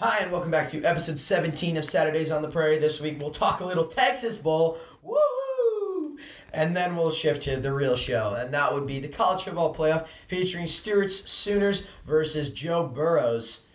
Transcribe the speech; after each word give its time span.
Hi, 0.00 0.20
and 0.22 0.32
welcome 0.32 0.50
back 0.50 0.70
to 0.70 0.82
episode 0.82 1.18
17 1.18 1.76
of 1.76 1.84
Saturdays 1.84 2.30
on 2.30 2.40
the 2.40 2.48
Prairie. 2.48 2.78
This 2.78 3.02
week 3.02 3.20
we'll 3.20 3.28
talk 3.28 3.60
a 3.60 3.66
little 3.66 3.84
Texas 3.84 4.38
Bowl. 4.38 4.78
Woohoo! 5.06 6.16
And 6.54 6.74
then 6.74 6.96
we'll 6.96 7.10
shift 7.10 7.42
to 7.42 7.56
the 7.58 7.70
real 7.72 7.96
show, 7.96 8.34
and 8.34 8.52
that 8.54 8.72
would 8.72 8.86
be 8.86 8.98
the 8.98 9.08
college 9.08 9.42
football 9.42 9.74
playoff 9.74 10.06
featuring 10.26 10.66
Stewart's 10.66 11.30
Sooners 11.30 11.86
versus 12.06 12.48
Joe 12.50 12.86
Burrow's 12.86 13.66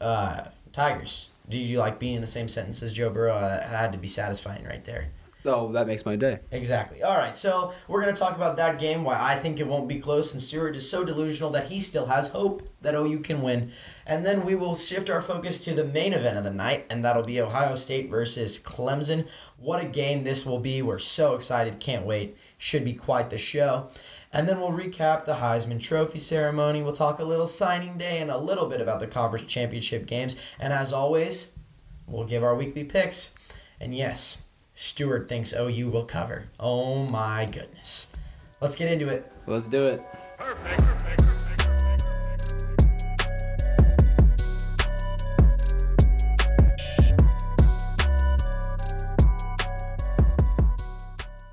uh, 0.00 0.44
Tigers. 0.72 1.28
Do 1.50 1.58
you 1.60 1.78
like 1.78 1.98
being 1.98 2.14
in 2.14 2.20
the 2.22 2.26
same 2.26 2.48
sentence 2.48 2.82
as 2.82 2.94
Joe 2.94 3.10
Burrow? 3.10 3.34
Uh, 3.34 3.58
That 3.58 3.68
had 3.68 3.92
to 3.92 3.98
be 3.98 4.08
satisfying 4.08 4.64
right 4.64 4.84
there. 4.86 5.10
Oh, 5.46 5.72
that 5.72 5.86
makes 5.86 6.06
my 6.06 6.16
day. 6.16 6.40
Exactly. 6.50 7.02
All 7.02 7.16
right, 7.16 7.36
so 7.36 7.74
we're 7.86 8.00
going 8.00 8.14
to 8.14 8.18
talk 8.18 8.34
about 8.34 8.56
that 8.56 8.78
game, 8.78 9.04
why 9.04 9.18
I 9.20 9.34
think 9.34 9.60
it 9.60 9.66
won't 9.66 9.88
be 9.88 10.00
close, 10.00 10.32
and 10.32 10.40
Stewart 10.40 10.74
is 10.74 10.88
so 10.88 11.04
delusional 11.04 11.50
that 11.50 11.68
he 11.68 11.80
still 11.80 12.06
has 12.06 12.30
hope 12.30 12.62
that 12.80 12.94
OU 12.94 13.20
can 13.20 13.42
win. 13.42 13.70
And 14.06 14.24
then 14.24 14.46
we 14.46 14.54
will 14.54 14.74
shift 14.74 15.10
our 15.10 15.20
focus 15.20 15.62
to 15.64 15.74
the 15.74 15.84
main 15.84 16.14
event 16.14 16.38
of 16.38 16.44
the 16.44 16.50
night, 16.50 16.86
and 16.88 17.04
that'll 17.04 17.24
be 17.24 17.40
Ohio 17.40 17.74
State 17.74 18.08
versus 18.08 18.58
Clemson. 18.58 19.28
What 19.58 19.84
a 19.84 19.88
game 19.88 20.24
this 20.24 20.46
will 20.46 20.60
be. 20.60 20.80
We're 20.80 20.98
so 20.98 21.34
excited. 21.34 21.78
Can't 21.78 22.06
wait. 22.06 22.36
Should 22.56 22.84
be 22.84 22.94
quite 22.94 23.28
the 23.28 23.38
show. 23.38 23.90
And 24.32 24.48
then 24.48 24.58
we'll 24.58 24.70
recap 24.70 25.26
the 25.26 25.34
Heisman 25.34 25.80
Trophy 25.80 26.18
ceremony. 26.18 26.82
We'll 26.82 26.92
talk 26.92 27.18
a 27.18 27.24
little 27.24 27.46
signing 27.46 27.98
day 27.98 28.18
and 28.18 28.30
a 28.30 28.38
little 28.38 28.66
bit 28.66 28.80
about 28.80 28.98
the 28.98 29.06
conference 29.06 29.46
championship 29.46 30.06
games. 30.06 30.36
And 30.58 30.72
as 30.72 30.92
always, 30.92 31.52
we'll 32.06 32.24
give 32.24 32.42
our 32.42 32.54
weekly 32.54 32.84
picks. 32.84 33.34
And 33.78 33.94
yes, 33.94 34.42
Stewart 34.74 35.28
thinks 35.28 35.54
OU 35.54 35.88
will 35.88 36.04
cover. 36.04 36.46
Oh 36.58 37.04
my 37.04 37.46
goodness. 37.46 38.08
Let's 38.60 38.74
get 38.74 38.90
into 38.90 39.08
it. 39.08 39.30
Let's 39.46 39.68
do 39.68 39.86
it. 39.86 40.02
Perfect. 40.36 41.24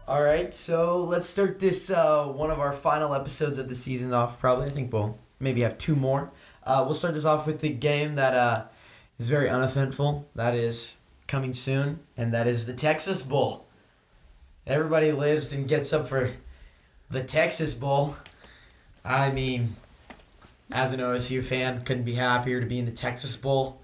All 0.08 0.24
right, 0.24 0.54
so 0.54 1.04
let's 1.04 1.28
start 1.28 1.60
this 1.60 1.90
uh, 1.90 2.26
one 2.26 2.50
of 2.50 2.60
our 2.60 2.74
final 2.74 3.14
episodes 3.14 3.60
of 3.60 3.70
the 3.70 3.76
season 3.76 4.14
off. 4.14 4.40
Probably, 4.40 4.66
I 4.66 4.70
think 4.70 4.92
we'll 4.92 5.18
maybe 5.40 5.62
have 5.62 5.78
two 5.78 5.96
more. 5.96 6.32
Uh, 6.64 6.82
we'll 6.84 6.96
start 6.96 7.14
this 7.14 7.24
off 7.24 7.46
with 7.46 7.60
the 7.62 7.70
game 7.70 8.16
that 8.16 8.34
uh, 8.34 8.66
is 9.20 9.30
very 9.30 9.48
uneventful. 9.48 10.28
That 10.36 10.56
is 10.56 10.98
coming 11.32 11.54
soon, 11.54 12.00
and 12.18 12.34
that 12.34 12.46
is 12.46 12.68
the 12.68 12.74
Texas 12.74 13.24
Bowl. 13.24 13.66
Everybody 14.68 15.14
lives 15.14 15.54
and 15.54 15.68
gets 15.68 15.94
up 15.94 16.08
for 16.08 16.32
the 17.10 17.24
Texas 17.24 17.74
Bowl. 17.74 18.18
I 19.06 19.32
mean, 19.32 19.70
as 20.72 20.92
an 20.92 21.00
OSU 21.00 21.42
fan, 21.42 21.84
couldn't 21.86 22.04
be 22.04 22.16
happier 22.16 22.60
to 22.60 22.66
be 22.68 22.78
in 22.78 22.86
the 22.86 22.92
Texas 22.92 23.38
Bowl. 23.38 23.82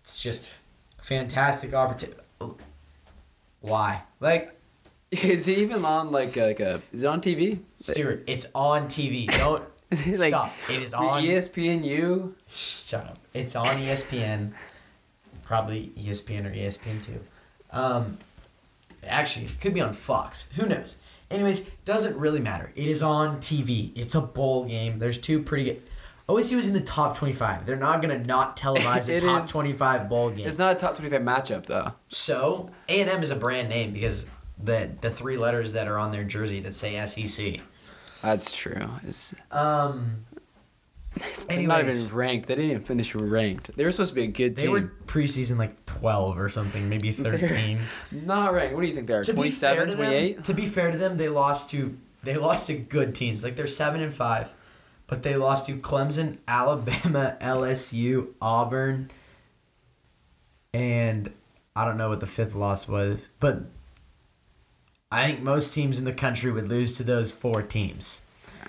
It's 0.00 0.16
just 0.16 0.60
a 1.00 1.02
fantastic 1.02 1.74
opportunity. 1.74 2.20
Why? 3.60 4.04
Like, 4.20 4.54
Is 5.10 5.48
it 5.48 5.58
even 5.58 5.84
on 5.84 6.10
like 6.10 6.36
a, 6.36 6.46
like 6.46 6.60
a? 6.60 6.80
Is 6.92 7.02
it 7.02 7.06
on 7.06 7.20
TV? 7.20 7.58
Stewart, 7.78 8.24
it's 8.26 8.46
on 8.54 8.86
TV. 8.86 9.26
Don't 9.38 9.62
like 9.90 10.02
stop. 10.02 10.52
It 10.68 10.82
is 10.82 10.94
on. 10.94 11.22
E 11.22 11.28
ESPNU. 11.28 12.34
Shut 12.48 13.04
up. 13.04 13.18
It's 13.32 13.54
on 13.54 13.66
ESPN. 13.66 14.52
Probably 15.44 15.92
ESPN 15.98 16.46
or 16.46 16.54
ESPN 16.54 17.02
two. 17.04 17.20
Um, 17.70 18.18
actually, 19.06 19.46
it 19.46 19.60
could 19.60 19.74
be 19.74 19.80
on 19.80 19.92
Fox. 19.92 20.50
Who 20.56 20.66
knows? 20.66 20.96
Anyways, 21.30 21.60
doesn't 21.84 22.16
really 22.16 22.40
matter. 22.40 22.70
It 22.76 22.86
is 22.88 23.02
on 23.02 23.38
TV. 23.38 23.90
It's 23.96 24.14
a 24.14 24.20
bowl 24.20 24.64
game. 24.66 24.98
There's 24.98 25.18
two 25.18 25.42
pretty 25.42 25.64
good. 25.64 25.82
OSU 26.28 26.58
is 26.58 26.66
in 26.66 26.72
the 26.72 26.80
top 26.80 27.16
twenty 27.18 27.34
five. 27.34 27.66
They're 27.66 27.76
not 27.76 28.00
gonna 28.00 28.18
not 28.18 28.56
televise 28.56 29.08
a 29.14 29.20
top 29.20 29.42
is- 29.44 29.50
twenty 29.50 29.72
five 29.72 30.08
bowl 30.08 30.30
game. 30.30 30.46
It's 30.46 30.58
not 30.58 30.72
a 30.72 30.74
top 30.74 30.96
twenty-five 30.96 31.20
matchup 31.22 31.66
though. 31.66 31.92
So 32.08 32.70
A 32.88 33.00
and 33.00 33.10
M 33.10 33.22
is 33.22 33.30
a 33.30 33.36
brand 33.36 33.68
name 33.68 33.92
because 33.92 34.26
the 34.62 34.90
the 35.02 35.10
three 35.10 35.36
letters 35.36 35.72
that 35.72 35.86
are 35.88 35.98
on 35.98 36.12
their 36.12 36.24
jersey 36.24 36.60
that 36.60 36.74
say 36.74 37.04
SEC. 37.06 37.60
That's 38.22 38.54
true. 38.54 38.88
It's, 39.06 39.34
Um, 39.50 40.24
it's 41.16 41.48
not 41.48 41.84
even 41.84 42.16
ranked. 42.16 42.46
They 42.46 42.54
didn't 42.56 42.70
even 42.70 42.82
finish 42.82 43.14
ranked. 43.14 43.76
They 43.76 43.84
were 43.84 43.92
supposed 43.92 44.12
to 44.12 44.16
be 44.16 44.24
a 44.24 44.26
good 44.26 44.56
team. 44.56 44.64
They 44.64 44.68
were 44.68 44.92
preseason 45.06 45.58
like 45.58 45.84
12 45.86 46.38
or 46.38 46.48
something, 46.48 46.88
maybe 46.88 47.10
13. 47.12 47.78
not 48.12 48.52
ranked. 48.52 48.74
What 48.74 48.82
do 48.82 48.88
you 48.88 48.94
think 48.94 49.06
they 49.06 49.14
are? 49.14 49.22
to 49.22 49.34
be 49.34 49.50
fair 49.50 49.74
27, 49.76 49.88
to 49.88 49.94
28? 49.96 50.34
them, 50.34 50.42
to 50.42 50.54
be 50.54 50.66
fair 50.66 50.90
to 50.90 50.98
them, 50.98 51.16
they 51.16 51.28
lost 51.28 51.70
to 51.70 51.96
they 52.22 52.36
lost 52.36 52.66
to 52.68 52.74
good 52.74 53.14
teams. 53.14 53.44
Like 53.44 53.54
they're 53.56 53.66
7 53.66 54.00
and 54.00 54.12
5, 54.12 54.52
but 55.06 55.22
they 55.22 55.36
lost 55.36 55.66
to 55.66 55.74
Clemson, 55.76 56.38
Alabama, 56.48 57.36
LSU, 57.42 58.28
Auburn, 58.40 59.10
and 60.72 61.32
I 61.76 61.84
don't 61.84 61.98
know 61.98 62.08
what 62.08 62.20
the 62.20 62.26
fifth 62.26 62.54
loss 62.54 62.88
was, 62.88 63.28
but 63.40 63.62
I 65.12 65.26
think 65.26 65.42
most 65.42 65.74
teams 65.74 65.98
in 65.98 66.04
the 66.04 66.12
country 66.12 66.50
would 66.50 66.68
lose 66.68 66.94
to 66.96 67.04
those 67.04 67.30
four 67.30 67.62
teams. 67.62 68.22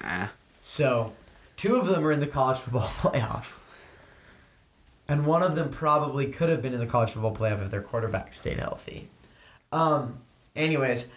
Ah. 0.03 0.31
So, 0.61 1.13
two 1.55 1.75
of 1.75 1.87
them 1.87 2.05
are 2.05 2.11
in 2.11 2.19
the 2.19 2.27
college 2.27 2.57
football 2.57 2.81
playoff. 2.87 3.57
And 5.07 5.25
one 5.25 5.43
of 5.43 5.55
them 5.55 5.69
probably 5.69 6.27
could 6.27 6.49
have 6.49 6.61
been 6.61 6.73
in 6.73 6.79
the 6.79 6.87
college 6.87 7.11
football 7.11 7.35
playoff 7.35 7.61
if 7.63 7.69
their 7.69 7.81
quarterback 7.81 8.33
stayed 8.33 8.59
healthy. 8.59 9.07
Um, 9.71 10.17
anyways, 10.55 11.11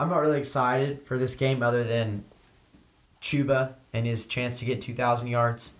I'm 0.00 0.08
not 0.08 0.20
really 0.20 0.38
excited 0.38 1.02
for 1.04 1.18
this 1.18 1.34
game 1.34 1.62
other 1.62 1.84
than 1.84 2.24
Chuba 3.20 3.74
and 3.92 4.06
his 4.06 4.26
chance 4.26 4.58
to 4.60 4.64
get 4.64 4.80
2,000 4.80 5.28
yards. 5.28 5.74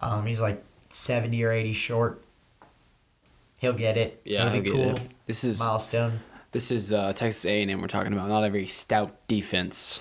Um, 0.00 0.24
he's 0.26 0.40
like 0.40 0.62
70 0.88 1.42
or 1.44 1.50
80 1.52 1.72
short. 1.74 2.22
He'll 3.60 3.72
get 3.74 3.96
it. 3.96 4.20
Yeah, 4.24 4.46
It'll 4.46 4.62
be 4.62 4.70
cool. 4.70 4.98
This 5.26 5.44
is 5.44 5.60
Milestone. 5.60 6.20
this 6.52 6.70
is 6.70 6.92
uh, 6.92 7.12
Texas 7.12 7.44
A&M 7.46 7.80
we're 7.80 7.86
talking 7.86 8.12
about. 8.12 8.28
Not 8.28 8.44
a 8.44 8.50
very 8.50 8.66
stout 8.66 9.14
defense. 9.28 10.00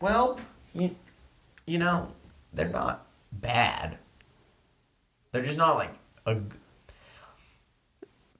Well, 0.00 0.38
you, 0.74 0.94
you 1.68 1.78
know, 1.78 2.12
they're 2.52 2.68
not 2.68 3.06
bad. 3.32 3.98
They're 5.32 5.42
just 5.42 5.58
not 5.58 5.76
like 5.76 5.94
a. 6.26 6.36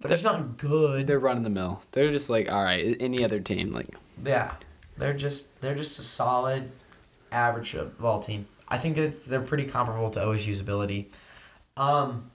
They're 0.01 0.13
just 0.13 0.25
not 0.25 0.57
good. 0.57 1.07
They're 1.07 1.19
running 1.19 1.43
the 1.43 1.51
mill. 1.51 1.83
They're 1.93 2.13
just 2.13 2.31
like 2.31 2.51
all 2.51 2.63
right. 2.63 2.97
Any 3.01 3.25
other 3.25 3.41
team 3.41 3.73
like 3.73 3.89
yeah, 4.25 4.55
they're 4.97 5.15
just 5.15 5.61
they're 5.61 5.75
just 5.75 5.99
a 5.99 6.03
solid, 6.03 6.71
average 7.31 7.77
ball 7.99 8.21
team. 8.21 8.47
I 8.69 8.79
think 8.79 8.97
it's 8.97 9.27
they're 9.27 9.41
pretty 9.41 9.65
comparable 9.65 10.11
to 10.11 10.21
OSU's 10.21 10.61
ability. 10.61 11.11
Um, 11.77 12.31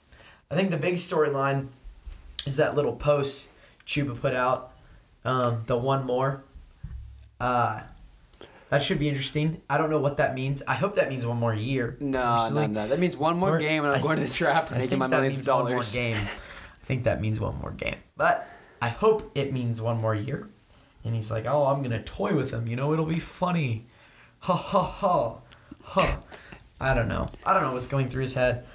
I 0.49 0.55
think 0.55 0.71
the 0.71 0.77
big 0.77 0.95
storyline 0.95 1.67
is 2.45 2.57
that 2.57 2.75
little 2.75 2.95
post 2.95 3.49
Chuba 3.85 4.19
put 4.19 4.33
out. 4.33 4.71
Um, 5.25 5.63
the 5.67 5.77
one 5.77 6.05
more. 6.05 6.43
Uh, 7.39 7.81
that 8.73 8.81
should 8.81 8.99
be 8.99 9.07
interesting. 9.07 9.61
I 9.69 9.77
don't 9.77 9.89
know 9.89 9.99
what 9.99 10.17
that 10.17 10.33
means. 10.35 10.63
I 10.67 10.73
hope 10.73 10.95
that 10.95 11.09
means 11.09 11.25
one 11.27 11.37
more 11.37 11.53
year. 11.53 11.95
no, 11.99 12.37
personally. 12.37 12.67
no, 12.67 12.81
no. 12.81 12.87
That 12.87 12.99
means 12.99 13.15
one 13.15 13.37
more 13.37 13.55
Or- 13.55 13.59
game, 13.59 13.83
and 13.85 13.93
I'm 13.93 13.99
I 13.99 14.01
going 14.01 14.15
to 14.17 14.21
the 14.23 14.27
th- 14.27 14.37
draft 14.37 14.71
and 14.71 14.77
I 14.79 14.81
making 14.81 14.97
my 14.99 15.07
millions 15.07 15.33
of 15.35 15.37
means 15.37 15.47
one 15.47 15.57
more 15.59 15.69
dollars. 15.71 15.93
game. 15.93 16.17
I 16.17 16.85
think 16.85 17.03
that 17.03 17.21
means 17.21 17.39
one 17.39 17.57
more 17.59 17.71
game. 17.71 17.95
But 18.17 18.47
I 18.81 18.89
hope 18.89 19.31
it 19.35 19.53
means 19.53 19.81
one 19.81 20.01
more 20.01 20.15
year. 20.15 20.49
And 21.05 21.13
he's 21.15 21.29
like, 21.31 21.45
oh, 21.47 21.67
I'm 21.67 21.81
going 21.81 21.91
to 21.91 22.01
toy 22.03 22.33
with 22.35 22.51
him. 22.51 22.67
You 22.67 22.75
know, 22.75 22.91
it'll 22.93 23.05
be 23.05 23.19
funny. 23.19 23.85
Ha 24.39 24.53
ha 24.55 24.81
ha. 24.83 25.37
Ha. 25.83 26.19
I 26.81 26.93
don't 26.93 27.07
know. 27.07 27.29
I 27.45 27.53
don't 27.53 27.63
know 27.63 27.71
what's 27.71 27.87
going 27.87 28.09
through 28.09 28.21
his 28.23 28.33
head. 28.33 28.65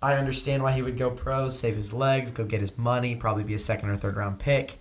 I 0.00 0.14
understand 0.14 0.62
why 0.62 0.70
he 0.72 0.82
would 0.82 0.96
go 0.96 1.10
pro, 1.10 1.48
save 1.48 1.74
his 1.76 1.92
legs, 1.92 2.30
go 2.30 2.44
get 2.44 2.60
his 2.60 2.76
money, 2.78 3.16
probably 3.16 3.42
be 3.42 3.54
a 3.54 3.58
second 3.58 3.90
or 3.90 3.96
third 3.96 4.16
round 4.16 4.38
pick. 4.38 4.78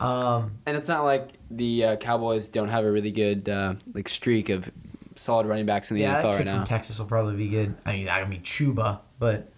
Um, 0.00 0.52
And 0.66 0.76
it's 0.76 0.88
not 0.88 1.04
like 1.04 1.32
the 1.50 1.84
uh, 1.84 1.96
Cowboys 1.96 2.48
don't 2.48 2.68
have 2.68 2.84
a 2.84 2.90
really 2.90 3.10
good 3.12 3.48
uh, 3.48 3.74
like 3.92 4.08
streak 4.08 4.48
of 4.48 4.70
solid 5.16 5.46
running 5.46 5.66
backs 5.66 5.90
in 5.90 5.96
the 5.96 6.02
yeah, 6.02 6.22
that 6.22 6.24
NFL 6.24 6.30
kid 6.32 6.36
right 6.38 6.48
from 6.48 6.58
now. 6.60 6.64
Texas 6.64 6.98
will 6.98 7.06
probably 7.06 7.36
be 7.36 7.48
good. 7.48 7.74
I 7.84 7.92
mean, 7.96 8.08
I 8.08 8.24
mean 8.24 8.40
Chuba, 8.42 9.00
but 9.18 9.50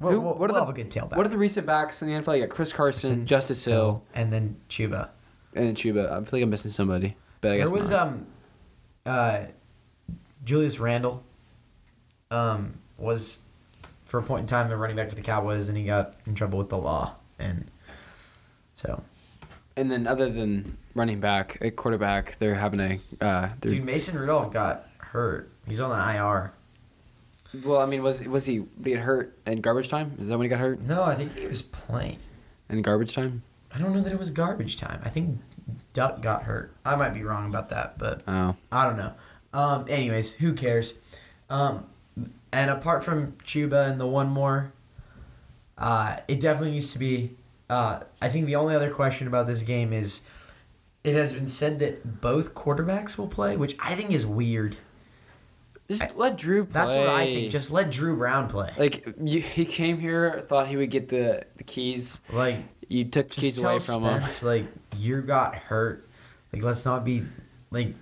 we'll, 0.00 0.12
Who- 0.12 0.20
we'll, 0.20 0.30
what 0.38 0.50
are 0.50 0.54
we'll 0.54 0.54
the- 0.54 0.66
have 0.66 0.68
a 0.68 0.72
good 0.72 0.90
tailback. 0.90 1.16
What 1.16 1.26
are 1.26 1.30
the 1.30 1.38
recent 1.38 1.66
backs 1.66 2.02
in 2.02 2.08
the 2.08 2.14
NFL? 2.14 2.34
You 2.36 2.46
got 2.46 2.50
Chris 2.54 2.72
Carson, 2.72 3.10
Carson, 3.10 3.26
Justice 3.26 3.64
Hill, 3.64 4.02
and 4.14 4.32
then 4.32 4.56
Chuba. 4.68 5.10
and 5.54 5.66
then 5.68 5.74
Chuba. 5.74 6.10
I 6.10 6.16
feel 6.24 6.38
like 6.38 6.42
I'm 6.42 6.50
missing 6.50 6.70
somebody, 6.72 7.16
but 7.40 7.52
I 7.52 7.56
guess 7.58 7.68
there 7.70 7.78
was 7.78 7.90
not. 7.90 8.08
um, 8.08 8.26
uh, 9.06 9.44
Julius 10.44 10.78
Randle. 10.80 11.22
Um, 12.32 12.74
was 12.96 13.40
for 14.04 14.18
a 14.18 14.22
point 14.22 14.40
in 14.42 14.46
time 14.46 14.68
the 14.68 14.76
running 14.76 14.94
back 14.96 15.08
for 15.08 15.14
the 15.16 15.22
Cowboys, 15.22 15.68
and 15.68 15.76
he 15.76 15.84
got 15.84 16.14
in 16.26 16.34
trouble 16.34 16.58
with 16.58 16.68
the 16.68 16.76
law, 16.78 17.14
and 17.40 17.68
so 18.74 19.02
and 19.80 19.90
then 19.90 20.06
other 20.06 20.28
than 20.28 20.76
running 20.94 21.20
back, 21.20 21.58
a 21.60 21.70
quarterback, 21.70 22.36
they're 22.38 22.54
having 22.54 22.80
a. 22.80 22.98
Uh, 23.20 23.48
they're, 23.60 23.72
dude 23.74 23.84
Mason 23.84 24.18
Rudolph 24.18 24.52
got 24.52 24.86
hurt. 24.98 25.50
He's 25.66 25.80
on 25.80 25.90
the 25.90 26.14
IR. 26.16 26.52
well, 27.64 27.80
I 27.80 27.86
mean, 27.86 28.02
was 28.02 28.26
was 28.26 28.46
he 28.46 28.60
being 28.80 28.98
hurt 28.98 29.36
in 29.46 29.60
garbage 29.60 29.88
time? 29.88 30.12
Is 30.18 30.28
that 30.28 30.38
when 30.38 30.44
he 30.44 30.48
got 30.48 30.60
hurt 30.60 30.80
No, 30.86 31.02
I 31.02 31.14
think 31.14 31.36
he 31.36 31.46
was 31.46 31.62
playing. 31.62 32.18
in 32.68 32.82
garbage 32.82 33.14
time? 33.14 33.42
I 33.74 33.78
don't 33.78 33.92
know 33.92 34.00
that 34.00 34.12
it 34.12 34.18
was 34.18 34.30
garbage 34.30 34.76
time. 34.76 35.00
I 35.04 35.08
think 35.08 35.38
Duck 35.92 36.22
got 36.22 36.42
hurt. 36.44 36.72
I 36.84 36.96
might 36.96 37.14
be 37.14 37.22
wrong 37.22 37.48
about 37.48 37.68
that, 37.70 37.98
but 37.98 38.22
Oh, 38.28 38.56
I 38.72 38.84
don't 38.86 38.96
know. 38.96 39.12
Um, 39.52 39.86
anyways, 39.88 40.34
who 40.34 40.52
cares? 40.54 40.94
Um, 41.48 41.86
and 42.52 42.70
apart 42.70 43.02
from 43.04 43.32
Chuba 43.44 43.88
and 43.90 44.00
the 44.00 44.06
one 44.06 44.28
more, 44.28 44.72
Uh, 45.78 46.16
it 46.28 46.40
definitely 46.40 46.72
needs 46.72 46.92
to 46.92 46.98
be. 46.98 47.36
Uh, 47.70 48.00
I 48.20 48.28
think 48.28 48.46
the 48.46 48.56
only 48.56 48.74
other 48.74 48.90
question 48.90 49.26
about 49.28 49.46
this 49.46 49.62
game 49.62 49.92
is, 49.92 50.22
it 51.04 51.14
has 51.14 51.32
been 51.32 51.46
said 51.46 51.78
that 51.78 52.20
both 52.20 52.54
quarterbacks 52.54 53.16
will 53.16 53.28
play, 53.28 53.56
which 53.56 53.76
I 53.78 53.94
think 53.94 54.10
is 54.10 54.26
weird. 54.26 54.76
Just 55.88 56.16
let 56.16 56.36
Dru 56.36 56.64
play. 56.64 56.72
That's 56.72 56.94
what 56.94 57.08
I 57.08 57.24
think. 57.24 57.50
Just 57.50 57.70
let 57.70 57.90
Dru 57.90 58.16
Brown 58.16 58.48
play. 58.48 58.70
like 58.76 59.14
you, 59.20 59.40
he 59.40 59.64
came 59.64 59.98
here, 59.98 60.44
thought 60.48 60.68
he 60.68 60.76
would 60.76 60.90
get 60.90 61.08
the 61.08 61.44
the 61.56 61.64
keys. 61.64 62.20
Like 62.30 62.58
You 62.88 63.04
took 63.04 63.28
keys 63.28 63.60
away 63.60 63.78
from 63.78 64.04
him. 64.04 64.22
Like 64.42 64.66
you 64.96 65.20
got 65.22 65.54
hurt. 65.56 66.08
Like 66.52 66.62
let's 66.62 66.84
not 66.84 67.04
be 67.04 67.22
like 67.72 67.94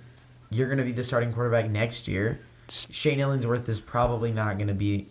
you're 0.50 0.69
gonna 0.69 0.85
be 0.85 0.93
the 0.93 1.03
starting 1.03 1.32
quarterback 1.32 1.71
next 1.71 2.09
year. 2.09 2.41
Shane 2.69 3.21
Illingworth 3.21 3.67
is 3.69 3.81
probably 3.81 4.32
not 4.32 4.59
gonna 4.59 4.75
be 4.75 5.06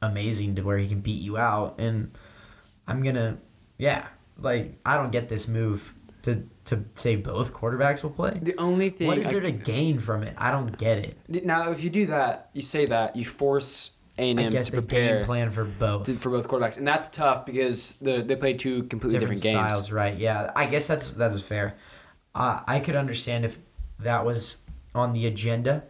amazing 0.00 0.54
to 0.54 0.62
where 0.62 0.78
he 0.78 0.88
can 0.88 1.00
beat 1.00 1.20
you 1.20 1.36
out, 1.36 1.78
and 1.78 2.10
I'm 2.88 3.02
gonna 3.02 3.36
yeah 3.80 4.06
like 4.38 4.78
I 4.86 4.96
don't 4.96 5.10
get 5.12 5.28
this 5.28 5.48
move 5.48 5.94
to 6.22 6.44
to 6.66 6.84
say 6.94 7.16
both 7.16 7.52
quarterbacks 7.52 8.02
will 8.04 8.10
play. 8.10 8.38
The 8.40 8.56
only 8.58 8.90
thing 8.90 9.08
What 9.08 9.18
is 9.18 9.28
I- 9.28 9.32
there 9.32 9.40
to 9.40 9.50
gain 9.50 9.98
from 9.98 10.22
it? 10.22 10.34
I 10.38 10.50
don't 10.50 10.76
get 10.78 10.98
it. 10.98 11.44
now 11.44 11.70
if 11.72 11.82
you 11.82 11.90
do 11.90 12.06
that, 12.06 12.50
you 12.52 12.62
say 12.62 12.86
that 12.86 13.16
you 13.16 13.24
force 13.24 13.92
A 14.18 14.30
and 14.30 14.38
I 14.38 14.44
M 14.44 14.50
guess 14.50 14.66
to 14.66 14.72
prepare 14.72 15.16
game 15.16 15.24
plan 15.24 15.50
for 15.50 15.64
both. 15.64 16.04
to, 16.06 16.12
for 16.12 16.30
both 16.30 16.46
quarterbacks, 16.48 16.78
and 16.78 16.86
that's 16.86 17.08
tough 17.10 17.44
because 17.46 17.94
the 18.02 18.22
they 18.22 18.36
play 18.36 18.52
two 18.54 18.84
completely 18.84 19.18
different, 19.18 19.42
different, 19.42 19.62
games. 19.64 19.72
styles, 19.74 19.92
right? 19.92 20.16
Yeah, 20.16 20.50
I 20.54 20.66
guess 20.66 20.86
that's 20.86 21.08
that's 21.10 21.40
fair. 21.40 21.76
Uh, 22.34 22.60
I 22.68 22.80
could 22.80 22.96
understand 22.96 23.44
if 23.44 23.58
that 23.98 24.24
was 24.24 24.58
on 24.94 25.12
the 25.12 25.26
agenda. 25.26 25.84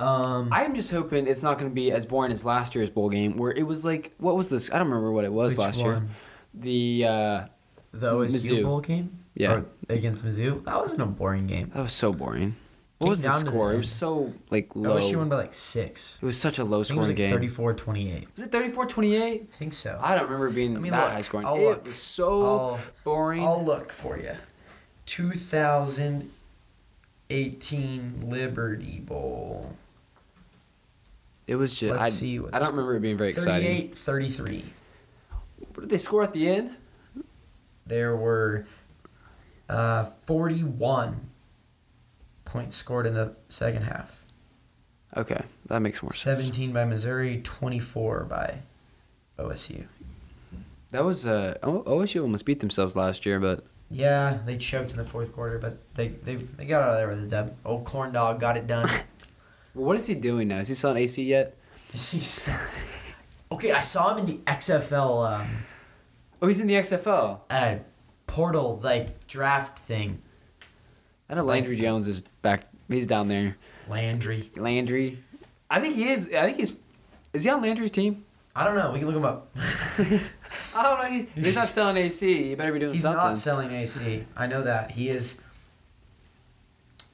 Um, 0.00 0.48
I'm 0.52 0.74
just 0.74 0.90
hoping 0.92 1.26
it's 1.26 1.42
not 1.42 1.58
going 1.58 1.70
to 1.70 1.74
be 1.74 1.90
as 1.90 2.06
boring 2.06 2.30
as 2.32 2.44
last 2.44 2.74
year's 2.74 2.88
bowl 2.90 3.10
game, 3.10 3.36
where 3.36 3.50
it 3.52 3.64
was 3.66 3.84
like, 3.84 4.14
what 4.18 4.36
was 4.36 4.48
this? 4.48 4.70
I 4.72 4.78
don't 4.78 4.86
remember 4.88 5.10
what 5.12 5.24
it 5.24 5.32
was 5.32 5.58
last 5.58 5.78
year. 5.78 6.06
The 6.54 7.04
uh, 7.06 7.44
The 7.92 8.12
OSU 8.14 8.50
Mizzou. 8.50 8.62
bowl 8.64 8.80
game, 8.80 9.18
Yeah. 9.34 9.52
or 9.54 9.66
against 9.88 10.24
Mizzou. 10.24 10.62
That 10.64 10.76
wasn't 10.80 11.02
a 11.02 11.06
boring 11.06 11.46
game. 11.46 11.70
that 11.74 11.82
was 11.82 11.92
so 11.92 12.12
boring. 12.12 12.54
What 12.98 13.04
Came 13.06 13.10
was 13.10 13.22
the 13.22 13.28
to 13.28 13.34
the 13.44 13.50
score? 13.50 13.72
It 13.74 13.76
was 13.76 13.90
so 13.92 14.32
like 14.50 14.74
low. 14.74 14.96
OSU 14.96 15.16
won 15.18 15.28
by 15.28 15.36
like 15.36 15.54
six. 15.54 16.18
It 16.20 16.26
was 16.26 16.36
such 16.40 16.58
a 16.58 16.64
low 16.64 16.80
I 16.80 16.82
scoring 16.82 17.06
like 17.06 17.14
game. 17.16 17.30
34 17.32 17.74
28. 17.74 18.26
Was 18.36 18.44
it 18.46 18.50
34-28? 18.50 19.22
I 19.22 19.46
think 19.56 19.72
so. 19.72 19.96
I 20.02 20.14
don't 20.16 20.24
remember 20.24 20.50
being 20.50 20.72
Let 20.74 20.82
me 20.82 20.90
that 20.90 21.00
look. 21.04 21.12
high 21.12 21.20
scoring. 21.20 21.46
I'll 21.46 21.54
it 21.56 21.62
look. 21.62 21.84
was 21.86 21.94
so 21.94 22.44
I'll- 22.44 22.80
boring. 23.04 23.44
I'll 23.44 23.64
look 23.64 23.92
for 23.92 24.18
you. 24.18 24.32
2018 25.06 26.30
Liberty 28.28 29.00
Bowl. 29.00 29.76
it 31.46 31.54
was 31.56 31.78
just. 31.78 31.92
Let's 31.92 32.02
I, 32.02 32.08
see 32.08 32.38
I 32.52 32.58
don't 32.58 32.70
remember 32.70 32.96
it 32.96 33.00
being 33.00 33.16
very 33.16 33.30
exciting. 33.30 33.92
38 33.92 33.94
33. 33.94 34.64
What 35.78 35.82
did 35.82 35.90
they 35.90 35.98
score 35.98 36.24
at 36.24 36.32
the 36.32 36.48
end? 36.50 36.74
There 37.86 38.16
were 38.16 38.66
uh, 39.68 40.06
41 40.26 41.20
points 42.44 42.74
scored 42.74 43.06
in 43.06 43.14
the 43.14 43.36
second 43.48 43.82
half. 43.82 44.24
Okay, 45.16 45.40
that 45.66 45.80
makes 45.80 46.02
more 46.02 46.12
sense. 46.12 46.40
17 46.42 46.72
by 46.72 46.84
Missouri, 46.84 47.42
24 47.44 48.24
by 48.24 48.58
OSU. 49.38 49.86
That 50.90 51.04
was 51.04 51.28
uh, 51.28 51.56
O- 51.62 51.84
OSU 51.84 52.22
almost 52.22 52.44
beat 52.44 52.58
themselves 52.58 52.96
last 52.96 53.24
year, 53.24 53.38
but 53.38 53.64
Yeah, 53.88 54.40
they 54.44 54.56
choked 54.56 54.90
in 54.90 54.96
the 54.96 55.04
fourth 55.04 55.32
quarter, 55.32 55.60
but 55.60 55.78
they, 55.94 56.08
they, 56.08 56.34
they 56.34 56.64
got 56.64 56.82
out 56.82 56.88
of 56.88 56.96
there 56.96 57.08
with 57.08 57.22
a 57.22 57.28
dub. 57.28 57.54
Old 57.64 57.84
corn 57.84 58.10
dog 58.10 58.40
got 58.40 58.56
it 58.56 58.66
done. 58.66 58.90
what 59.74 59.96
is 59.96 60.06
he 60.08 60.16
doing 60.16 60.48
now? 60.48 60.58
Is 60.58 60.66
he 60.66 60.74
still 60.74 60.90
on 60.90 60.96
AC 60.96 61.22
yet? 61.22 61.56
Is 61.94 62.10
He's- 62.10 62.50
okay, 63.52 63.72
I 63.72 63.80
saw 63.80 64.14
him 64.14 64.20
in 64.20 64.26
the 64.26 64.38
XFL 64.44 65.40
um, 65.40 65.48
Oh, 66.40 66.46
he's 66.46 66.60
in 66.60 66.66
the 66.68 66.74
XFL. 66.74 67.40
uh, 67.50 67.76
portal 68.26 68.78
like 68.82 69.26
draft 69.26 69.78
thing. 69.78 70.22
I 71.28 71.34
know 71.34 71.42
Landry 71.44 71.76
Jones 71.76 72.06
is 72.08 72.22
back. 72.42 72.64
He's 72.88 73.06
down 73.06 73.28
there. 73.28 73.56
Landry. 73.88 74.50
Landry. 74.56 75.18
I 75.70 75.80
think 75.80 75.96
he 75.96 76.08
is. 76.08 76.32
I 76.34 76.44
think 76.44 76.56
he's. 76.58 76.76
Is 77.32 77.44
he 77.44 77.50
on 77.50 77.60
Landry's 77.60 77.90
team? 77.90 78.24
I 78.56 78.64
don't 78.64 78.74
know. 78.76 78.90
We 78.92 78.98
can 78.98 79.06
look 79.08 79.16
him 79.16 79.24
up. 79.24 79.50
I 80.74 80.82
don't 80.82 80.98
know. 81.02 81.08
He's, 81.10 81.26
he's 81.34 81.54
not 81.54 81.68
selling 81.68 81.96
AC. 81.96 82.48
He 82.48 82.54
better 82.54 82.72
be 82.72 82.78
doing 82.78 82.92
He's 82.92 83.02
something. 83.02 83.20
He's 83.20 83.28
not 83.28 83.38
selling 83.38 83.70
AC. 83.72 84.24
I 84.36 84.46
know 84.46 84.62
that 84.62 84.90
he 84.92 85.10
is. 85.10 85.42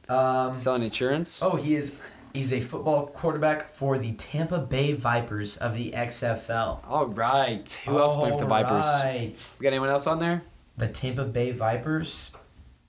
Um, 0.09 0.55
selling 0.55 0.83
insurance. 0.83 1.43
Oh, 1.43 1.57
he 1.57 1.75
is. 1.75 2.01
He's 2.35 2.53
a 2.53 2.59
football 2.61 3.07
quarterback 3.07 3.69
for 3.69 3.97
the 3.97 4.13
Tampa 4.13 4.59
Bay 4.59 4.93
Vipers 4.93 5.57
of 5.59 5.77
the 5.77 5.93
XFL. 5.93 6.81
All 6.89 7.07
right. 7.07 7.71
Who 7.87 7.99
else 7.99 8.17
playing 8.17 8.35
for 8.35 8.41
the 8.41 8.47
Vipers? 8.47 8.87
Right. 9.03 9.57
We 9.61 9.63
got 9.65 9.69
anyone 9.69 9.89
else 9.89 10.09
on 10.09 10.19
there? 10.19 10.43
The 10.77 10.89
Tampa 10.89 11.25
Bay 11.25 11.53
Vipers. 11.53 12.33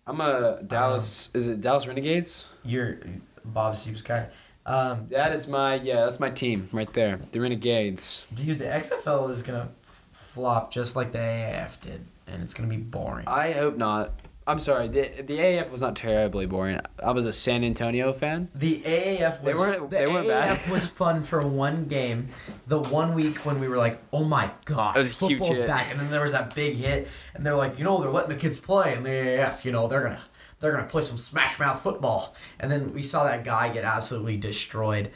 I'm 0.08 0.20
a 0.20 0.62
Dallas. 0.66 1.30
is 1.36 1.48
it 1.48 1.62
Dallas 1.62 1.88
Renegades? 1.88 2.46
You're 2.64 2.98
Bob 3.46 3.76
Stoops 3.76 4.02
guy. 4.02 4.28
Um, 4.66 5.06
That 5.10 5.32
is 5.34 5.48
my 5.48 5.76
yeah. 5.76 6.06
That's 6.06 6.20
my 6.20 6.32
team 6.32 6.68
right 6.72 6.92
there. 6.94 7.20
The 7.32 7.40
Renegades. 7.40 8.26
dude, 8.34 8.58
the 8.58 8.66
XFL 8.66 9.30
is 9.30 9.44
gonna 9.44 9.70
f- 9.84 10.08
flop 10.12 10.72
just 10.72 10.96
like 10.96 11.12
the 11.12 11.20
AAF 11.20 11.80
did, 11.82 12.04
and 12.26 12.42
it's 12.42 12.56
gonna 12.56 12.70
be 12.70 12.78
boring. 12.78 13.28
I 13.28 13.52
hope 13.52 13.78
not. 13.78 14.20
I'm 14.48 14.60
sorry. 14.60 14.88
The 14.88 15.10
the 15.24 15.40
AAF 15.40 15.72
was 15.72 15.82
not 15.82 15.96
terribly 15.96 16.46
boring. 16.46 16.80
I 17.04 17.12
was 17.12 17.26
a 17.26 17.34
San 17.34 17.64
Antonio 17.64 18.14
fan. 18.14 18.50
The 18.54 18.80
AAF 18.86 19.42
was 19.44 19.56
They 19.56 19.60
weren't- 19.60 19.90
the 19.90 19.96
they 19.98 20.06
weren't 20.08 20.28
AAF 20.28 20.64
bad. 20.66 20.72
was 20.72 20.88
fun 20.88 21.24
for 21.24 21.46
one 21.46 21.86
game. 21.86 22.28
The 22.68 22.80
one 22.80 23.16
week 23.16 23.38
when 23.46 23.60
we 23.60 23.68
were 23.68 23.78
like, 23.78 24.00
"Oh 24.14 24.24
my 24.24 24.52
gosh, 24.66 25.08
football's 25.08 25.60
back!" 25.62 25.90
and 25.90 26.00
then 26.00 26.12
there 26.12 26.22
was 26.22 26.34
that 26.34 26.54
big 26.54 26.76
hit, 26.76 27.08
and 27.34 27.44
they're 27.46 27.56
like, 27.56 27.80
"You 27.80 27.86
know, 27.86 28.00
they're 28.00 28.12
letting 28.12 28.30
the 28.30 28.36
kids 28.40 28.60
play 28.60 28.94
in 28.94 29.02
the 29.04 29.10
AAF. 29.10 29.66
You 29.66 29.72
know, 29.72 29.88
they're 29.88 30.04
gonna 30.04 30.22
they're 30.60 30.72
gonna 30.72 30.84
play 30.88 31.02
some 31.02 31.18
smash 31.18 31.58
mouth 31.60 31.82
football." 31.82 32.36
And 32.60 32.72
then 32.72 32.94
we 32.94 33.02
saw 33.02 33.24
that 33.24 33.44
guy 33.44 33.70
get 33.70 33.84
absolutely 33.84 34.38
destroyed. 34.38 35.10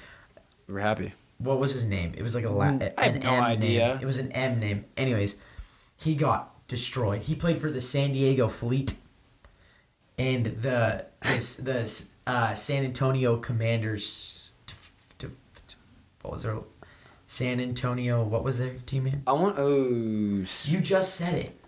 We're 0.68 0.80
happy. 0.80 1.14
What 1.38 1.60
was 1.60 1.72
his 1.74 1.86
name? 1.86 2.14
It 2.18 2.24
was 2.24 2.34
like 2.34 2.46
a 2.46 2.50
la- 2.50 2.66
Mm, 2.66 2.94
I 2.98 3.06
have 3.06 3.16
an 3.16 3.22
no 3.22 3.32
M 3.34 3.44
idea. 3.44 3.88
name. 3.90 4.00
It 4.02 4.06
was 4.06 4.18
an 4.18 4.32
M 4.32 4.60
name. 4.60 4.86
Anyways, 4.98 5.38
he 6.02 6.16
got 6.16 6.68
destroyed. 6.68 7.22
He 7.24 7.36
played 7.36 7.60
for 7.62 7.70
the 7.72 7.80
San 7.80 8.12
Diego 8.12 8.48
Fleet, 8.48 8.96
and 10.20 10.46
the 10.46 11.06
this 11.24 11.56
the 11.56 12.06
uh, 12.28 12.54
San 12.54 12.84
Antonio 12.84 13.38
Commanders. 13.38 14.52
What 16.22 16.32
was 16.32 16.44
their 16.44 16.60
San 17.26 17.60
Antonio? 17.60 18.24
What 18.24 18.44
was 18.44 18.60
their 18.60 18.74
team 18.86 19.06
name? 19.06 19.24
I 19.26 19.32
want. 19.32 19.56
Oh. 19.58 20.46
You 20.66 20.80
just 20.82 21.16
said 21.16 21.34
it. 21.34 21.60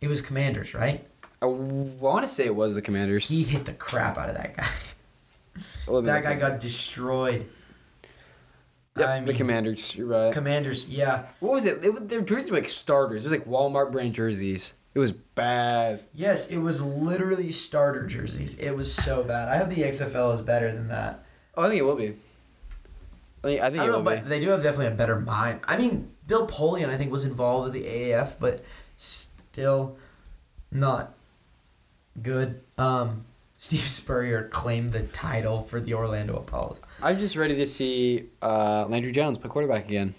It 0.00 0.08
was 0.08 0.22
Commanders, 0.22 0.74
right? 0.74 1.06
I 1.42 1.46
want 1.46 2.24
to 2.24 2.28
say 2.32 2.46
it 2.46 2.54
was 2.54 2.74
the 2.74 2.80
Commanders. 2.82 3.28
He 3.28 3.42
hit 3.42 3.64
the 3.64 3.74
crap 3.74 4.16
out 4.16 4.30
of 4.30 4.36
that 4.36 4.56
guy. 4.56 6.02
That 6.02 6.22
guy 6.22 6.36
got 6.36 6.60
destroyed. 6.60 7.46
Yeah, 8.96 9.10
I 9.10 9.20
the 9.20 9.26
mean- 9.26 9.36
Commanders. 9.36 9.94
You're 9.94 10.06
right. 10.06 10.32
Commanders, 10.32 10.88
yeah. 10.88 11.26
what 11.40 11.52
was 11.52 11.66
it? 11.66 11.84
it 11.84 12.08
their 12.08 12.20
jerseys 12.20 12.50
were 12.50 12.56
like 12.58 12.68
starters. 12.68 13.24
It 13.24 13.30
was 13.30 13.38
like 13.38 13.48
Walmart 13.48 13.90
brand 13.92 14.14
jerseys. 14.14 14.72
It 14.94 14.98
was 15.00 15.12
bad. 15.12 16.04
Yes, 16.14 16.50
it 16.50 16.58
was 16.58 16.80
literally 16.80 17.50
starter 17.50 18.06
jerseys. 18.06 18.54
It 18.58 18.72
was 18.76 18.92
so 18.94 19.24
bad. 19.24 19.48
I 19.48 19.56
hope 19.56 19.68
the 19.70 19.82
XFL 19.82 20.32
is 20.32 20.40
better 20.40 20.70
than 20.70 20.88
that. 20.88 21.24
Oh, 21.56 21.64
I 21.64 21.68
think 21.68 21.80
it 21.80 21.84
will 21.84 21.96
be. 21.96 22.14
I 23.42 23.46
think, 23.46 23.60
I 23.60 23.70
think 23.70 23.80
I 23.80 23.84
it 23.84 23.86
don't 23.86 23.88
know, 23.88 23.96
will 23.98 24.04
but 24.04 24.22
be. 24.22 24.28
they 24.28 24.40
do 24.40 24.48
have 24.50 24.62
definitely 24.62 24.86
a 24.86 24.96
better 24.96 25.18
mind. 25.20 25.60
I 25.66 25.76
mean, 25.76 26.10
Bill 26.26 26.46
Polian, 26.46 26.88
I 26.90 26.96
think, 26.96 27.10
was 27.12 27.24
involved 27.24 27.64
with 27.64 27.82
the 27.82 27.88
AAF, 27.88 28.36
but 28.38 28.64
still 28.96 29.96
not 30.70 31.12
good. 32.22 32.62
Um, 32.78 33.24
Steve 33.56 33.80
Spurrier 33.80 34.48
claimed 34.48 34.90
the 34.92 35.02
title 35.02 35.62
for 35.62 35.80
the 35.80 35.94
Orlando 35.94 36.36
Apollos. 36.36 36.80
I'm 37.02 37.18
just 37.18 37.34
ready 37.36 37.56
to 37.56 37.66
see 37.66 38.26
uh, 38.42 38.86
Landry 38.88 39.10
Jones 39.12 39.38
play 39.38 39.48
quarterback 39.50 39.86
again 39.88 40.14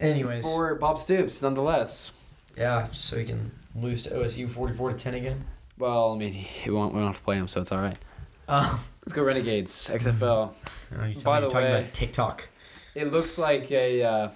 Anyways, 0.00 0.44
for 0.44 0.74
Bob 0.74 0.98
Stoops, 0.98 1.42
nonetheless. 1.42 2.12
yeah, 2.56 2.88
just 2.90 3.04
so 3.06 3.18
he 3.18 3.24
can 3.24 3.52
lose 3.74 4.04
to 4.04 4.10
OSU 4.14 4.48
44 4.48 4.90
to 4.90 4.96
10 4.96 5.14
again. 5.14 5.44
Well, 5.78 6.12
I 6.12 6.16
mean, 6.16 6.32
he 6.32 6.70
won't, 6.70 6.92
we 6.92 7.00
don't 7.00 7.08
have 7.08 7.18
to 7.18 7.22
play 7.22 7.36
him, 7.36 7.48
so 7.48 7.60
it's 7.60 7.72
all 7.72 7.80
right. 7.80 7.96
Um, 8.48 8.80
Let's 9.06 9.12
go 9.14 9.22
Renegades 9.22 9.88
XFL. 9.92 10.52
oh, 11.00 11.04
you 11.06 11.22
By 11.22 11.40
the 11.40 11.48
talking 11.48 11.68
way- 11.68 11.78
about 11.80 11.92
TikTok. 11.92 12.48
It 12.94 13.12
looks 13.12 13.38
like 13.38 13.70
a 13.70 14.02
uh, 14.02 14.30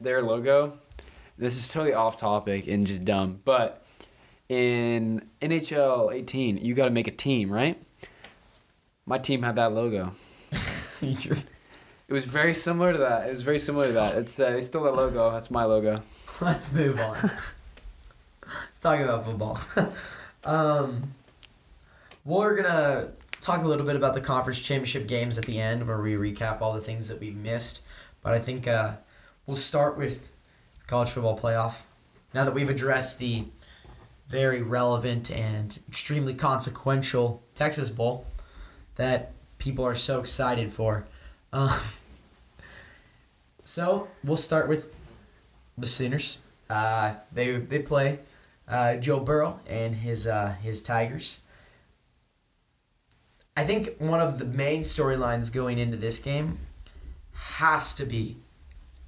their 0.00 0.22
logo. 0.22 0.78
This 1.38 1.56
is 1.56 1.68
totally 1.68 1.94
off 1.94 2.18
topic 2.18 2.66
and 2.68 2.86
just 2.86 3.04
dumb, 3.04 3.40
but 3.44 3.84
in 4.48 5.26
NHL 5.40 6.12
18, 6.12 6.58
you 6.58 6.74
got 6.74 6.84
to 6.84 6.90
make 6.90 7.08
a 7.08 7.12
team, 7.12 7.50
right? 7.50 7.82
My 9.06 9.16
team 9.18 9.42
had 9.42 9.56
that 9.56 9.72
logo. 9.72 10.12
It 12.08 12.12
was 12.14 12.26
very 12.26 12.52
similar 12.52 12.92
to 12.92 12.98
that. 12.98 13.26
It 13.26 13.30
was 13.30 13.42
very 13.42 13.58
similar 13.58 13.86
to 13.86 13.92
that. 13.94 14.16
It's 14.16 14.38
uh, 14.38 14.50
they 14.50 14.60
stole 14.60 14.84
that 14.84 14.94
logo. 14.94 15.30
That's 15.32 15.50
my 15.50 15.64
logo. 15.64 16.02
Let's 16.42 16.70
move 16.72 17.00
on. 17.00 17.30
Let's 18.82 18.98
talk 18.98 19.06
about 19.06 19.24
football. 19.24 19.92
um, 20.44 21.14
we're 22.24 22.56
gonna 22.56 23.10
talk 23.40 23.62
a 23.62 23.68
little 23.68 23.86
bit 23.86 23.94
about 23.94 24.14
the 24.14 24.20
conference 24.20 24.58
championship 24.58 25.06
games 25.06 25.38
at 25.38 25.44
the 25.44 25.60
end, 25.60 25.86
where 25.86 26.00
we 26.00 26.14
recap 26.14 26.60
all 26.60 26.72
the 26.72 26.80
things 26.80 27.08
that 27.08 27.20
we 27.20 27.30
missed. 27.30 27.82
But 28.22 28.34
I 28.34 28.40
think 28.40 28.66
uh, 28.66 28.94
we'll 29.46 29.54
start 29.54 29.96
with 29.96 30.32
college 30.88 31.10
football 31.10 31.38
playoff. 31.38 31.82
Now 32.34 32.42
that 32.42 32.54
we've 32.54 32.68
addressed 32.68 33.20
the 33.20 33.44
very 34.26 34.62
relevant 34.62 35.30
and 35.30 35.78
extremely 35.88 36.34
consequential 36.34 37.40
Texas 37.54 37.88
Bowl 37.88 38.26
that 38.96 39.30
people 39.58 39.84
are 39.84 39.94
so 39.94 40.18
excited 40.18 40.72
for. 40.72 41.04
Um, 41.52 41.70
so 43.62 44.08
we'll 44.24 44.36
start 44.36 44.68
with 44.68 44.92
the 45.78 45.86
Sooners. 45.86 46.38
Uh, 46.68 47.14
they 47.32 47.52
they 47.58 47.78
play 47.78 48.18
uh, 48.72 48.96
Joe 48.96 49.20
Burrow 49.20 49.60
and 49.68 49.94
his 49.94 50.26
uh, 50.26 50.56
his 50.62 50.82
Tigers. 50.82 51.40
I 53.56 53.64
think 53.64 53.98
one 53.98 54.20
of 54.20 54.38
the 54.38 54.46
main 54.46 54.80
storylines 54.80 55.52
going 55.52 55.78
into 55.78 55.98
this 55.98 56.18
game 56.18 56.58
has 57.34 57.94
to 57.96 58.06
be 58.06 58.38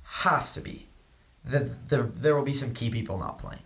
has 0.03 0.55
to 0.55 0.61
be 0.61 0.87
that 1.45 1.89
there 1.89 2.03
there 2.03 2.37
will 2.37 2.45
be 2.45 2.53
some 2.53 2.75
key 2.75 2.91
people 2.91 3.19
not 3.19 3.39
playing. 3.39 3.63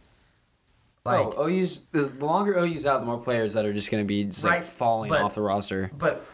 Like, 1.04 1.38
oh, 1.38 1.48
OU's 1.48 1.80
the 1.90 2.24
longer 2.24 2.58
OU's 2.58 2.84
out, 2.86 3.00
the 3.00 3.06
more 3.06 3.18
players 3.18 3.54
that 3.54 3.64
are 3.64 3.72
just 3.72 3.90
going 3.90 4.04
to 4.04 4.06
be 4.06 4.24
just 4.24 4.44
like 4.44 4.62
falling 4.62 5.10
but- 5.10 5.22
off 5.22 5.34
the 5.34 5.42
roster. 5.42 5.90
but 5.96 6.24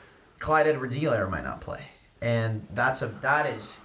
Clyde 0.40 0.66
Edwards-Helaire 0.66 1.30
might 1.30 1.44
not 1.44 1.60
play, 1.60 1.80
and 2.20 2.66
that's 2.74 3.00
a 3.00 3.06
that 3.06 3.46
is 3.46 3.80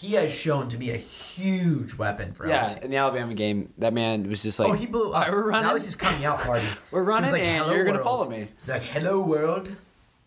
he 0.00 0.12
has 0.14 0.32
shown 0.32 0.68
to 0.68 0.76
be 0.76 0.90
a 0.90 0.96
huge 0.96 1.94
weapon 1.94 2.32
for 2.32 2.44
us. 2.44 2.50
Yeah, 2.50 2.64
LSU. 2.64 2.82
in 2.84 2.90
the 2.90 2.96
Alabama 2.98 3.34
game, 3.34 3.72
that 3.78 3.92
man 3.92 4.28
was 4.28 4.42
just 4.42 4.60
like, 4.60 4.68
oh, 4.68 4.72
he 4.72 4.86
blew 4.86 5.08
"All 5.08 5.14
up. 5.16 5.24
right, 5.26 5.32
we're 5.32 5.48
running. 5.48 5.66
That 5.66 5.72
was 5.72 5.84
his 5.84 5.96
coming 5.96 6.24
out 6.24 6.38
party. 6.40 6.66
We're 6.90 7.02
running, 7.02 7.32
like, 7.32 7.42
and 7.42 7.62
"Hello, 7.64 7.74
you're 7.74 7.84
gonna 7.84 7.98
world." 7.98 8.04
follow 8.06 8.28
me." 8.30 8.46
He's 8.54 8.68
like, 8.68 8.82
"Hello, 8.82 9.22
world. 9.24 9.68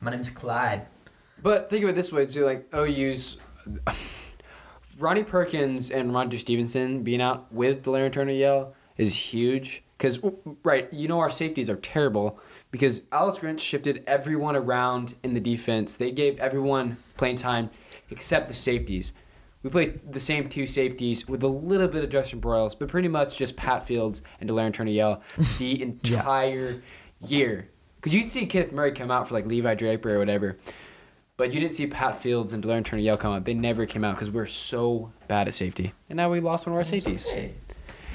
My 0.02 0.12
name's 0.12 0.30
Clyde." 0.30 0.86
But 1.42 1.70
think 1.70 1.84
of 1.84 1.90
it 1.90 1.96
this 1.96 2.12
way 2.12 2.26
too, 2.26 2.46
like 2.46 2.68
OU's 2.76 3.38
Ronnie 5.00 5.24
Perkins 5.24 5.90
and 5.90 6.14
Roger 6.14 6.38
Stevenson 6.38 7.04
being 7.04 7.22
out 7.22 7.52
with 7.52 7.84
Delarrin 7.84 8.12
Turner 8.12 8.34
Yell 8.34 8.74
is 8.98 9.16
huge. 9.16 9.84
Because 9.98 10.20
right, 10.64 10.92
you 10.92 11.08
know 11.08 11.20
our 11.20 11.30
safeties 11.30 11.70
are 11.70 11.76
terrible 11.76 12.40
because 12.72 13.04
Alex 13.12 13.38
Grinch 13.38 13.60
shifted 13.60 14.04
everyone 14.08 14.56
around 14.56 15.14
in 15.24 15.34
the 15.34 15.40
defense. 15.40 15.96
They 15.98 16.12
gave 16.12 16.40
everyone 16.40 16.98
playing 17.18 17.36
time 17.36 17.70
except 18.10 18.48
the 18.48 18.54
safeties. 18.56 19.14
We 19.64 19.70
played 19.70 20.12
the 20.12 20.20
same 20.20 20.50
two 20.50 20.66
safeties 20.66 21.28
with 21.28 21.44
a 21.44 21.48
little 21.48 21.88
bit 21.88 22.04
of 22.04 22.10
Justin 22.10 22.40
Broiles, 22.42 22.74
but 22.78 22.88
pretty 22.88 23.08
much 23.08 23.38
just 23.38 23.56
Pat 23.58 23.84
Fields 23.84 24.22
and 24.40 24.50
Delarrin 24.50 24.74
Turner 24.74 24.92
Yell 24.92 25.22
the 25.60 25.82
entire 25.84 26.82
year. 27.28 27.70
Because 27.98 28.16
you'd 28.16 28.32
see 28.32 28.48
Kenneth 28.48 28.72
Murray 28.72 28.92
come 28.92 29.12
out 29.12 29.28
for 29.28 29.36
like 29.36 29.46
Levi 29.46 29.76
Draper 29.76 30.16
or 30.16 30.20
whatever. 30.20 30.58
But 31.38 31.54
you 31.54 31.60
didn't 31.60 31.74
see 31.74 31.88
Pat 31.88 32.18
Fields 32.18 32.54
and 32.54 32.64
Delarrin 32.64 32.86
Turner 32.86 33.04
Yell 33.04 33.18
come 33.18 33.34
out. 33.34 33.46
They 33.46 33.54
never 33.54 33.86
came 33.86 34.04
out 34.04 34.16
because 34.16 34.32
we're 34.32 34.48
so 34.48 35.12
bad 35.28 35.48
at 35.48 35.54
safety. 35.54 35.94
And 36.10 36.18
now 36.18 36.32
we 36.32 36.40
lost 36.40 36.66
one 36.66 36.74
of 36.74 36.78
our 36.78 36.84
safeties. 36.84 37.32
Okay. 37.32 37.54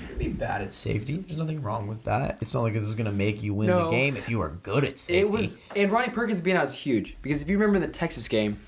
You 0.03 0.07
can 0.09 0.19
be 0.19 0.29
bad 0.29 0.62
at 0.62 0.73
safety. 0.73 1.19
There's 1.19 1.37
nothing 1.38 1.62
wrong 1.62 1.87
with 1.87 2.03
that. 2.05 2.38
It's 2.41 2.55
not 2.55 2.62
like 2.62 2.73
this 2.73 2.83
is 2.83 2.95
gonna 2.97 3.12
make 3.12 3.43
you 3.45 3.55
win 3.55 3.69
No. 3.69 3.85
the 3.85 3.91
game 3.91 4.17
if 4.17 4.29
you 4.29 4.41
are 4.43 4.50
good 4.50 4.85
at 4.85 4.99
safety. 4.99 5.21
It 5.21 5.31
was 5.31 5.61
and 5.76 5.93
Ronnie 5.93 6.12
Perkins 6.12 6.41
being 6.41 6.57
out 6.57 6.65
is 6.65 6.75
huge 6.75 7.17
because 7.23 7.43
if 7.43 7.49
you 7.49 7.57
remember 7.57 7.85
the 7.85 7.93
Texas 7.93 8.26
game, 8.26 8.59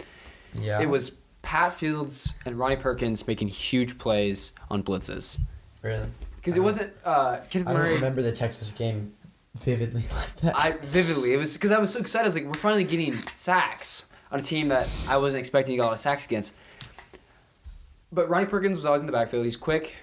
yeah. 0.54 0.80
it 0.80 0.88
was 0.88 1.18
Pat 1.48 1.72
Fields 1.72 2.34
and 2.44 2.58
Ronnie 2.58 2.76
Perkins 2.76 3.26
making 3.26 3.48
huge 3.48 3.96
plays 3.98 4.52
on 4.70 4.82
blitzes 4.82 5.40
really. 5.80 6.06
because 6.36 6.58
it 6.58 6.60
wasn't 6.60 6.92
uh, 7.06 7.38
I 7.42 7.58
don't 7.58 7.74
remember 7.76 8.20
the 8.20 8.32
Texas 8.32 8.70
game 8.70 9.14
vividly 9.58 10.02
like 10.14 10.36
that. 10.36 10.54
I 10.56 10.72
vividly 10.72 11.32
it 11.32 11.38
was 11.38 11.54
because 11.54 11.72
I 11.72 11.78
was 11.78 11.90
so 11.92 12.00
excited. 12.00 12.24
I 12.24 12.26
was 12.26 12.34
like, 12.34 12.44
we're 12.44 12.52
finally 12.52 12.84
getting 12.84 13.14
sacks 13.34 14.04
on 14.30 14.38
a 14.38 14.42
team 14.42 14.68
that 14.68 14.88
I 15.08 15.16
wasn't 15.16 15.40
expecting 15.40 15.72
to 15.72 15.76
get 15.78 15.82
a 15.84 15.86
lot 15.86 15.92
of 15.94 15.98
sacks 15.98 16.26
against. 16.26 16.54
But 18.12 18.28
Ronnie 18.28 18.44
Perkins 18.46 18.76
was 18.76 18.84
always 18.84 19.00
in 19.00 19.06
the 19.06 19.12
backfield. 19.12 19.44
He's 19.44 19.56
quick. 19.56 19.96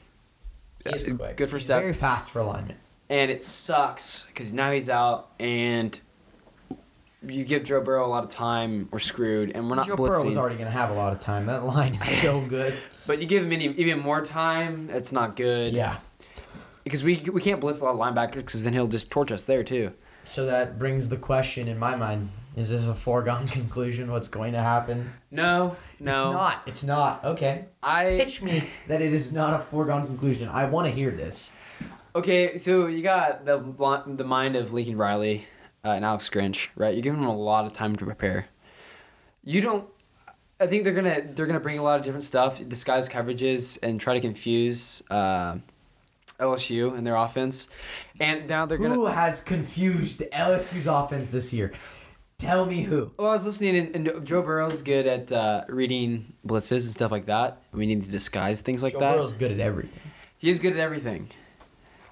He's 0.83 1.07
Uh, 1.07 1.15
quick. 1.15 1.37
Good 1.37 1.49
for 1.51 1.57
He's 1.57 1.65
step. 1.65 1.81
Very 1.81 1.93
fast 1.93 2.31
for 2.31 2.39
alignment. 2.39 2.79
and 3.09 3.29
it 3.29 3.43
sucks 3.43 4.23
because 4.23 4.51
now 4.51 4.71
he's 4.71 4.89
out 4.89 5.29
and 5.39 5.99
you 7.23 7.43
give 7.45 7.63
Joe 7.63 7.81
Burrow 7.81 8.05
a 8.05 8.07
lot 8.07 8.23
of 8.23 8.29
time, 8.29 8.87
we're 8.91 8.99
screwed, 8.99 9.51
and 9.55 9.69
we're 9.69 9.75
not 9.75 9.87
Joe 9.87 9.95
Burrow 9.95 10.23
was 10.25 10.37
already 10.37 10.55
gonna 10.57 10.69
have 10.69 10.89
a 10.89 10.93
lot 10.93 11.13
of 11.13 11.19
time. 11.21 11.45
That 11.47 11.65
line 11.65 11.95
is 11.95 12.21
so 12.21 12.41
good. 12.47 12.75
But 13.07 13.19
you 13.21 13.27
give 13.27 13.43
him 13.43 13.51
any, 13.51 13.67
even 13.67 13.99
more 13.99 14.23
time, 14.23 14.89
it's 14.91 15.11
not 15.11 15.35
good. 15.35 15.73
yeah. 15.73 15.97
Because 16.83 17.03
we 17.03 17.17
we 17.31 17.41
can't 17.41 17.59
blitz 17.59 17.81
a 17.81 17.85
lot 17.85 17.93
of 17.95 17.99
linebackers 17.99 18.35
because 18.35 18.63
then 18.63 18.73
he'll 18.73 18.85
just 18.87 19.09
torch 19.11 19.31
us 19.31 19.43
there 19.45 19.63
too. 19.63 19.91
So 20.23 20.45
that 20.45 20.77
brings 20.77 21.09
the 21.09 21.17
question 21.17 21.67
in 21.67 21.79
my 21.79 21.95
mind: 21.95 22.29
Is 22.55 22.69
this 22.69 22.87
a 22.87 22.93
foregone 22.93 23.47
conclusion? 23.59 24.11
What's 24.11 24.27
going 24.27 24.53
to 24.53 24.59
happen? 24.61 25.11
No, 25.31 25.75
no, 25.99 26.11
It's 26.13 26.23
not. 26.23 26.61
It's 26.67 26.83
not. 26.83 27.23
Okay. 27.25 27.65
I 27.81 28.17
Pitch 28.19 28.43
me 28.43 28.69
that 28.87 29.01
it 29.01 29.13
is 29.13 29.33
not 29.33 29.53
a 29.59 29.63
foregone 29.63 30.05
conclusion. 30.05 30.47
I 30.49 30.65
want 30.65 30.85
to 30.87 30.91
hear 30.93 31.09
this. 31.09 31.53
okay. 32.15 32.55
So 32.57 32.85
you 32.85 33.01
got 33.01 33.45
the 33.45 33.57
the 34.07 34.23
mind 34.23 34.55
of 34.55 34.71
Lincoln 34.71 34.95
Riley 34.97 35.45
uh, 35.85 35.89
and 35.89 36.03
Alex 36.03 36.29
Grinch, 36.29 36.69
right? 36.75 36.93
You're 36.93 37.03
giving 37.03 37.21
them 37.21 37.29
a 37.29 37.35
lot 37.35 37.65
of 37.65 37.73
time 37.73 37.95
to 37.97 38.05
prepare. 38.05 38.47
You 39.43 39.61
don't. 39.61 39.87
I 40.59 40.67
think 40.67 40.83
they're 40.83 40.93
gonna 40.93 41.21
they're 41.21 41.45
gonna 41.45 41.59
bring 41.59 41.77
a 41.77 41.83
lot 41.83 41.99
of 41.99 42.05
different 42.05 42.23
stuff, 42.23 42.67
disguise 42.67 43.07
coverages, 43.07 43.77
and 43.83 44.01
try 44.01 44.15
to 44.15 44.19
confuse 44.19 45.03
uh, 45.11 45.57
LSU 46.39 46.97
and 46.97 47.05
their 47.05 47.15
offense. 47.15 47.69
And 48.19 48.47
now 48.49 48.65
they're 48.65 48.77
gonna. 48.77 48.95
Who 48.95 49.05
has 49.05 49.41
confused 49.41 50.23
LSU's 50.33 50.87
offense 50.87 51.29
this 51.29 51.53
year? 51.53 51.71
Tell 52.37 52.65
me 52.65 52.83
who. 52.83 53.11
Well, 53.17 53.29
I 53.29 53.33
was 53.33 53.45
listening, 53.45 53.77
and, 53.77 54.07
and 54.09 54.25
Joe 54.25 54.41
Burrow's 54.41 54.81
good 54.81 55.05
at 55.05 55.31
uh, 55.31 55.63
reading 55.69 56.33
blitzes 56.45 56.85
and 56.85 56.93
stuff 56.93 57.11
like 57.11 57.27
that. 57.27 57.61
We 57.71 57.85
need 57.85 58.03
to 58.03 58.11
disguise 58.11 58.59
things 58.61 58.83
like 58.83 58.93
Joe 58.93 58.99
that. 58.99 59.15
Burrow's 59.15 59.33
good 59.33 59.51
at 59.51 59.59
everything, 59.59 60.01
He's 60.37 60.59
good 60.59 60.73
at 60.73 60.79
everything. 60.79 61.29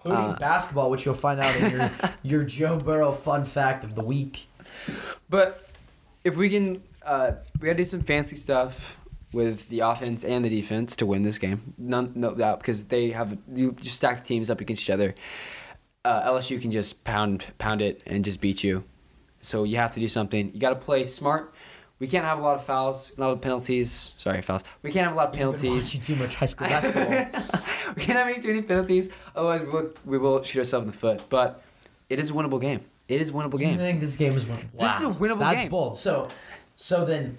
Including 0.05 0.31
Uh, 0.36 0.38
basketball, 0.39 0.89
which 0.89 1.05
you'll 1.05 1.13
find 1.15 1.39
out 1.39 1.55
in 1.55 1.72
your 1.72 1.89
your 2.24 2.43
Joe 2.43 2.79
Burrow 2.79 3.12
fun 3.12 3.45
fact 3.45 3.83
of 3.83 3.95
the 3.95 4.03
week. 4.03 4.48
But 5.29 5.67
if 6.24 6.36
we 6.36 6.50
can, 6.50 6.83
uh, 7.05 7.33
we 7.60 7.67
gotta 7.67 7.77
do 7.77 7.86
some 7.86 8.01
fancy 8.01 8.36
stuff 8.36 8.98
with 9.31 9.67
the 9.69 9.79
offense 9.79 10.24
and 10.24 10.45
the 10.45 10.50
defense 10.50 10.95
to 10.98 11.05
win 11.05 11.24
this 11.24 11.38
game. 11.39 11.74
None, 11.77 12.12
no 12.15 12.36
doubt, 12.36 12.60
because 12.60 12.86
they 12.86 13.10
have 13.12 13.38
you 13.53 13.74
just 13.74 13.95
stack 13.95 14.17
the 14.19 14.24
teams 14.24 14.50
up 14.50 14.62
against 14.62 14.83
each 14.83 14.89
other. 14.89 15.15
Uh, 16.05 16.29
LSU 16.29 16.62
can 16.62 16.72
just 16.72 17.03
pound 17.03 17.45
pound 17.57 17.81
it 17.81 18.01
and 18.05 18.24
just 18.25 18.41
beat 18.41 18.63
you. 18.63 18.83
So 19.41 19.63
you 19.63 19.77
have 19.77 19.91
to 19.93 20.00
do 20.00 20.07
something. 20.07 20.51
You 20.53 20.60
got 20.60 20.69
to 20.69 20.75
play 20.75 21.07
smart. 21.07 21.53
We 22.00 22.07
can't 22.07 22.25
have 22.25 22.39
a 22.39 22.41
lot 22.41 22.55
of 22.55 22.63
fouls, 22.65 23.13
a 23.17 23.21
lot 23.21 23.31
of 23.31 23.41
penalties. 23.41 24.13
Sorry, 24.17 24.41
fouls. 24.41 24.63
We 24.81 24.91
can't 24.91 25.05
have 25.07 25.13
a 25.13 25.17
lot 25.17 25.27
of 25.29 25.33
penalties. 25.33 25.73
watching 25.73 26.01
too 26.01 26.15
much 26.15 26.35
high 26.35 26.47
school 26.47 26.67
basketball. 26.67 27.07
we 27.95 28.01
can't 28.01 28.17
have 28.17 28.27
any 28.27 28.41
too 28.41 28.50
many 28.50 28.62
penalties. 28.62 29.13
Otherwise, 29.35 29.62
we 29.62 29.67
will, 29.69 29.89
we 30.05 30.17
will 30.17 30.43
shoot 30.43 30.59
ourselves 30.59 30.85
in 30.85 30.91
the 30.91 30.97
foot. 30.97 31.23
But 31.29 31.63
it 32.09 32.19
is 32.19 32.31
a 32.31 32.33
winnable 32.33 32.59
game. 32.59 32.81
It 33.07 33.21
is 33.21 33.29
a 33.29 33.33
winnable 33.33 33.53
You 33.53 33.67
game. 33.67 33.77
think 33.77 34.00
this 34.01 34.17
game 34.17 34.33
is 34.33 34.45
winnable? 34.45 34.79
This 34.79 34.97
is 34.97 35.03
a 35.03 35.07
winnable 35.07 35.39
That's 35.39 35.51
game. 35.53 35.59
That's 35.59 35.69
bold. 35.69 35.97
So, 35.97 36.27
so 36.75 37.05
then, 37.05 37.38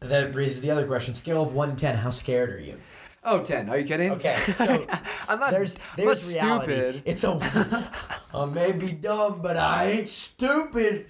that 0.00 0.34
raises 0.34 0.60
the 0.60 0.70
other 0.70 0.86
question. 0.86 1.12
Scale 1.12 1.42
of 1.42 1.54
one 1.54 1.70
to 1.70 1.76
ten. 1.76 1.96
How 1.96 2.10
scared 2.10 2.50
are 2.50 2.60
you? 2.60 2.78
Oh, 3.24 3.42
10. 3.42 3.68
Are 3.68 3.76
you 3.76 3.84
kidding? 3.86 4.12
Okay, 4.12 4.34
so 4.52 4.86
I'm 5.28 5.38
not. 5.40 5.50
there's 5.50 5.76
I'm 5.76 5.82
there's 5.96 6.36
not 6.36 6.66
reality. 6.66 6.72
stupid. 6.72 7.02
It's 7.04 7.24
a 7.24 8.14
I 8.34 8.44
may 8.46 8.72
be 8.72 8.92
dumb, 8.92 9.42
but 9.42 9.56
I 9.58 9.90
ain't 9.90 10.08
stupid. 10.08 11.06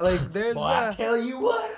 Like 0.00 0.20
there's. 0.32 0.54
Boy, 0.54 0.62
I 0.62 0.86
uh, 0.86 0.90
tell 0.92 1.16
you 1.16 1.38
what. 1.40 1.76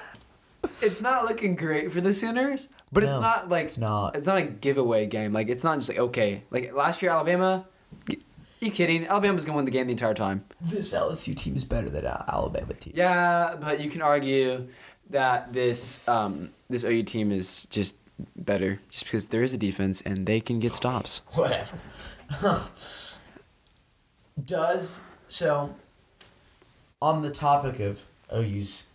it's 0.83 1.01
not 1.01 1.25
looking 1.25 1.57
great 1.57 1.91
for 1.93 2.01
the 2.01 2.13
Sooners, 2.13 2.69
but 2.93 3.03
it's 3.03 3.13
not 3.21 3.49
like 3.49 3.65
it's 3.67 3.79
not. 3.79 4.15
It's 4.17 4.27
not 4.27 4.39
a 4.39 4.43
giveaway 4.43 5.07
game. 5.07 5.33
Like 5.33 5.49
it's 5.49 5.65
not 5.65 5.79
just 5.79 5.89
like 5.89 5.99
okay. 5.99 6.43
Like 6.51 6.73
last 6.75 7.01
year, 7.03 7.11
Alabama. 7.13 7.65
y- 8.09 8.17
You 8.61 8.71
kidding? 8.71 9.07
Alabama's 9.07 9.45
gonna 9.45 9.57
win 9.57 9.65
the 9.65 9.71
game 9.71 9.87
the 9.87 9.93
entire 9.93 10.13
time. 10.15 10.45
This 10.61 10.93
LSU 10.93 11.35
team 11.35 11.57
is 11.57 11.65
better 11.65 11.89
than 11.89 12.05
Al- 12.05 12.25
Alabama 12.29 12.75
team. 12.75 12.93
Yeah, 12.97 13.57
but 13.59 13.81
you 13.81 13.89
can 13.91 14.03
argue 14.03 14.67
that 15.09 15.53
this 15.53 16.07
um, 16.09 16.51
this 16.69 16.85
OU 16.85 17.05
team 17.05 17.33
is 17.33 17.65
just 17.71 17.97
better 18.37 18.79
just 18.91 19.05
because 19.05 19.29
there 19.29 19.43
is 19.43 19.55
a 19.55 19.59
defense 19.59 20.03
and 20.03 20.27
they 20.27 20.41
can 20.41 20.61
get 20.61 20.73
stops. 20.73 21.23
Whatever. 21.33 21.79
Does 24.45 25.01
so. 25.29 25.75
On 27.03 27.23
the 27.23 27.31
topic 27.31 27.81
of 27.81 28.07
OU's 28.35 28.87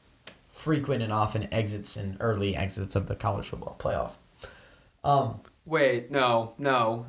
frequent 0.50 1.04
and 1.04 1.12
often 1.12 1.54
exits 1.54 1.96
and 1.96 2.18
early 2.20 2.56
exits 2.56 2.96
of 2.96 3.08
the 3.08 3.15
college 3.15 3.48
football 3.48 3.75
playoff. 3.77 4.13
Um, 5.04 5.42
Wait, 5.65 6.12
no, 6.12 6.54
no. 6.58 7.08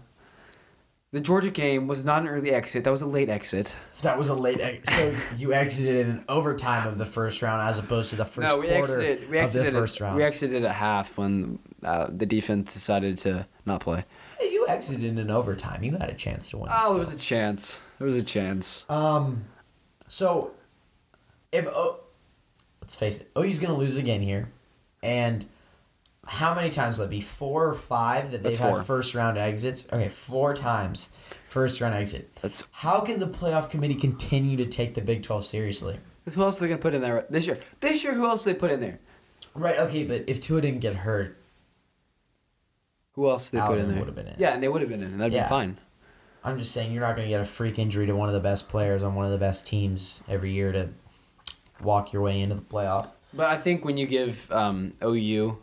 The 1.12 1.20
Georgia 1.20 1.50
game 1.50 1.86
was 1.86 2.04
not 2.04 2.22
an 2.22 2.28
early 2.28 2.50
exit. 2.50 2.84
That 2.84 2.90
was 2.90 3.00
a 3.00 3.06
late 3.06 3.28
exit. 3.28 3.78
that 4.02 4.18
was 4.18 4.28
a 4.28 4.34
late. 4.34 4.60
exit. 4.60 4.88
so 4.88 5.14
you 5.36 5.52
exited 5.52 6.06
in 6.06 6.10
an 6.10 6.24
overtime 6.28 6.86
of 6.86 6.98
the 6.98 7.04
first 7.04 7.40
round 7.42 7.66
as 7.68 7.78
opposed 7.78 8.10
to 8.10 8.16
the 8.16 8.24
first 8.24 8.48
no, 8.48 8.58
we 8.58 8.66
quarter 8.66 9.00
exited. 9.00 9.30
We 9.30 9.38
of 9.38 9.44
exited. 9.44 9.66
the 9.68 9.78
first 9.78 10.00
at, 10.00 10.04
round. 10.04 10.16
We 10.16 10.24
exited 10.24 10.64
at 10.64 10.74
half 10.74 11.16
when 11.16 11.58
uh, 11.84 12.08
the 12.10 12.26
defense 12.26 12.74
decided 12.74 13.18
to 13.18 13.46
not 13.64 13.80
play. 13.80 14.04
Hey, 14.38 14.52
you 14.52 14.66
exited 14.68 15.04
in 15.04 15.18
an 15.18 15.30
overtime. 15.30 15.82
You 15.84 15.92
had 15.92 16.10
a 16.10 16.14
chance 16.14 16.50
to 16.50 16.58
win. 16.58 16.68
Oh, 16.70 16.76
still. 16.80 16.94
there 16.94 17.04
was 17.04 17.14
a 17.14 17.18
chance. 17.18 17.82
There 17.98 18.04
was 18.04 18.16
a 18.16 18.22
chance. 18.22 18.84
Um, 18.90 19.44
so 20.08 20.52
if 21.52 21.66
oh, 21.68 22.00
let's 22.86 22.94
face 22.94 23.20
it, 23.20 23.28
OU's 23.36 23.58
gonna 23.58 23.74
lose 23.76 23.96
again 23.96 24.22
here, 24.22 24.48
and 25.02 25.44
how 26.24 26.54
many 26.54 26.70
times 26.70 26.98
will 26.98 27.06
it 27.06 27.10
be? 27.10 27.20
Four 27.20 27.66
or 27.68 27.74
five 27.74 28.30
that 28.30 28.44
they've 28.44 28.56
had 28.56 28.86
first 28.86 29.12
round 29.12 29.36
exits? 29.38 29.88
Okay, 29.92 30.08
four 30.08 30.54
times 30.54 31.08
first 31.48 31.80
round 31.80 31.96
exit. 31.96 32.32
That's 32.36 32.62
How 32.70 33.00
can 33.00 33.18
the 33.18 33.26
playoff 33.26 33.70
committee 33.70 33.96
continue 33.96 34.56
to 34.58 34.66
take 34.66 34.94
the 34.94 35.00
Big 35.00 35.24
12 35.24 35.44
seriously? 35.44 35.98
who 36.32 36.42
else 36.42 36.60
are 36.60 36.64
they 36.64 36.68
gonna 36.68 36.80
put 36.80 36.94
in 36.94 37.00
there 37.00 37.26
this 37.28 37.46
year? 37.48 37.58
This 37.80 38.04
year, 38.04 38.14
who 38.14 38.24
else 38.24 38.44
they 38.44 38.54
put 38.54 38.70
in 38.70 38.78
there? 38.80 39.00
Right, 39.54 39.78
okay, 39.78 40.04
but 40.04 40.24
if 40.28 40.40
Tua 40.40 40.60
didn't 40.60 40.80
get 40.80 40.94
hurt, 40.94 41.40
Who 43.14 43.28
else 43.28 43.50
did 43.50 43.60
they 43.60 43.66
put 43.66 43.78
in 43.78 43.88
there? 43.88 43.98
would've 43.98 44.14
been 44.14 44.28
in. 44.28 44.36
Yeah, 44.38 44.54
and 44.54 44.62
they 44.62 44.68
would 44.68 44.80
have 44.80 44.90
been 44.90 45.02
in. 45.02 45.10
and 45.12 45.20
That'd 45.20 45.32
Yeah. 45.32 45.44
be 45.44 45.48
fine. 45.48 45.78
I'm 46.44 46.58
just 46.58 46.70
saying 46.70 46.92
you're 46.92 47.00
not 47.02 47.16
going 47.16 47.26
to 47.26 47.30
get 47.30 47.40
a 47.40 47.44
freak 47.44 47.76
injury 47.80 48.06
to 48.06 48.14
one 48.14 48.28
of 48.28 48.34
the 48.34 48.40
best 48.40 48.68
players 48.68 49.02
on 49.02 49.16
one 49.16 49.24
of 49.24 49.32
the 49.32 49.38
best 49.38 49.66
teams 49.66 50.22
every 50.28 50.52
year 50.52 50.70
to 50.70 50.90
walk 51.82 52.12
your 52.12 52.22
way 52.22 52.40
into 52.40 52.54
the 52.54 52.62
playoff. 52.62 53.08
But 53.32 53.46
I 53.46 53.56
think 53.56 53.84
when 53.84 53.96
you 53.96 54.06
give 54.06 54.50
um, 54.50 54.94
OU 55.02 55.58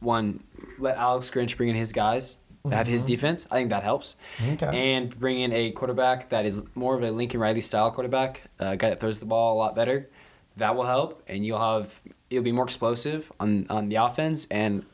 one, 0.00 0.42
let 0.78 0.96
Alex 0.96 1.30
Grinch 1.30 1.56
bring 1.56 1.68
in 1.68 1.76
his 1.76 1.92
guys 1.92 2.36
to 2.68 2.74
have 2.74 2.86
his 2.86 3.04
defense. 3.04 3.46
I 3.50 3.56
think 3.56 3.70
that 3.70 3.82
helps. 3.82 4.16
Okay. 4.52 4.94
And 4.94 5.18
bring 5.18 5.40
in 5.40 5.52
a 5.52 5.70
quarterback 5.72 6.28
that 6.30 6.44
is 6.44 6.64
more 6.74 6.94
of 6.94 7.02
a 7.02 7.10
Lincoln 7.10 7.40
Riley 7.40 7.60
style 7.60 7.90
quarterback, 7.90 8.42
a 8.58 8.76
guy 8.76 8.90
that 8.90 9.00
throws 9.00 9.20
the 9.20 9.26
ball 9.26 9.56
a 9.56 9.58
lot 9.58 9.74
better. 9.74 10.08
That 10.56 10.74
will 10.76 10.84
help, 10.84 11.22
and 11.26 11.46
you'll 11.46 11.60
have 11.60 12.00
you'll 12.28 12.42
be 12.42 12.52
more 12.52 12.64
explosive 12.64 13.32
on 13.40 13.66
on 13.70 13.88
the 13.88 13.96
offense, 13.96 14.46
and 14.50 14.84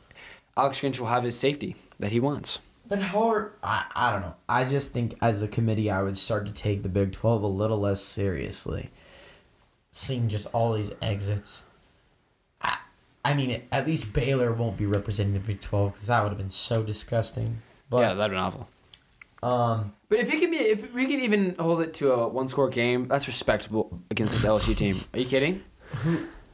Alex 0.55 0.79
Grinch 0.79 0.99
will 0.99 1.07
have 1.07 1.23
his 1.23 1.37
safety 1.37 1.75
that 1.99 2.11
he 2.11 2.19
wants. 2.19 2.59
But 2.87 2.99
how 2.99 3.29
are 3.29 3.51
I, 3.61 3.85
I 3.95 4.11
don't 4.11 4.21
know. 4.21 4.35
I 4.47 4.63
just 4.63 4.93
think 4.93 5.15
as 5.21 5.41
a 5.41 5.47
committee 5.47 5.91
I 5.91 6.03
would 6.03 6.17
start 6.17 6.45
to 6.45 6.53
take 6.53 6.83
the 6.83 6.89
Big 6.89 7.11
12 7.11 7.43
a 7.43 7.47
little 7.47 7.79
less 7.79 8.01
seriously. 8.01 8.91
Seeing 9.97 10.29
just 10.29 10.45
all 10.53 10.73
these 10.73 10.91
exits. 11.01 11.65
I, 12.61 12.77
I 13.25 13.33
mean, 13.33 13.63
at 13.71 13.87
least 13.87 14.13
Baylor 14.13 14.53
won't 14.53 14.77
be 14.77 14.85
representing 14.85 15.33
the 15.33 15.39
Big 15.39 15.59
12 15.59 15.93
because 15.93 16.07
that 16.07 16.21
would 16.21 16.29
have 16.29 16.37
been 16.37 16.51
so 16.51 16.83
disgusting. 16.83 17.63
But, 17.89 18.01
yeah, 18.01 18.13
that'd 18.13 18.29
been 18.29 18.39
awful. 18.39 18.67
um, 19.41 19.93
But 20.07 20.19
if 20.19 20.31
it 20.31 20.39
can 20.39 20.51
be, 20.51 20.57
if 20.57 20.93
we 20.93 21.07
can 21.07 21.19
even 21.21 21.55
hold 21.57 21.81
it 21.81 21.95
to 21.95 22.11
a 22.11 22.27
one 22.27 22.47
score 22.47 22.69
game, 22.69 23.07
that's 23.07 23.25
respectable 23.27 23.99
against 24.11 24.35
this 24.35 24.45
LSU 24.45 24.77
team. 24.77 24.99
Are 25.15 25.19
you 25.19 25.25
kidding? 25.25 25.63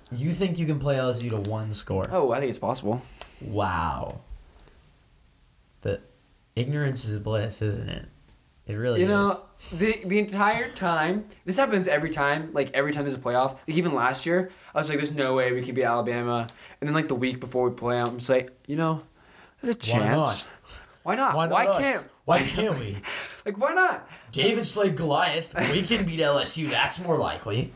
you 0.10 0.32
think 0.32 0.58
you 0.58 0.66
can 0.66 0.80
play 0.80 0.96
LSU 0.96 1.30
to 1.32 1.50
one 1.50 1.74
score? 1.74 2.06
Oh, 2.14 2.32
I 2.32 2.40
think 2.40 2.50
it's 2.50 2.60
possible. 2.60 3.02
Wow. 3.42 4.22
The 5.82 6.00
ignorance 6.56 7.04
is 7.04 7.20
bliss, 7.20 7.62
isn't 7.62 7.90
it? 7.90 8.06
It 8.66 8.76
really 8.76 9.02
is. 9.02 9.08
You 9.08 9.08
know, 9.14 9.38
the 9.74 10.00
the 10.06 10.20
entire 10.20 10.70
time 10.70 11.26
this 11.46 11.58
happens 11.58 11.88
every 11.88 12.10
time. 12.10 12.52
Like 12.54 12.72
every 12.74 12.94
time 12.94 13.04
there's 13.04 13.14
a 13.14 13.20
playoff. 13.20 13.58
Like 13.68 13.78
even 13.78 13.94
last 13.94 14.26
year, 14.26 14.52
I 14.74 14.78
was 14.78 14.90
like, 14.90 14.98
"There's 15.00 15.14
no 15.14 15.34
way 15.34 15.52
we 15.52 15.62
could 15.64 15.76
beat 15.76 15.84
Alabama." 15.84 16.48
And 16.80 16.88
then 16.88 16.94
like 16.94 17.10
the 17.10 17.16
week 17.16 17.40
before 17.40 17.70
we 17.70 17.76
play, 17.76 18.00
I'm 18.00 18.18
just 18.18 18.30
like, 18.30 18.52
you 18.66 18.78
know, 18.78 19.02
there's 19.62 19.76
a 19.76 19.80
Why 19.80 20.00
chance. 20.00 20.48
Why 21.04 21.16
not? 21.16 21.36
Why, 21.36 21.48
not 21.48 21.68
us? 21.68 21.82
can't? 21.82 22.08
Why 22.26 22.40
can't 22.40 22.80
we? 22.80 22.98
Like 23.46 23.58
why 23.58 23.74
not? 23.74 24.08
David 24.32 24.66
slayed 24.66 24.96
Goliath. 24.96 25.54
We 25.70 25.82
can 25.82 26.06
beat 26.06 26.22
LSU. 26.22 26.70
That's 26.70 27.02
more 27.02 27.18
likely. 27.18 27.74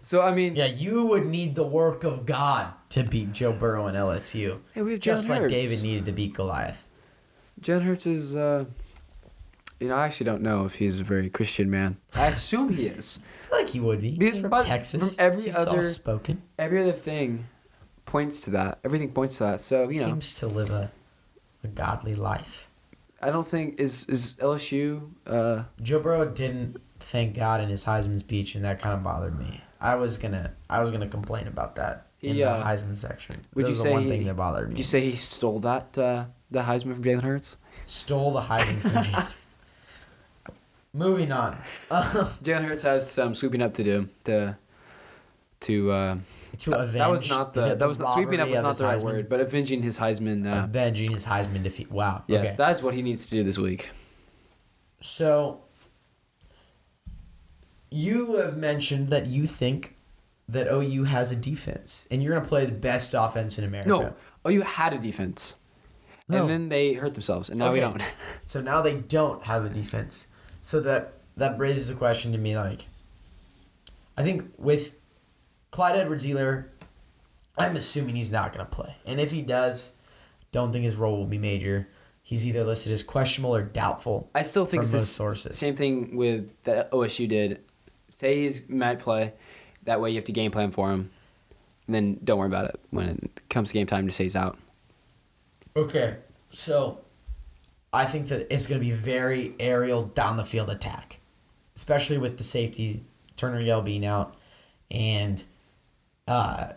So 0.00 0.22
I 0.22 0.34
mean, 0.34 0.56
Yeah, 0.56 0.64
you 0.64 1.04
would 1.04 1.26
need 1.26 1.54
the 1.54 1.66
work 1.66 2.02
of 2.02 2.24
God 2.24 2.72
to 2.88 3.02
beat 3.02 3.32
Joe 3.32 3.52
Burrow 3.52 3.86
and 3.88 3.94
LSU. 3.94 4.60
Hey, 4.72 4.80
we 4.80 4.92
have 4.92 5.00
Just 5.00 5.26
Jalen 5.26 5.28
like 5.28 5.40
Hurts. 5.42 5.52
David 5.52 5.82
needed 5.82 6.06
to 6.06 6.12
beat 6.12 6.32
Goliath. 6.32 6.88
Jalen 7.60 7.82
Hurts 7.82 8.06
is. 8.06 8.34
Uh, 8.34 8.64
you 9.80 9.88
know, 9.88 9.94
I 9.96 10.04
actually 10.06 10.26
don't 10.26 10.42
know 10.42 10.64
if 10.66 10.74
he's 10.76 11.00
a 11.00 11.04
very 11.04 11.28
Christian 11.30 11.70
man. 11.70 11.96
I 12.14 12.26
assume 12.28 12.68
he 12.70 12.86
is. 12.86 13.18
I 13.44 13.46
feel 13.48 13.58
like 13.58 13.68
he 13.68 13.80
would 13.80 14.00
be. 14.00 14.10
He's 14.12 14.38
from 14.38 14.50
Texas. 14.62 15.14
from 15.16 15.24
every 15.24 15.44
He's 15.44 15.56
other- 15.56 15.86
soft-spoken. 15.86 16.42
Every 16.58 16.82
other 16.82 16.92
thing 16.92 17.46
points 18.06 18.40
to 18.42 18.50
that. 18.50 18.78
Everything 18.84 19.10
points 19.12 19.38
to 19.38 19.44
that. 19.44 19.60
So 19.60 19.88
you 19.88 20.00
know, 20.00 20.06
Seems 20.06 20.38
to 20.40 20.46
live 20.46 20.70
a, 20.70 20.90
a 21.64 21.68
godly 21.68 22.14
life. 22.14 22.68
I 23.22 23.30
don't 23.30 23.46
think 23.46 23.78
is 23.80 24.04
is 24.08 24.34
LSU. 24.40 25.10
Uh, 25.26 25.64
Joe 25.82 26.00
Burrow 26.00 26.24
didn't 26.30 26.76
thank 27.00 27.34
God 27.36 27.60
in 27.60 27.68
his 27.68 27.84
Heisman 27.84 28.18
speech, 28.18 28.54
and 28.54 28.64
that 28.64 28.80
kind 28.80 28.94
of 28.94 29.02
bothered 29.04 29.38
me. 29.38 29.62
I 29.80 29.94
was 29.94 30.18
gonna, 30.18 30.52
I 30.68 30.80
was 30.80 30.90
gonna 30.90 31.08
complain 31.08 31.46
about 31.46 31.76
that 31.76 32.06
in 32.20 32.34
He, 32.36 32.42
uh, 32.42 32.58
the 32.58 32.64
Heisman 32.64 32.96
section. 32.96 33.36
would 33.54 33.64
that 33.64 33.68
you 33.68 33.74
was 33.74 33.82
say 33.82 33.88
the 33.88 33.94
one 33.94 34.02
he- 34.04 34.08
thing 34.10 34.24
that 34.24 34.34
bothered 34.36 34.68
me. 34.68 34.72
Would 34.74 34.78
you 34.78 34.84
say 34.84 35.00
he 35.00 35.16
stole 35.16 35.58
that 35.60 35.96
uh, 35.98 36.24
the 36.50 36.60
Heisman 36.60 36.94
from 36.94 37.04
Jalen 37.04 37.22
Hurts? 37.22 37.56
Stole 37.84 38.32
the 38.32 38.40
Heisman 38.42 38.80
from 38.80 39.02
James. 39.04 39.34
Moving 40.92 41.30
on. 41.32 41.56
Jalen 41.90 42.64
Hurts 42.64 42.82
has 42.82 43.10
some 43.10 43.34
sweeping 43.34 43.62
up 43.62 43.74
to 43.74 43.84
do 43.84 44.08
to 44.24 44.56
to. 45.60 45.92
Uh, 45.92 46.18
to 46.58 46.70
that, 46.70 46.80
avenge. 46.80 46.98
that 46.98 47.10
was 47.10 47.28
not 47.30 47.54
the, 47.54 47.74
that 47.76 47.86
was 47.88 48.00
not 48.00 48.10
sweeping 48.12 48.40
up 48.40 48.48
was 48.48 48.60
not 48.62 48.76
the 48.76 48.84
right 48.84 48.98
Heisman. 48.98 49.04
word, 49.04 49.28
but 49.28 49.38
avenging 49.40 49.82
his 49.82 49.98
Heisman. 49.98 50.52
Uh, 50.52 50.64
Avenging 50.64 51.12
his 51.12 51.24
Heisman 51.24 51.62
defeat. 51.62 51.90
Wow. 51.92 52.24
yes, 52.26 52.44
Okay. 52.46 52.54
that's 52.56 52.82
what 52.82 52.92
he 52.92 53.02
needs 53.02 53.28
to 53.28 53.36
do 53.36 53.44
this 53.44 53.56
week. 53.56 53.88
So, 55.00 55.62
you 57.90 58.36
have 58.36 58.56
mentioned 58.56 59.08
that 59.10 59.26
you 59.26 59.46
think 59.46 59.96
that 60.48 60.66
OU 60.70 61.04
has 61.04 61.30
a 61.32 61.36
defense, 61.36 62.06
and 62.10 62.22
you're 62.22 62.32
going 62.32 62.42
to 62.42 62.48
play 62.48 62.64
the 62.66 62.72
best 62.72 63.14
offense 63.16 63.56
in 63.58 63.64
America. 63.64 63.88
No, 63.88 64.14
oh, 64.44 64.50
you 64.50 64.62
had 64.62 64.92
a 64.92 64.98
defense, 64.98 65.56
No. 66.28 66.40
and 66.42 66.50
then 66.50 66.68
they 66.68 66.94
hurt 66.94 67.14
themselves, 67.14 67.48
and 67.48 67.58
now 67.58 67.72
we 67.72 67.80
don't. 67.80 68.02
So 68.46 68.60
now 68.60 68.82
they 68.82 68.96
don't 68.96 69.44
have 69.44 69.64
a 69.64 69.68
defense. 69.68 70.26
So 70.62 70.80
that 70.80 71.14
that 71.36 71.58
raises 71.58 71.90
a 71.90 71.94
question 71.94 72.32
to 72.32 72.38
me. 72.38 72.56
Like, 72.56 72.88
I 74.16 74.22
think 74.22 74.52
with 74.58 74.96
Clyde 75.70 75.96
Edwards-Helaire, 75.96 76.66
I'm 77.58 77.76
assuming 77.76 78.16
he's 78.16 78.32
not 78.32 78.52
going 78.52 78.64
to 78.64 78.70
play, 78.70 78.94
and 79.06 79.20
if 79.20 79.30
he 79.30 79.42
does, 79.42 79.92
don't 80.52 80.72
think 80.72 80.84
his 80.84 80.96
role 80.96 81.16
will 81.16 81.26
be 81.26 81.38
major. 81.38 81.88
He's 82.22 82.46
either 82.46 82.62
listed 82.64 82.92
as 82.92 83.02
questionable 83.02 83.56
or 83.56 83.62
doubtful. 83.62 84.30
I 84.34 84.42
still 84.42 84.64
think 84.64 84.82
it's 84.82 84.92
most 84.92 85.02
the 85.02 85.06
sources. 85.06 85.58
same 85.58 85.74
thing 85.74 86.16
with 86.16 86.52
that 86.64 86.90
OSU 86.92 87.28
did. 87.28 87.60
Say 88.10 88.42
he's 88.42 88.68
might 88.68 89.00
play, 89.00 89.32
that 89.84 90.00
way 90.00 90.10
you 90.10 90.16
have 90.16 90.24
to 90.24 90.32
game 90.32 90.50
plan 90.50 90.70
for 90.70 90.90
him, 90.90 91.10
and 91.86 91.94
then 91.94 92.20
don't 92.22 92.38
worry 92.38 92.46
about 92.46 92.66
it 92.66 92.80
when 92.90 93.08
it 93.08 93.48
comes 93.48 93.72
game 93.72 93.86
time 93.86 94.06
to 94.06 94.12
say 94.12 94.24
he's 94.24 94.36
out. 94.36 94.58
Okay, 95.76 96.16
so 96.50 96.98
I 97.92 98.04
think 98.04 98.28
that 98.28 98.46
it's 98.52 98.66
going 98.66 98.80
to 98.80 98.84
be 98.86 98.92
very 98.92 99.54
aerial 99.58 100.02
down 100.04 100.36
the 100.36 100.44
field 100.44 100.70
attack, 100.70 101.18
especially 101.76 102.18
with 102.18 102.36
the 102.38 102.44
safety 102.44 103.02
Turner 103.36 103.60
Yell 103.60 103.82
being 103.82 104.06
out, 104.06 104.34
and 104.90 105.44
uh, 106.28 106.72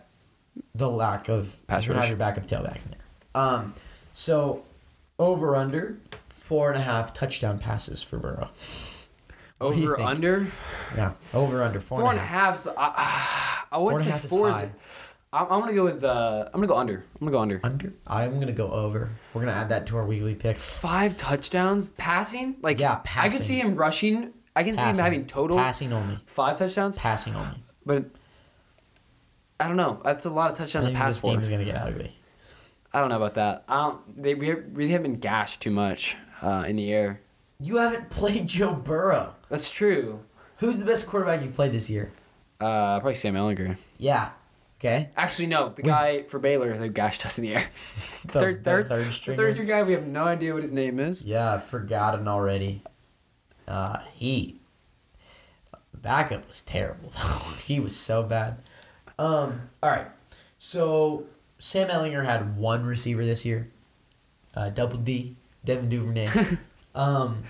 the 0.74 0.88
lack 0.88 1.28
of 1.28 1.64
Pass 1.66 1.86
you 1.86 1.92
rush. 1.92 2.02
have 2.02 2.10
your 2.10 2.18
backup 2.18 2.46
tailback 2.46 2.76
in 2.84 2.90
there. 2.90 3.00
Um, 3.42 3.74
so 4.12 4.64
over 5.18 5.54
under 5.56 5.98
four 6.28 6.70
and 6.72 6.80
a 6.80 6.84
half 6.84 7.12
touchdown 7.14 7.58
passes 7.58 8.02
for 8.02 8.18
Burrow. 8.18 8.50
What 9.58 9.74
Over 9.76 10.00
under 10.00 10.46
Yeah, 10.96 11.12
over 11.32 11.62
under 11.62 11.80
four, 11.80 12.00
four 12.00 12.10
and 12.10 12.18
and 12.18 12.20
a 12.20 12.22
a 12.22 12.26
half. 12.26 12.64
half. 12.64 12.74
I, 12.76 13.64
I 13.72 13.78
would 13.78 13.92
Four 13.92 14.00
say 14.00 14.10
half 14.10 14.24
is 14.24 14.30
four 14.30 14.50
is. 14.50 14.56
I'm, 15.34 15.46
I'm 15.50 15.60
gonna 15.60 15.72
go 15.74 15.84
with. 15.84 16.04
Uh, 16.04 16.44
I'm 16.46 16.52
gonna 16.60 16.66
go 16.68 16.76
under. 16.76 17.04
I'm 17.20 17.26
gonna 17.26 17.32
go 17.32 17.40
under. 17.40 17.60
Under. 17.64 17.92
I'm 18.06 18.38
gonna 18.38 18.52
go 18.52 18.70
over. 18.70 19.10
We're 19.32 19.40
gonna 19.42 19.52
add 19.52 19.68
that 19.70 19.86
to 19.88 19.96
our 19.96 20.06
weekly 20.06 20.34
picks. 20.34 20.78
Five 20.78 21.16
touchdowns 21.16 21.90
passing. 21.90 22.56
Like 22.62 22.78
Yeah, 22.78 23.00
I 23.16 23.28
can 23.28 23.40
see 23.40 23.58
him 23.58 23.74
rushing. 23.74 24.32
I 24.56 24.62
can 24.62 24.76
see 24.76 24.84
him 24.84 24.96
having 24.96 25.26
total 25.26 25.56
passing 25.56 25.92
only. 25.92 26.18
five 26.26 26.56
touchdowns. 26.58 26.96
Passing 26.96 27.34
only. 27.34 27.56
But 27.84 28.04
I 29.58 29.66
don't 29.68 29.76
know. 29.76 30.00
That's 30.04 30.24
a 30.24 30.30
lot 30.30 30.50
of 30.50 30.54
I 30.54 30.58
touchdowns 30.58 30.84
to 30.84 30.88
think 30.90 30.98
pass 30.98 31.14
this 31.14 31.20
for. 31.20 31.30
game 31.32 31.40
is 31.40 31.50
gonna 31.50 31.64
get 31.64 31.76
ugly. 31.82 32.12
I 32.92 33.00
don't 33.00 33.08
know 33.08 33.16
about 33.16 33.34
that. 33.34 33.64
I 33.68 33.74
don't. 33.82 34.22
They 34.22 34.34
re- 34.34 34.62
really 34.72 34.92
haven't 34.92 35.10
been 35.12 35.20
gashed 35.20 35.60
too 35.62 35.72
much 35.72 36.16
uh, 36.42 36.64
in 36.68 36.76
the 36.76 36.92
air. 36.92 37.20
You 37.60 37.78
haven't 37.78 38.08
played 38.10 38.46
Joe 38.46 38.72
Burrow. 38.72 39.34
That's 39.48 39.70
true. 39.70 40.20
Who's 40.58 40.78
the 40.78 40.86
best 40.86 41.08
quarterback 41.08 41.42
you 41.42 41.50
played 41.50 41.72
this 41.72 41.90
year? 41.90 42.12
Uh, 42.60 43.00
probably 43.00 43.16
Sam 43.16 43.34
Ehlinger. 43.34 43.76
Yeah. 43.98 44.30
Okay. 44.84 45.08
Actually, 45.16 45.46
no. 45.46 45.70
The 45.70 45.80
guy 45.80 46.24
for 46.24 46.38
Baylor 46.38 46.74
who 46.74 46.88
gashed 46.90 47.24
us 47.24 47.38
in 47.38 47.44
the 47.44 47.54
air. 47.54 47.66
The, 48.24 48.40
third, 48.40 48.64
the 48.64 48.70
third, 48.70 48.88
third 48.88 49.12
stringer. 49.12 49.36
third 49.36 49.52
string 49.52 49.68
guy. 49.68 49.82
We 49.82 49.92
have 49.92 50.06
no 50.06 50.24
idea 50.24 50.54
what 50.54 50.62
his 50.62 50.72
name 50.72 50.98
is. 50.98 51.26
Yeah, 51.26 51.52
I've 51.52 51.64
forgotten 51.64 52.26
already. 52.26 52.82
Uh, 53.68 53.98
he 54.14 54.60
backup 55.92 56.46
was 56.48 56.62
terrible 56.62 57.10
though. 57.14 57.38
he 57.64 57.80
was 57.80 57.94
so 57.94 58.22
bad. 58.22 58.56
Um. 59.18 59.68
All 59.82 59.90
right. 59.90 60.06
So 60.56 61.26
Sam 61.58 61.88
Ehlinger 61.88 62.24
had 62.24 62.56
one 62.56 62.86
receiver 62.86 63.26
this 63.26 63.44
year. 63.44 63.70
Uh, 64.54 64.70
double 64.70 64.96
D, 64.96 65.36
Devin 65.66 65.90
Duvernay. 65.90 66.28
um, 66.94 67.44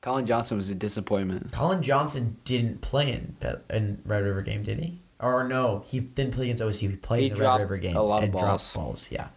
Collin 0.00 0.26
Johnson 0.26 0.56
was 0.56 0.70
a 0.70 0.74
disappointment. 0.74 1.52
Collin 1.52 1.82
Johnson 1.82 2.36
didn't 2.44 2.80
play 2.80 3.12
in 3.12 3.36
in 3.70 4.02
Red 4.04 4.24
River 4.24 4.42
game, 4.42 4.64
did 4.64 4.80
he? 4.80 4.98
Or 5.24 5.42
no, 5.42 5.82
he 5.86 6.00
didn't 6.00 6.34
play 6.34 6.44
against 6.50 6.62
OSU. 6.62 6.90
He 6.90 6.96
played 6.96 7.20
He 7.22 7.28
in 7.30 7.34
the 7.34 7.40
Red 7.40 7.60
River 7.60 7.78
game 7.78 7.96
a 7.96 8.02
lot 8.02 8.18
of 8.18 8.24
and 8.24 8.32
balls. 8.32 8.42
dropped 8.42 8.74
balls. 8.74 9.10
Yeah. 9.10 9.28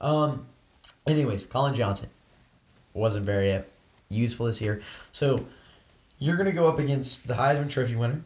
Um. 0.00 0.46
Anyways, 1.06 1.46
Collin 1.46 1.74
Johnson 1.74 2.10
wasn't 2.92 3.24
very 3.24 3.62
useful 4.10 4.46
this 4.46 4.60
year. 4.60 4.82
So 5.10 5.46
you're 6.18 6.36
gonna 6.36 6.52
go 6.52 6.68
up 6.68 6.78
against 6.78 7.26
the 7.26 7.34
Heisman 7.34 7.70
Trophy 7.70 7.96
winner, 7.96 8.22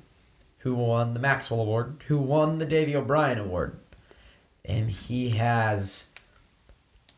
who 0.59 0.75
won 0.75 1.15
the 1.15 1.21
Maxwell 1.21 1.61
Award, 1.61 2.03
who 2.09 2.19
won 2.19 2.59
the 2.59 2.67
Davy 2.67 2.97
O'Brien 2.97 3.39
Award, 3.39 3.79
and 4.65 4.91
he 4.91 5.31
has 5.31 6.09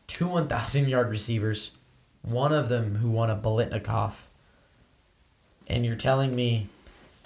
two 0.05 0.27
1,000 0.27 0.87
yard 0.87 1.09
receivers, 1.09 1.71
one 2.21 2.53
of 2.53 2.69
them 2.69 2.95
who 2.95 3.09
won 3.09 3.29
a 3.29 3.35
Biletnikoff. 3.35 4.27
And 5.67 5.85
you're 5.85 5.95
telling 5.95 6.35
me 6.35 6.67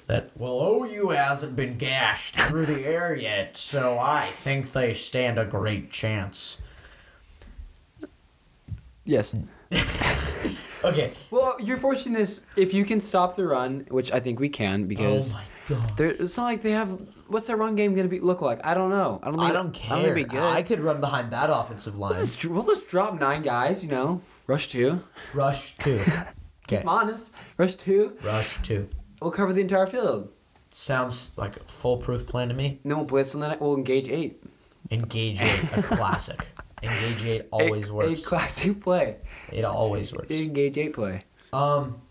that, 0.08 0.32
well, 0.36 0.84
OU 0.84 1.10
hasn't 1.10 1.56
been 1.56 1.78
gashed 1.78 2.36
through 2.36 2.66
the 2.66 2.86
air 2.86 3.16
yet, 3.16 3.56
so 3.56 3.98
I 4.00 4.28
think 4.28 4.72
they 4.72 4.94
stand 4.94 5.39
a 5.39 5.46
great 5.46 5.92
chance. 5.92 6.62
Yes. 9.06 9.36
Okay. 10.84 11.13
Well, 11.32 11.56
you're 11.62 11.78
forcing 11.78 12.13
this. 12.13 12.46
If 12.58 12.74
you 12.74 12.84
can 12.84 13.00
stop 13.00 13.36
the 13.36 13.46
run, 13.46 13.86
which 13.89 14.12
I 14.12 14.20
think 14.20 14.39
we 14.39 14.50
can, 14.50 14.86
because 14.86 15.34
oh 15.34 15.38
my 15.38 15.44
god. 15.68 16.00
it's 16.00 16.38
not 16.38 16.44
like 16.44 16.62
they 16.62 16.72
have. 16.72 17.00
What's 17.28 17.48
their 17.48 17.56
run 17.56 17.76
game 17.76 17.96
gonna 17.96 18.10
be 18.10 18.20
look 18.20 18.42
like? 18.42 18.60
I 18.66 18.74
don't 18.74 18.89
know. 18.89 19.20
I 19.24 19.28
don't. 19.28 19.39
Think, 19.39 19.50
I 19.50 19.54
don't 19.54 19.74
care. 19.74 19.98
I 19.98 20.02
don't 20.02 20.13
think 20.13 20.30
be 20.30 20.36
good. 20.36 20.44
I 20.44 20.62
could 20.62 20.82
run 20.82 21.00
behind 21.00 21.32
that 21.32 21.50
offensive 21.50 21.96
line. 21.98 22.12
We'll 22.12 22.20
just, 22.20 22.46
we'll 22.46 22.66
just 22.66 22.89
drop 22.89 23.18
nine 23.20 23.44
guys. 23.44 23.84
You 23.84 23.92
know, 23.92 24.22
rush 24.48 24.68
two. 24.68 25.04
Rush 25.34 25.78
two. 25.78 26.02
Okay. 26.66 26.80
I'm 26.80 26.88
honest. 26.88 27.34
Rush 27.58 27.76
two. 27.76 28.16
Rush 28.24 28.58
two. 28.63 28.88
We'll 29.24 29.32
cover 29.32 29.54
the 29.54 29.62
entire 29.62 29.88
field. 29.88 30.32
Sounds 30.70 31.32
like 31.38 31.56
a 31.56 31.60
foolproof 31.62 32.28
plan 32.28 32.50
to 32.50 32.54
me. 32.54 32.80
No, 32.84 33.06
blitz, 33.06 33.34
and 33.34 33.42
then 33.42 33.56
we'll 33.60 33.76
engage 33.76 34.10
eight. 34.10 34.44
Engage 34.92 35.42
eight, 35.42 35.64
a 35.78 35.82
classic. 35.84 36.50
Engage 36.82 37.24
eight 37.26 37.46
always 37.52 37.86
eight, 37.86 37.92
works. 37.94 38.10
Eight 38.22 38.26
classic 38.26 38.82
play. 38.84 39.16
It 39.52 39.64
always 39.64 40.12
works. 40.14 40.30
Engage 40.30 40.78
eight 40.78 40.94
play. 40.94 41.24
Um. 41.54 42.02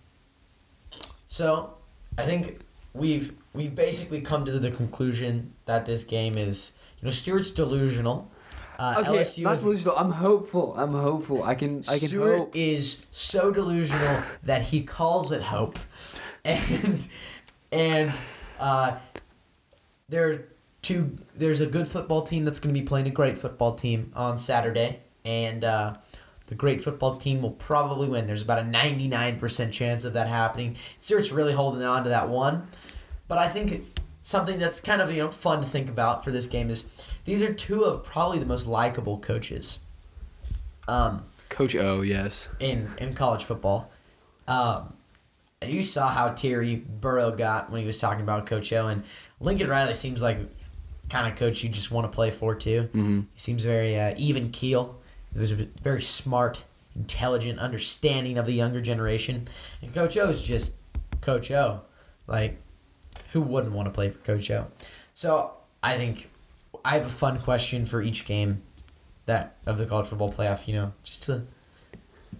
So, 1.26 1.74
I 2.18 2.22
think 2.22 2.60
we've 2.94 3.34
we've 3.52 3.74
basically 3.74 4.20
come 4.22 4.44
to 4.46 4.58
the 4.58 4.70
conclusion 4.70 5.52
that 5.66 5.84
this 5.86 6.04
game 6.04 6.38
is 6.38 6.72
you 7.00 7.06
know 7.06 7.10
Stewart's 7.10 7.50
delusional. 7.50 8.30
Uh, 8.78 8.96
Okay, 9.00 9.18
LSU 9.18 9.42
not 9.42 9.54
is 9.54 9.62
delusional. 9.62 9.96
I'm 9.96 10.12
hopeful. 10.12 10.74
I'm 10.78 10.94
hopeful. 10.94 11.42
I 11.44 11.54
can. 11.54 11.84
I 11.88 11.98
can 11.98 12.08
Stewart 12.08 12.38
hope. 12.38 12.56
is 12.56 13.04
so 13.10 13.52
delusional 13.52 14.22
that 14.42 14.62
he 14.62 14.82
calls 14.82 15.30
it 15.30 15.42
hope, 15.42 15.78
and 16.44 17.08
and 17.70 18.12
uh, 18.58 18.96
there 20.08 20.28
are 20.30 20.48
two. 20.82 21.18
There's 21.36 21.60
a 21.60 21.66
good 21.66 21.88
football 21.88 22.22
team 22.22 22.44
that's 22.44 22.58
going 22.58 22.74
to 22.74 22.80
be 22.80 22.86
playing 22.86 23.06
a 23.06 23.10
great 23.10 23.38
football 23.38 23.74
team 23.74 24.12
on 24.14 24.36
Saturday, 24.36 25.00
and 25.24 25.64
uh, 25.64 25.94
the 26.46 26.54
great 26.54 26.82
football 26.82 27.16
team 27.16 27.42
will 27.42 27.52
probably 27.52 28.08
win. 28.08 28.26
There's 28.26 28.42
about 28.42 28.58
a 28.58 28.64
ninety 28.64 29.08
nine 29.08 29.38
percent 29.38 29.72
chance 29.72 30.04
of 30.04 30.12
that 30.14 30.28
happening. 30.28 30.76
Stewart's 31.00 31.32
really 31.32 31.52
holding 31.52 31.82
on 31.82 32.04
to 32.04 32.10
that 32.10 32.28
one, 32.28 32.68
but 33.28 33.38
I 33.38 33.48
think 33.48 33.84
something 34.22 34.58
that's 34.58 34.80
kind 34.80 35.00
of 35.00 35.10
you 35.10 35.18
know 35.18 35.30
fun 35.30 35.60
to 35.60 35.66
think 35.66 35.88
about 35.88 36.24
for 36.24 36.30
this 36.30 36.46
game 36.46 36.70
is 36.70 36.88
these 37.24 37.42
are 37.42 37.52
two 37.52 37.84
of 37.84 38.04
probably 38.04 38.38
the 38.38 38.46
most 38.46 38.66
likable 38.66 39.18
coaches. 39.18 39.78
Um, 40.88 41.22
Coach 41.48 41.76
O. 41.76 42.00
Yes. 42.00 42.48
in 42.58 42.92
in 42.98 43.14
college 43.14 43.44
football. 43.44 43.90
Um, 44.48 44.94
you 45.66 45.82
saw 45.82 46.08
how 46.08 46.30
Terry 46.30 46.76
Burrow 46.76 47.30
got 47.30 47.70
when 47.70 47.80
he 47.80 47.86
was 47.86 47.98
talking 47.98 48.22
about 48.22 48.46
Coach 48.46 48.72
O, 48.72 48.86
and 48.88 49.02
Lincoln 49.40 49.68
Riley 49.68 49.94
seems 49.94 50.22
like 50.22 50.38
kind 51.08 51.30
of 51.30 51.38
coach 51.38 51.62
you 51.62 51.68
just 51.68 51.90
want 51.90 52.10
to 52.10 52.14
play 52.14 52.30
for 52.30 52.54
too. 52.54 52.88
Mm-hmm. 52.94 53.20
He 53.20 53.38
seems 53.38 53.64
very 53.64 53.98
uh, 53.98 54.14
even 54.16 54.50
keel. 54.50 54.98
He 55.32 55.38
was 55.38 55.52
very 55.52 56.00
smart, 56.00 56.64
intelligent, 56.94 57.58
understanding 57.58 58.38
of 58.38 58.46
the 58.46 58.52
younger 58.52 58.80
generation, 58.80 59.48
and 59.80 59.94
Coach 59.94 60.16
O 60.16 60.28
is 60.28 60.42
just 60.42 60.76
Coach 61.20 61.50
O. 61.50 61.82
Like, 62.26 62.60
who 63.32 63.42
wouldn't 63.42 63.72
want 63.72 63.86
to 63.86 63.92
play 63.92 64.08
for 64.08 64.18
Coach 64.18 64.50
O? 64.50 64.66
So 65.14 65.52
I 65.82 65.96
think 65.96 66.30
I 66.84 66.94
have 66.94 67.06
a 67.06 67.10
fun 67.10 67.38
question 67.38 67.84
for 67.84 68.00
each 68.02 68.24
game 68.24 68.62
that 69.26 69.56
of 69.66 69.78
the 69.78 69.86
college 69.86 70.06
football 70.06 70.32
playoff. 70.32 70.66
You 70.68 70.74
know, 70.74 70.92
just 71.02 71.24
to 71.24 71.42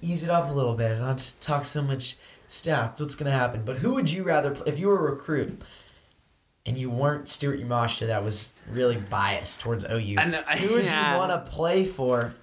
ease 0.01 0.23
it 0.23 0.31
up 0.31 0.51
a 0.51 0.53
little 0.53 0.75
bit 0.75 0.93
and 0.93 1.01
not 1.01 1.33
talk 1.41 1.65
so 1.65 1.83
much 1.83 2.17
stats. 2.53 3.01
What's 3.01 3.15
gonna 3.15 3.31
happen? 3.33 3.63
But 3.65 3.77
who 3.79 3.95
would 3.95 4.13
you 4.13 4.23
rather 4.23 4.51
play 4.53 4.73
if 4.73 4.79
you 4.79 4.89
were 4.89 5.09
a 5.09 5.13
recruit 5.13 5.61
and 6.65 6.77
you 6.79 6.91
weren't 6.91 7.29
Stuart 7.29 7.61
Yamashita 7.61 8.07
that 8.07 8.23
was 8.23 8.55
really 8.71 8.97
biased 8.97 9.61
towards 9.61 9.85
OU? 9.85 10.17
I 10.19 10.25
know- 10.27 10.43
who 10.43 10.75
would 10.75 10.85
yeah. 10.87 11.13
you 11.13 11.19
want 11.19 11.31
to 11.45 11.51
play 11.51 11.85
for 11.85 12.35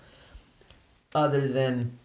other 1.15 1.48
than? 1.48 1.98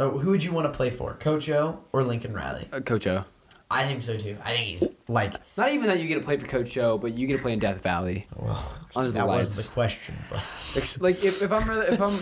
Oh, 0.00 0.18
who 0.18 0.30
would 0.30 0.44
you 0.44 0.52
want 0.52 0.72
to 0.72 0.76
play 0.76 0.90
for, 0.90 1.14
Coach 1.14 1.50
O 1.50 1.80
or 1.92 2.04
Lincoln 2.04 2.32
Riley? 2.32 2.68
Uh, 2.72 2.80
Coach 2.80 3.06
O. 3.08 3.24
I 3.70 3.84
think 3.84 4.00
so 4.00 4.16
too. 4.16 4.36
I 4.44 4.52
think 4.52 4.66
he's 4.66 4.84
like, 5.08 5.34
Not 5.56 5.70
even 5.72 5.88
that 5.88 6.00
you 6.00 6.06
get 6.06 6.14
to 6.14 6.20
play 6.22 6.38
for 6.38 6.46
Coach 6.46 6.78
O, 6.78 6.96
but 6.96 7.12
you 7.12 7.26
get 7.26 7.36
to 7.36 7.42
play 7.42 7.52
in 7.52 7.58
Death 7.58 7.82
Valley. 7.82 8.26
well, 8.36 8.56
Under 8.96 9.10
the 9.10 9.14
that 9.18 9.26
was 9.26 9.48
lights. 9.58 9.66
the 9.68 9.72
question, 9.74 10.16
but 10.30 10.46
Like, 10.74 11.00
like 11.00 11.24
if, 11.24 11.42
if 11.42 11.50
I'm 11.52 11.68
really, 11.68 11.86
if 11.88 12.00
I'm 12.00 12.14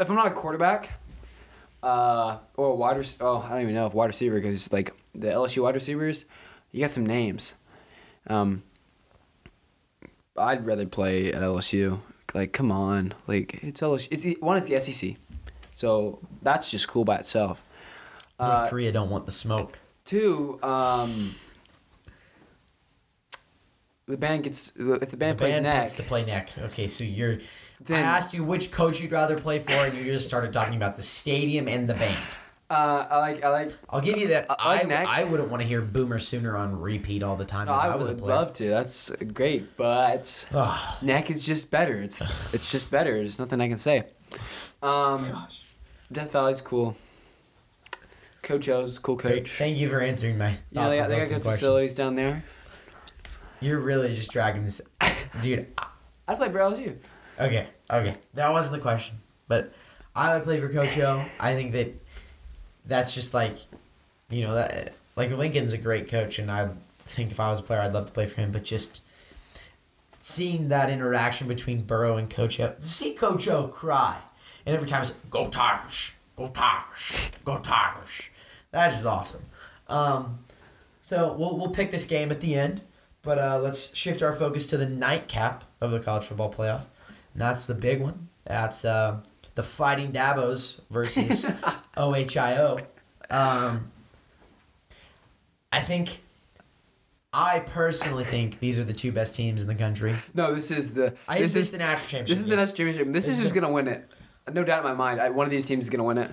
if 0.00 0.10
I'm 0.10 0.16
not 0.16 0.26
a 0.26 0.30
quarterback, 0.32 0.98
uh, 1.82 2.38
or 2.56 2.76
wide 2.76 2.96
rec- 2.96 3.06
oh 3.20 3.38
I 3.46 3.50
don't 3.50 3.62
even 3.62 3.74
know 3.74 3.86
if 3.86 3.94
wide 3.94 4.06
receiver 4.06 4.36
because 4.36 4.72
like 4.72 4.94
the 5.14 5.28
LSU 5.28 5.62
wide 5.62 5.74
receivers, 5.74 6.24
you 6.72 6.80
got 6.80 6.90
some 6.90 7.06
names. 7.06 7.54
Um, 8.28 8.62
I'd 10.36 10.66
rather 10.66 10.86
play 10.86 11.32
at 11.32 11.40
LSU. 11.42 12.00
Like, 12.34 12.52
come 12.52 12.70
on, 12.72 13.14
like 13.26 13.60
it's 13.62 13.80
LSU. 13.80 14.08
It's 14.10 14.24
the- 14.24 14.36
one. 14.40 14.56
It's 14.58 14.68
the 14.68 14.80
SEC, 14.80 15.16
so 15.74 16.18
that's 16.42 16.70
just 16.70 16.88
cool 16.88 17.04
by 17.04 17.16
itself. 17.16 17.62
North 18.38 18.58
Uh, 18.64 18.68
Korea 18.68 18.92
don't 18.92 19.08
want 19.10 19.24
the 19.26 19.32
smoke. 19.32 19.78
two, 20.04 20.58
um, 20.62 21.34
the 24.06 24.16
band 24.16 24.44
gets 24.44 24.72
if 24.76 25.10
the 25.10 25.16
band 25.16 25.36
The 25.36 25.40
plays 25.44 25.54
band 25.54 25.62
neck. 25.64 25.80
picks 25.82 25.94
to 25.94 26.02
play 26.02 26.24
neck. 26.24 26.50
Okay, 26.58 26.86
so 26.88 27.04
you're. 27.04 27.38
Then- 27.80 27.98
I 28.04 28.16
asked 28.16 28.34
you 28.34 28.44
which 28.44 28.70
coach 28.72 29.00
you'd 29.00 29.12
rather 29.12 29.36
play 29.38 29.58
for, 29.58 29.72
and 29.72 29.96
you 29.96 30.04
just 30.04 30.26
started 30.26 30.52
talking 30.52 30.74
about 30.76 30.96
the 30.96 31.02
stadium 31.02 31.68
and 31.68 31.88
the 31.88 31.94
band. 31.94 32.16
Uh, 32.68 33.06
I 33.08 33.18
like 33.18 33.44
I 33.44 33.48
like 33.50 33.72
I'll 33.88 34.00
give 34.00 34.18
you 34.18 34.28
that. 34.28 34.46
I- 34.50 34.54
I 34.54 34.56
I, 34.58 34.76
like 34.78 34.88
neck. 34.88 35.06
I 35.08 35.22
wouldn't 35.24 35.50
want 35.50 35.62
to 35.62 35.68
hear 35.68 35.80
Boomer 35.82 36.18
Sooner 36.18 36.56
on 36.56 36.80
repeat 36.80 37.22
all 37.22 37.36
the 37.36 37.44
time 37.44 37.66
No, 37.66 37.72
I, 37.74 37.88
I 37.88 37.96
was 37.96 38.08
a 38.08 38.10
would 38.10 38.22
love 38.22 38.52
to. 38.54 38.68
That's 38.68 39.10
great, 39.10 39.76
but 39.76 40.48
neck 41.00 41.30
is 41.30 41.44
just 41.44 41.70
better. 41.70 42.02
It's 42.02 42.20
it's 42.52 42.72
just 42.72 42.90
better. 42.90 43.14
There's 43.14 43.38
nothing 43.38 43.60
I 43.60 43.68
can 43.68 43.76
say. 43.76 44.06
Um, 44.82 45.24
Death 46.10 46.32
Valley's 46.32 46.60
cool. 46.60 46.96
Coach 48.42 48.68
O's 48.68 48.98
cool 48.98 49.16
Great. 49.16 49.44
coach. 49.44 49.50
Thank 49.58 49.78
you 49.78 49.88
for 49.88 50.00
answering 50.00 50.38
my. 50.38 50.54
Yeah, 50.70 50.88
they 50.88 50.98
got, 50.98 51.08
they 51.08 51.18
got 51.18 51.28
good 51.28 51.42
facilities 51.42 51.94
down 51.94 52.14
there. 52.14 52.44
You're 53.60 53.80
really 53.80 54.14
just 54.14 54.30
dragging 54.30 54.64
this, 54.64 54.80
dude. 55.40 55.66
I 56.28 56.34
play 56.34 56.50
for 56.50 56.58
LSU. 56.58 56.96
Okay, 57.38 57.66
okay, 57.90 58.14
that 58.34 58.50
wasn't 58.50 58.76
the 58.76 58.82
question, 58.82 59.18
but 59.48 59.72
I 60.14 60.34
would 60.34 60.44
play 60.44 60.58
for 60.58 60.68
Coach 60.68 60.98
I 60.98 61.54
think 61.54 61.72
that 61.72 61.94
that's 62.86 63.14
just 63.14 63.34
like, 63.34 63.56
you 64.30 64.42
know, 64.42 64.54
that 64.54 64.94
like 65.16 65.30
Lincoln's 65.30 65.72
a 65.72 65.78
great 65.78 66.08
coach, 66.08 66.38
and 66.38 66.50
I 66.50 66.70
think 67.00 67.30
if 67.30 67.40
I 67.40 67.50
was 67.50 67.60
a 67.60 67.62
player, 67.62 67.80
I'd 67.80 67.92
love 67.92 68.06
to 68.06 68.12
play 68.12 68.26
for 68.26 68.40
him. 68.40 68.52
But 68.52 68.64
just 68.64 69.02
seeing 70.20 70.68
that 70.68 70.90
interaction 70.90 71.48
between 71.48 71.82
Burrow 71.82 72.16
and 72.16 72.30
Coach 72.30 72.60
O, 72.60 72.74
see 72.78 73.14
Coach 73.14 73.48
O 73.48 73.68
cry, 73.68 74.18
and 74.64 74.74
every 74.74 74.88
time 74.88 75.02
it's 75.02 75.10
"Go 75.30 75.48
Tigers, 75.48 76.14
Go 76.36 76.48
Tigers, 76.48 77.32
Go 77.44 77.58
Tigers," 77.58 78.22
that 78.70 78.92
is 78.92 79.06
awesome. 79.06 79.44
Um, 79.88 80.40
so 81.00 81.32
we'll 81.32 81.56
we'll 81.56 81.70
pick 81.70 81.90
this 81.90 82.04
game 82.04 82.30
at 82.30 82.40
the 82.40 82.54
end, 82.54 82.82
but 83.22 83.38
uh, 83.38 83.58
let's 83.62 83.96
shift 83.96 84.22
our 84.22 84.32
focus 84.32 84.66
to 84.66 84.76
the 84.76 84.88
nightcap 84.88 85.64
of 85.80 85.90
the 85.90 86.00
college 86.00 86.24
football 86.24 86.52
playoff. 86.52 86.84
And 87.36 87.42
that's 87.42 87.66
the 87.66 87.74
big 87.74 88.00
one. 88.00 88.30
That's 88.44 88.86
uh, 88.86 89.18
the 89.56 89.62
Fighting 89.62 90.10
Dabos 90.10 90.80
versus 90.88 91.44
OHIO. 91.98 92.80
Um, 93.28 93.92
I 95.70 95.80
think, 95.80 96.20
I 97.34 97.58
personally 97.58 98.24
think 98.24 98.58
these 98.58 98.78
are 98.78 98.84
the 98.84 98.94
two 98.94 99.12
best 99.12 99.34
teams 99.34 99.60
in 99.60 99.68
the 99.68 99.74
country. 99.74 100.14
No, 100.32 100.54
this 100.54 100.70
is 100.70 100.94
the 100.94 101.14
I 101.28 101.38
this 101.38 101.54
is 101.56 101.70
the 101.70 101.76
national 101.76 102.08
championship. 102.08 102.26
this 102.26 102.38
is 102.38 102.46
the 102.46 102.56
national 102.56 102.76
championship. 102.78 103.12
This, 103.12 103.28
is 103.28 103.38
who's 103.38 103.52
gonna 103.52 103.70
win 103.70 103.88
it. 103.88 104.10
No 104.50 104.64
doubt 104.64 104.78
in 104.78 104.84
my 104.84 104.94
mind. 104.94 105.20
I, 105.20 105.28
one 105.28 105.44
of 105.44 105.50
these 105.50 105.66
teams 105.66 105.84
is 105.84 105.90
gonna 105.90 106.04
win 106.04 106.16
it. 106.16 106.30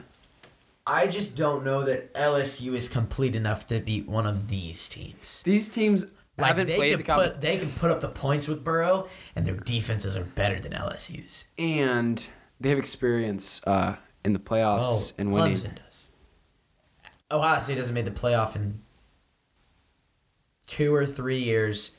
I 0.88 1.08
just 1.08 1.36
don't 1.36 1.66
know 1.66 1.84
that 1.84 2.14
LSU 2.14 2.76
is 2.76 2.88
complete 2.88 3.36
enough 3.36 3.68
to 3.68 3.82
beat 3.82 4.08
one 4.08 4.26
of 4.26 4.48
these 4.48 4.88
teams. 4.88 5.44
These 5.44 5.68
teams 5.68 6.06
Like 6.38 6.48
haven't 6.48 6.68
they 6.68 6.76
played 6.78 6.92
can 6.92 6.98
the 7.00 7.04
comp- 7.06 7.22
put 7.24 7.42
they 7.42 7.58
can 7.58 7.70
put 7.70 7.92
up 7.92 8.02
the 8.02 8.10
points 8.10 8.48
with 8.48 8.64
Burrow, 8.64 9.08
and 9.36 9.46
their 9.46 9.56
defenses 9.56 10.18
are 10.18 10.24
better 10.24 10.60
than 10.60 10.72
LSU's. 10.74 11.46
and 11.60 12.26
they 12.60 12.70
have 12.70 12.80
experience 12.80 13.62
uh, 13.68 13.96
in 14.26 14.34
the 14.34 14.40
playoffs 14.40 15.14
and 15.18 15.32
winning. 15.34 15.54
Oh, 15.54 15.56
Clemson 15.56 15.76
does. 15.84 16.12
Ohio 17.32 17.60
State 17.60 17.78
hasn't 17.78 17.94
made 17.96 18.06
the 18.06 18.12
playoff 18.12 18.56
in 18.56 18.80
two 20.68 20.94
or 20.94 21.06
three 21.06 21.40
years, 21.40 21.98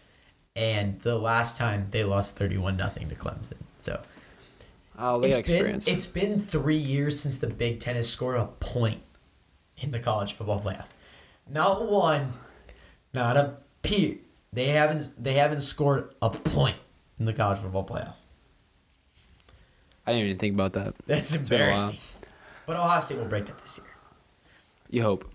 and 0.57 1.01
the 1.01 1.16
last 1.18 1.57
time 1.59 1.87
they 1.90 2.03
lost 2.05 2.37
thirty-one 2.37 2.77
nothing 2.77 3.09
to 3.09 3.14
Clemson. 3.14 3.55
So 3.79 4.01
Oh, 4.99 5.20
they 5.20 5.31
got 5.31 5.40
it's 5.40 5.49
been 5.49 5.57
experience. 5.57 5.88
it's 5.88 6.07
been 6.07 6.42
three 6.47 6.77
years 6.77 7.18
since 7.20 7.38
the 7.38 7.49
Big 7.49 7.81
Ten 7.81 7.97
has 7.97 8.09
scored 8.09 8.37
a 8.38 8.47
point 8.47 9.01
in 9.77 9.90
the 9.90 9.99
college 9.99 10.33
football 10.33 10.61
playoff. 10.61 10.87
Not 11.51 11.88
one, 11.90 12.33
not 13.12 13.37
a 13.37 13.57
peer. 13.83 14.16
They 14.55 14.69
haven't 14.69 15.11
they 15.23 15.35
haven't 15.35 15.61
scored 15.62 16.14
a 16.23 16.31
point 16.31 16.77
in 17.19 17.25
the 17.27 17.33
college 17.33 17.59
football 17.59 17.85
playoff. 17.85 18.14
I 20.07 20.12
didn't 20.12 20.27
even 20.27 20.38
think 20.38 20.55
about 20.55 20.75
that. 20.75 20.95
That's 21.07 21.35
It's 21.35 21.43
embarrassing. 21.51 21.99
But 22.67 22.77
Ohio 22.77 23.01
State 23.01 23.19
will 23.19 23.25
break 23.27 23.47
that 23.47 23.59
this 23.59 23.79
year. 23.79 23.87
You 24.90 25.03
hope. 25.03 25.31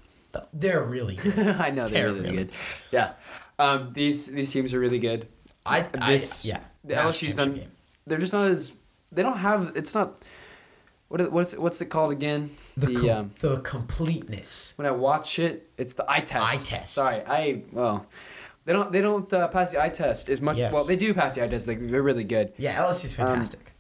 They're 0.54 0.84
really 0.84 1.16
good. 1.16 1.38
I 1.60 1.70
know 1.72 1.88
they're 1.88 2.06
They're 2.06 2.14
really, 2.14 2.22
really 2.22 2.36
good. 2.46 2.52
Yeah. 2.92 3.14
Um, 3.58 3.92
these 3.94 4.28
these 4.32 4.52
teams 4.52 4.74
are 4.74 4.80
really 4.80 5.00
good. 5.00 5.28
I, 5.66 5.86
I 6.00 6.12
This- 6.12 6.46
yeah. 6.46 6.60
the 6.84 6.94
LSU's 6.96 7.36
done- 7.36 7.54
game. 7.56 7.72
They're 8.08 8.20
just 8.20 8.34
not 8.34 8.48
as. 8.48 8.76
They 9.12 9.22
don't 9.22 9.38
have. 9.38 9.74
It's 9.76 9.94
not. 9.94 10.18
What 11.10 11.22
is, 11.22 11.30
what's 11.30 11.58
what's 11.58 11.82
it 11.82 11.88
called 11.88 12.12
again? 12.12 12.50
The, 12.78 12.88
The, 12.88 12.94
com- 13.00 13.10
um, 13.10 13.32
the 13.40 13.58
completeness. 13.62 14.74
when 14.78 14.86
I 14.88 14.92
watch 14.92 15.40
it, 15.40 15.70
it's 15.78 15.94
the 15.96 16.10
eye 16.10 16.20
test. 16.22 16.72
Eye 16.74 16.78
test. 16.78 16.94
Sorry, 16.94 17.22
I 17.26 17.64
well, 17.72 18.06
they 18.66 18.74
don't 18.74 18.92
they 18.92 19.02
don't 19.02 19.32
uh, 19.34 19.48
pass 19.48 19.72
the 19.72 19.82
eye 19.82 19.90
test 19.90 20.30
as 20.30 20.42
much. 20.42 20.58
Yes. 20.58 20.74
Well, 20.74 20.84
they 20.86 20.96
do 20.96 21.14
pass 21.14 21.36
the 21.36 21.44
eye 21.44 21.48
test. 21.48 21.68
Like 21.68 21.80
they're 21.80 22.04
really 22.04 22.24
good. 22.24 22.54
Yeah, 22.58 22.76
LSU's 22.84 23.18
Um, 23.20 23.28
fantastic. 23.28 23.72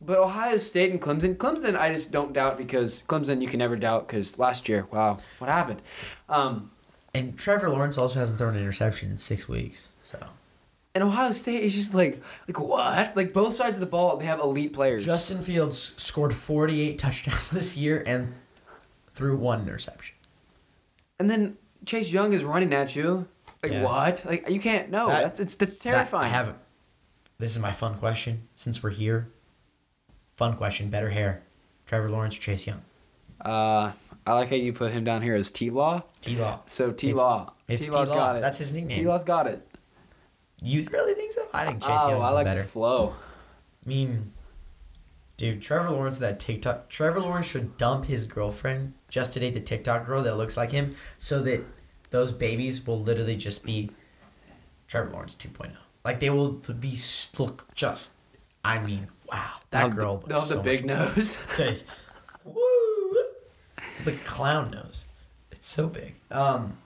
But 0.00 0.18
Ohio 0.18 0.58
State 0.58 0.90
and 0.90 1.00
Clemson, 1.00 1.36
Clemson, 1.36 1.78
I 1.78 1.90
just 1.92 2.12
don't 2.12 2.32
doubt 2.34 2.58
because 2.58 3.02
Clemson 3.08 3.40
you 3.40 3.48
can 3.48 3.58
never 3.58 3.74
doubt 3.76 4.06
because 4.06 4.38
last 4.38 4.68
year, 4.68 4.86
wow, 4.90 5.18
what 5.38 5.48
happened? 5.50 5.80
Um, 6.28 6.70
and 7.14 7.38
Trevor 7.38 7.70
Lawrence 7.70 7.96
also 7.96 8.18
hasn't 8.20 8.38
thrown 8.38 8.54
an 8.54 8.60
interception 8.62 9.10
in 9.10 9.18
six 9.18 9.48
weeks. 9.48 9.88
So 10.02 10.18
and 10.94 11.02
Ohio 11.02 11.30
State 11.32 11.62
is 11.62 11.72
just 11.74 11.94
like 11.94 12.20
like 12.46 12.60
what? 12.60 13.16
Like 13.16 13.32
both 13.32 13.54
sides 13.54 13.78
of 13.78 13.80
the 13.80 13.90
ball, 13.90 14.16
they 14.18 14.26
have 14.26 14.40
elite 14.40 14.72
players. 14.74 15.06
Justin 15.06 15.40
Fields 15.42 15.78
scored 15.78 16.34
48 16.34 16.98
touchdowns 16.98 17.50
this 17.50 17.76
year 17.76 18.02
and 18.06 18.34
threw 19.08 19.36
one 19.36 19.62
interception. 19.62 20.16
and 21.18 21.30
then 21.30 21.56
Chase 21.86 22.12
Young 22.12 22.32
is 22.32 22.44
running 22.44 22.74
at 22.74 22.94
you. 22.96 23.26
Like 23.64 23.72
Yeah. 23.72 23.82
what? 23.84 24.24
Like 24.24 24.48
you 24.48 24.60
can't. 24.60 24.90
No, 24.90 25.08
That- 25.08 25.22
that's 25.24 25.40
it's 25.40 25.54
that's 25.56 25.74
That- 25.76 25.80
terrifying. 25.82 26.26
I 26.26 26.28
have. 26.28 26.54
This 27.38 27.50
is 27.56 27.60
my 27.60 27.72
fun 27.72 27.94
question. 27.96 28.46
Since 28.54 28.82
we're 28.82 28.90
here, 28.90 29.28
fun 30.36 30.56
question. 30.56 30.88
Better 30.90 31.10
hair, 31.10 31.42
Trevor 31.86 32.08
Lawrence 32.08 32.36
or 32.36 32.40
Chase 32.40 32.66
Young? 32.66 32.82
Uh, 33.44 33.92
I 34.26 34.32
like 34.32 34.50
how 34.50 34.56
you 34.56 34.72
put 34.72 34.92
him 34.92 35.04
down 35.04 35.20
here 35.22 35.34
as 35.34 35.50
T 35.50 35.68
Law. 35.70 36.02
T 36.20 36.36
Law. 36.36 36.60
So 36.66 36.92
T 36.92 37.12
Law, 37.12 37.52
It's 37.68 37.84
T 37.86 37.90
T 37.90 37.96
Law's 37.96 38.10
got 38.10 38.36
it. 38.36 38.40
That's 38.42 38.58
his 38.58 38.72
nickname. 38.72 38.98
T 39.00 39.06
Law's 39.06 39.24
got 39.24 39.46
it. 39.46 39.66
You 40.62 40.86
really 40.92 41.14
think 41.14 41.32
so? 41.32 41.46
I 41.52 41.66
think 41.66 41.82
Chase 41.82 42.00
oh, 42.04 42.10
Young 42.10 42.22
is 42.22 42.28
I 42.28 42.30
like 42.30 42.44
better. 42.46 42.62
the 42.62 42.68
flow. 42.68 43.14
I 43.84 43.88
mean, 43.88 44.32
dude, 45.36 45.60
Trevor 45.60 45.90
Lawrence, 45.90 46.18
that 46.18 46.38
TikTok. 46.40 46.88
Trevor 46.88 47.20
Lawrence 47.20 47.46
should 47.46 47.76
dump 47.76 48.06
his 48.06 48.24
girlfriend 48.24 48.94
just 49.08 49.32
to 49.32 49.40
date 49.40 49.54
the 49.54 49.60
TikTok 49.60 50.06
girl 50.06 50.22
that 50.22 50.36
looks 50.36 50.56
like 50.56 50.70
him, 50.70 50.94
so 51.18 51.42
that 51.42 51.64
those 52.14 52.30
babies 52.30 52.86
will 52.86 53.00
literally 53.00 53.34
just 53.34 53.66
be 53.66 53.90
Trevor 54.86 55.10
Lawrence 55.10 55.34
2.0. 55.34 55.76
Like 56.04 56.20
they 56.20 56.30
will 56.30 56.52
be 56.78 56.96
look 57.38 57.66
just. 57.74 58.12
I 58.64 58.78
mean, 58.78 59.08
wow, 59.30 59.54
that 59.70 59.90
girl. 59.90 60.18
the, 60.18 60.34
the 60.34 60.40
so 60.40 60.62
big 60.62 60.84
nose. 60.84 61.30
Says, 61.50 61.84
woo, 62.44 63.16
the 64.04 64.12
clown 64.24 64.70
nose. 64.70 65.04
It's 65.50 65.66
so 65.68 65.88
big. 65.88 66.14
Um. 66.30 66.78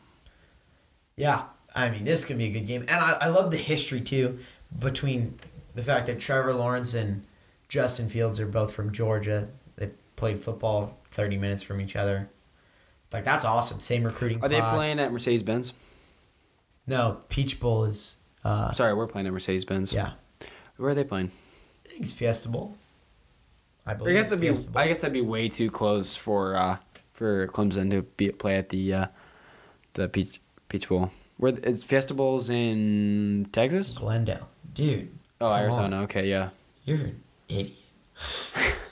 Yeah, 1.14 1.42
I 1.74 1.90
mean, 1.90 2.04
this 2.04 2.24
could 2.24 2.38
be 2.38 2.46
a 2.46 2.50
good 2.50 2.66
game, 2.66 2.86
and 2.88 3.04
I, 3.04 3.18
I 3.20 3.28
love 3.28 3.50
the 3.50 3.58
history 3.58 4.00
too 4.00 4.38
between 4.80 5.38
the 5.74 5.82
fact 5.82 6.06
that 6.06 6.20
Trevor 6.20 6.54
Lawrence 6.54 6.94
and 6.94 7.24
Justin 7.68 8.08
Fields 8.08 8.40
are 8.40 8.46
both 8.46 8.72
from 8.72 8.92
Georgia. 8.92 9.48
They 9.76 9.90
played 10.16 10.38
football 10.38 10.96
thirty 11.10 11.36
minutes 11.36 11.62
from 11.62 11.82
each 11.82 11.96
other. 11.96 12.30
Like 13.12 13.24
that's 13.24 13.44
awesome. 13.44 13.80
Same 13.80 14.04
recruiting. 14.04 14.42
Are 14.42 14.48
they 14.48 14.60
playing 14.60 14.98
at 15.00 15.12
Mercedes 15.12 15.42
Benz? 15.42 15.72
No, 16.86 17.20
Peach 17.28 17.60
Bowl 17.60 17.84
is. 17.84 18.16
Uh, 18.44 18.72
Sorry, 18.72 18.94
we're 18.94 19.06
playing 19.06 19.26
at 19.26 19.32
Mercedes 19.32 19.64
Benz. 19.64 19.92
yeah, 19.92 20.12
Where 20.76 20.90
are 20.90 20.94
they 20.94 21.04
playing? 21.04 21.30
I 21.84 21.88
think 21.88 22.00
it's 22.02 22.14
Fiesta 22.14 22.48
Bowl. 22.48 22.76
I 23.86 23.94
believe. 23.94 23.94
I 23.94 23.94
believe. 23.94 24.14
guess 24.16 24.24
it's 24.24 24.30
that'd 24.30 24.40
be. 24.40 24.46
Fiesta 24.48 24.70
Bowl. 24.70 24.82
I 24.82 24.86
guess 24.88 24.98
that'd 25.00 25.12
be 25.12 25.20
way 25.20 25.48
too 25.48 25.70
close 25.70 26.16
for 26.16 26.56
uh, 26.56 26.76
for 27.12 27.46
Clemson 27.48 27.90
to 27.90 28.02
be 28.02 28.30
play 28.30 28.56
at 28.56 28.68
the 28.68 28.94
uh, 28.94 29.06
the 29.94 30.08
Peach 30.08 30.40
Peach 30.68 30.88
Bowl. 30.88 31.10
Where 31.38 31.54
is 31.56 31.84
Fiesta 31.84 32.14
Bowl's 32.14 32.50
in 32.50 33.48
Texas? 33.52 33.92
Glendale, 33.92 34.48
dude. 34.74 35.08
Oh, 35.40 35.46
come 35.46 35.56
on. 35.56 35.62
Arizona. 35.62 36.02
Okay, 36.02 36.28
yeah. 36.28 36.50
You're 36.84 36.98
an 36.98 37.22
idiot. 37.48 37.74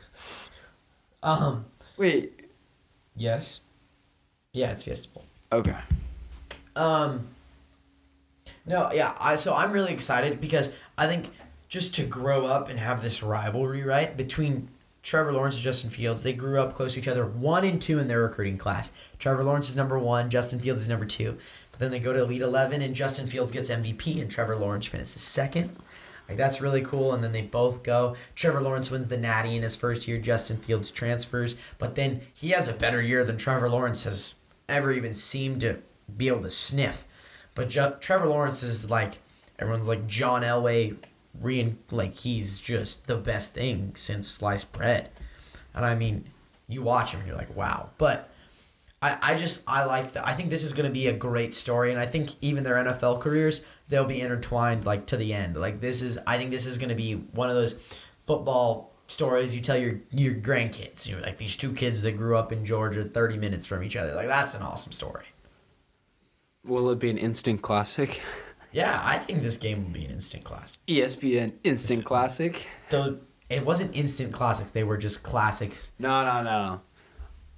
um. 1.22 1.64
Wait. 1.96 2.32
Yes. 3.16 3.60
Yeah, 4.56 4.70
it's 4.70 4.84
Fiesta 4.84 5.10
Bowl. 5.10 5.22
Okay. 5.52 5.76
Um. 6.74 7.26
No, 8.64 8.90
yeah, 8.90 9.14
I 9.20 9.36
so 9.36 9.54
I'm 9.54 9.70
really 9.70 9.92
excited 9.92 10.40
because 10.40 10.74
I 10.96 11.06
think 11.06 11.28
just 11.68 11.94
to 11.96 12.04
grow 12.04 12.46
up 12.46 12.70
and 12.70 12.78
have 12.78 13.02
this 13.02 13.22
rivalry, 13.22 13.82
right, 13.82 14.16
between 14.16 14.68
Trevor 15.02 15.32
Lawrence 15.32 15.56
and 15.56 15.62
Justin 15.62 15.90
Fields, 15.90 16.22
they 16.22 16.32
grew 16.32 16.58
up 16.58 16.74
close 16.74 16.94
to 16.94 17.00
each 17.00 17.06
other, 17.06 17.26
one 17.26 17.64
and 17.64 17.82
two 17.82 17.98
in 17.98 18.08
their 18.08 18.22
recruiting 18.22 18.56
class. 18.56 18.92
Trevor 19.18 19.44
Lawrence 19.44 19.68
is 19.68 19.76
number 19.76 19.98
one, 19.98 20.30
Justin 20.30 20.58
Fields 20.58 20.82
is 20.82 20.88
number 20.88 21.04
two. 21.04 21.36
But 21.70 21.80
then 21.80 21.90
they 21.90 22.00
go 22.00 22.14
to 22.14 22.22
Elite 22.22 22.40
Eleven, 22.40 22.80
and 22.80 22.94
Justin 22.94 23.26
Fields 23.26 23.52
gets 23.52 23.68
MVP, 23.68 24.22
and 24.22 24.30
Trevor 24.30 24.56
Lawrence 24.56 24.86
finishes 24.86 25.20
second. 25.20 25.76
Like 26.30 26.38
that's 26.38 26.62
really 26.62 26.82
cool. 26.82 27.12
And 27.12 27.22
then 27.22 27.32
they 27.32 27.42
both 27.42 27.82
go. 27.82 28.16
Trevor 28.34 28.62
Lawrence 28.62 28.90
wins 28.90 29.08
the 29.08 29.18
Natty 29.18 29.54
in 29.54 29.62
his 29.62 29.76
first 29.76 30.08
year. 30.08 30.18
Justin 30.18 30.56
Fields 30.56 30.90
transfers, 30.90 31.56
but 31.76 31.94
then 31.94 32.22
he 32.34 32.50
has 32.50 32.68
a 32.68 32.72
better 32.72 33.02
year 33.02 33.22
than 33.22 33.36
Trevor 33.36 33.68
Lawrence 33.68 34.04
has 34.04 34.34
ever 34.68 34.92
even 34.92 35.14
seemed 35.14 35.60
to 35.60 35.78
be 36.14 36.28
able 36.28 36.42
to 36.42 36.50
sniff. 36.50 37.06
But 37.54 37.70
Trevor 37.70 38.26
Lawrence 38.26 38.62
is 38.62 38.90
like 38.90 39.18
everyone's 39.58 39.88
like 39.88 40.06
John 40.06 40.42
Elway, 40.42 40.96
re- 41.40 41.74
like 41.90 42.14
he's 42.14 42.58
just 42.58 43.06
the 43.06 43.16
best 43.16 43.54
thing 43.54 43.92
since 43.94 44.28
sliced 44.28 44.72
bread. 44.72 45.10
And 45.74 45.84
I 45.84 45.94
mean, 45.94 46.24
you 46.68 46.82
watch 46.82 47.12
him 47.12 47.20
and 47.20 47.28
you're 47.28 47.36
like, 47.36 47.54
wow. 47.56 47.90
But 47.98 48.30
I, 49.02 49.18
I 49.22 49.34
just 49.36 49.62
I 49.66 49.84
like 49.84 50.12
that. 50.12 50.26
I 50.26 50.32
think 50.32 50.50
this 50.50 50.62
is 50.62 50.74
going 50.74 50.86
to 50.86 50.92
be 50.92 51.06
a 51.06 51.12
great 51.12 51.54
story, 51.54 51.90
and 51.90 52.00
I 52.00 52.06
think 52.06 52.30
even 52.40 52.64
their 52.64 52.76
NFL 52.76 53.20
careers 53.20 53.64
they'll 53.88 54.04
be 54.04 54.20
intertwined 54.20 54.84
like 54.84 55.06
to 55.06 55.16
the 55.16 55.32
end. 55.32 55.56
Like 55.56 55.80
this 55.80 56.02
is 56.02 56.18
I 56.26 56.38
think 56.38 56.50
this 56.50 56.66
is 56.66 56.78
going 56.78 56.88
to 56.88 56.94
be 56.94 57.14
one 57.14 57.48
of 57.48 57.54
those 57.54 57.74
football 58.26 58.92
stories 59.06 59.54
you 59.54 59.60
tell 59.60 59.76
your 59.76 60.00
your 60.10 60.34
grandkids. 60.34 61.08
You 61.08 61.16
know, 61.16 61.22
like 61.22 61.38
these 61.38 61.56
two 61.56 61.72
kids 61.72 62.02
that 62.02 62.12
grew 62.16 62.36
up 62.36 62.52
in 62.52 62.64
Georgia, 62.64 63.04
thirty 63.04 63.36
minutes 63.36 63.66
from 63.66 63.82
each 63.82 63.96
other. 63.96 64.14
Like 64.14 64.28
that's 64.28 64.54
an 64.54 64.62
awesome 64.62 64.92
story. 64.92 65.26
Will 66.64 66.90
it 66.90 66.98
be 66.98 67.10
an 67.10 67.18
instant 67.18 67.62
classic? 67.62 68.20
Yeah, 68.72 69.00
I 69.04 69.18
think 69.18 69.42
this 69.42 69.56
game 69.56 69.84
will 69.84 69.92
be 69.92 70.04
an 70.04 70.10
instant 70.10 70.44
classic. 70.44 70.80
ESPN 70.86 71.52
instant 71.64 72.00
It's- 72.00 72.06
classic? 72.06 72.66
Though 72.90 73.18
it 73.48 73.64
wasn't 73.64 73.94
instant 73.96 74.32
classics; 74.32 74.70
they 74.72 74.84
were 74.84 74.96
just 74.98 75.22
classics. 75.22 75.92
No, 75.98 76.24
no, 76.24 76.42
no. 76.42 76.80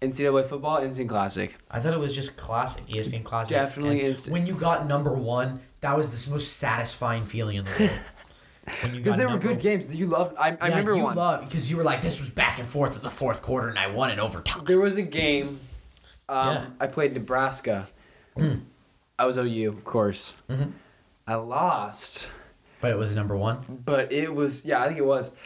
NCAA 0.01 0.45
football 0.47 0.77
instant 0.79 1.09
classic. 1.09 1.57
I 1.71 1.81
thought 1.81 1.93
it 1.93 1.99
was 1.99 2.15
just 2.15 2.37
classic, 2.37 2.87
ESPN 2.87 3.25
classic. 3.25 3.57
Definitely 3.57 3.99
And 4.01 4.09
instant. 4.11 4.33
When 4.33 4.47
you 4.47 4.55
got 4.55 4.87
number 4.87 5.13
one, 5.15 5.61
that 5.81 5.97
was 5.97 6.25
the 6.25 6.31
most 6.31 6.57
satisfying 6.59 7.25
feeling 7.25 7.57
in 7.57 7.65
the 7.65 7.71
world. 7.81 7.91
When 8.83 8.94
you 8.94 9.00
Because 9.00 9.16
they 9.16 9.24
were 9.24 9.31
number 9.33 9.48
good 9.48 9.61
games. 9.61 9.94
You 9.94 10.07
loved. 10.07 10.37
I, 10.38 10.48
I 10.48 10.50
yeah, 10.50 10.64
remember 10.68 10.94
you 10.96 11.02
one. 11.04 11.16
loved 11.16 11.48
because 11.48 11.70
you 11.70 11.76
were 11.76 11.83
like, 11.85 12.00
this 12.02 12.20
was 12.20 12.31
back 12.31 12.59
and 12.59 12.68
forth 12.68 12.96
in 12.96 13.02
the 13.02 13.11
fourth 13.11 13.42
quarter, 13.42 13.68
and 13.68 13.78
I 13.78 13.88
won 13.88 14.11
in 14.11 14.20
overtime. 14.20 14.64
There 14.64 14.81
was 14.81 14.96
a 14.96 15.02
game. 15.02 15.59
Um, 16.28 16.48
Yeah. 16.48 16.66
I 16.81 16.87
played 16.87 17.14
Nebraska. 17.14 17.87
I 19.18 19.24
was 19.26 19.37
OU, 19.38 19.68
of 19.70 19.85
course. 19.85 20.35
Mhm. 20.48 20.72
I 21.26 21.35
lost, 21.35 22.31
But 22.81 22.90
it 22.92 22.98
was 22.98 23.16
number 23.16 23.37
one. 23.37 23.83
but 23.85 24.12
it 24.12 24.33
was 24.35 24.64
yeah, 24.64 24.83
I 24.83 24.87
think 24.88 24.98
it 24.98 25.04
was. 25.07 25.37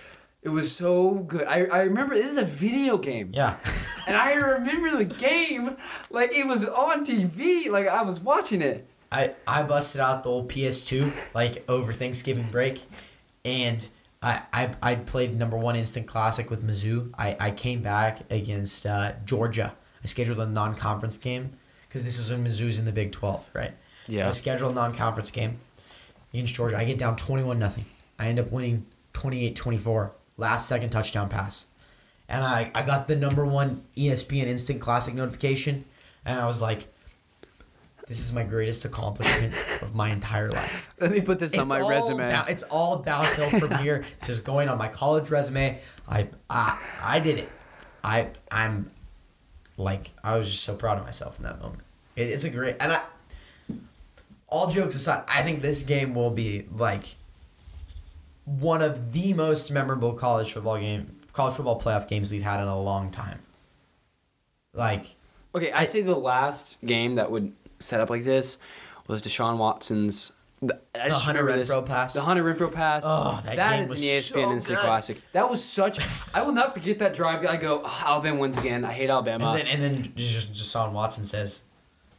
It 0.42 0.48
was 0.48 0.74
so 0.74 1.14
good. 1.14 1.46
I, 1.46 1.64
I 1.66 1.82
remember 1.82 2.14
this 2.14 2.28
is 2.30 2.36
a 2.38 2.44
video 2.44 2.98
game. 2.98 3.30
Yeah. 3.32 3.56
And 4.04 4.16
I 4.16 4.32
remember 4.32 4.96
the 4.96 5.04
game 5.04 5.76
like 6.10 6.32
it 6.32 6.44
was 6.44 6.64
on 6.68 7.04
TV, 7.04 7.70
like 7.70 7.86
I 7.86 8.02
was 8.02 8.18
watching 8.18 8.60
it. 8.60 8.84
I, 9.12 9.32
I 9.46 9.62
busted 9.62 10.00
out 10.00 10.24
the 10.24 10.28
old 10.28 10.48
PS2 10.50 11.12
like 11.34 11.62
over 11.68 11.92
Thanksgiving 11.92 12.48
break, 12.50 12.82
and 13.44 13.88
I, 14.22 14.42
I, 14.52 14.74
I 14.82 14.94
played 14.94 15.36
number 15.36 15.56
one 15.56 15.74
instant 15.76 16.06
classic 16.06 16.50
with 16.50 16.64
Mizzou. 16.64 17.12
I, 17.18 17.36
I 17.40 17.50
came 17.50 17.82
back 17.82 18.30
against 18.30 18.86
uh, 18.86 19.12
Georgia. 19.24 19.74
I 20.02 20.06
scheduled 20.06 20.38
a 20.38 20.46
non 20.46 20.74
conference 20.74 21.16
game 21.16 21.52
because 21.88 22.04
this 22.04 22.18
was 22.18 22.30
when 22.30 22.44
Mizzou's 22.44 22.78
in 22.78 22.84
the 22.84 22.92
Big 22.92 23.12
12, 23.12 23.48
right? 23.52 23.72
So 24.06 24.12
Yeah. 24.12 24.28
I 24.28 24.32
scheduled 24.32 24.72
a 24.72 24.74
non 24.74 24.94
conference 24.94 25.30
game 25.30 25.58
against 26.32 26.54
Georgia. 26.54 26.76
I 26.76 26.84
get 26.84 26.98
down 26.98 27.16
21 27.16 27.58
nothing. 27.58 27.86
I 28.18 28.28
end 28.28 28.38
up 28.38 28.52
winning 28.52 28.86
28 29.12 29.56
24. 29.56 30.12
Last 30.36 30.68
second 30.68 30.90
touchdown 30.90 31.28
pass. 31.28 31.66
And 32.28 32.42
I, 32.44 32.70
I 32.74 32.82
got 32.82 33.08
the 33.08 33.16
number 33.16 33.44
one 33.44 33.82
ESPN 33.96 34.46
Instant 34.46 34.80
Classic 34.80 35.14
notification, 35.14 35.84
and 36.24 36.40
I 36.40 36.46
was 36.46 36.62
like, 36.62 36.86
this 38.08 38.18
is 38.20 38.32
my 38.34 38.42
greatest 38.42 38.84
accomplishment 38.84 39.54
of 39.82 39.94
my 39.94 40.10
entire 40.10 40.50
life. 40.50 40.92
Let 41.00 41.10
me 41.12 41.20
put 41.20 41.38
this 41.38 41.56
on 41.56 41.68
my 41.68 41.80
resume. 41.80 42.18
down- 42.28 42.46
it's 42.48 42.62
all 42.64 42.98
downhill 42.98 43.50
from 43.60 43.78
here. 43.82 44.04
It's 44.18 44.26
just 44.26 44.44
going 44.44 44.68
on 44.68 44.76
my 44.78 44.88
college 44.88 45.30
resume. 45.30 45.80
I 46.08 46.28
I, 46.50 46.78
I 47.02 47.20
did 47.20 47.38
it. 47.38 47.48
I 48.04 48.28
I'm 48.50 48.88
like 49.76 50.10
I 50.22 50.36
was 50.36 50.50
just 50.50 50.64
so 50.64 50.74
proud 50.74 50.98
of 50.98 51.04
myself 51.04 51.38
in 51.38 51.44
that 51.44 51.60
moment. 51.60 51.82
It, 52.16 52.28
it's 52.28 52.44
a 52.44 52.50
great 52.50 52.76
and 52.80 52.92
I. 52.92 53.00
All 54.48 54.68
jokes 54.68 54.94
aside, 54.94 55.24
I 55.28 55.42
think 55.42 55.62
this 55.62 55.82
game 55.82 56.14
will 56.14 56.30
be 56.30 56.66
like 56.76 57.04
one 58.44 58.82
of 58.82 59.12
the 59.12 59.32
most 59.32 59.70
memorable 59.70 60.12
college 60.12 60.52
football 60.52 60.78
game 60.78 61.16
college 61.32 61.54
football 61.54 61.80
playoff 61.80 62.06
games 62.06 62.30
we've 62.30 62.42
had 62.42 62.60
in 62.60 62.68
a 62.68 62.78
long 62.80 63.10
time. 63.10 63.38
Like, 64.74 65.06
Okay, 65.54 65.70
I, 65.72 65.80
I- 65.80 65.84
say 65.84 66.02
the 66.02 66.14
last 66.14 66.78
game 66.84 67.14
that 67.14 67.30
would 67.30 67.52
set 67.82 68.00
up 68.00 68.10
like 68.10 68.24
this 68.24 68.58
was 69.06 69.22
Deshaun 69.22 69.56
Watson's. 69.58 70.32
The, 70.60 70.80
I 70.94 71.08
just 71.08 71.24
Hunter 71.24 71.44
this- 71.44 71.70
Renfrow 71.70 71.84
pass? 71.84 72.14
The 72.14 72.20
Hunter 72.20 72.44
Renfrow 72.44 72.72
pass. 72.72 73.02
Oh, 73.04 73.40
that 73.44 73.56
game 73.56 73.82
is 73.82 73.90
was 73.90 74.00
an 74.00 74.06
ESPN 74.06 74.44
so 74.44 74.52
Instant 74.52 74.78
good. 74.78 74.86
Classic. 74.86 75.32
That 75.32 75.50
was 75.50 75.62
such. 75.62 75.98
I 76.34 76.42
will 76.42 76.52
not 76.52 76.74
forget 76.74 77.00
that 77.00 77.14
drive. 77.14 77.44
I 77.44 77.56
go, 77.56 77.82
oh, 77.84 78.02
Alabama 78.06 78.38
wins 78.38 78.58
again. 78.58 78.84
I 78.84 78.92
hate 78.92 79.10
Alabama. 79.10 79.50
and 79.50 79.58
then 79.58 79.66
and 79.66 79.82
then 79.82 80.12
just 80.14 80.52
Deshaun 80.52 80.92
Watson 80.92 81.24
says, 81.24 81.64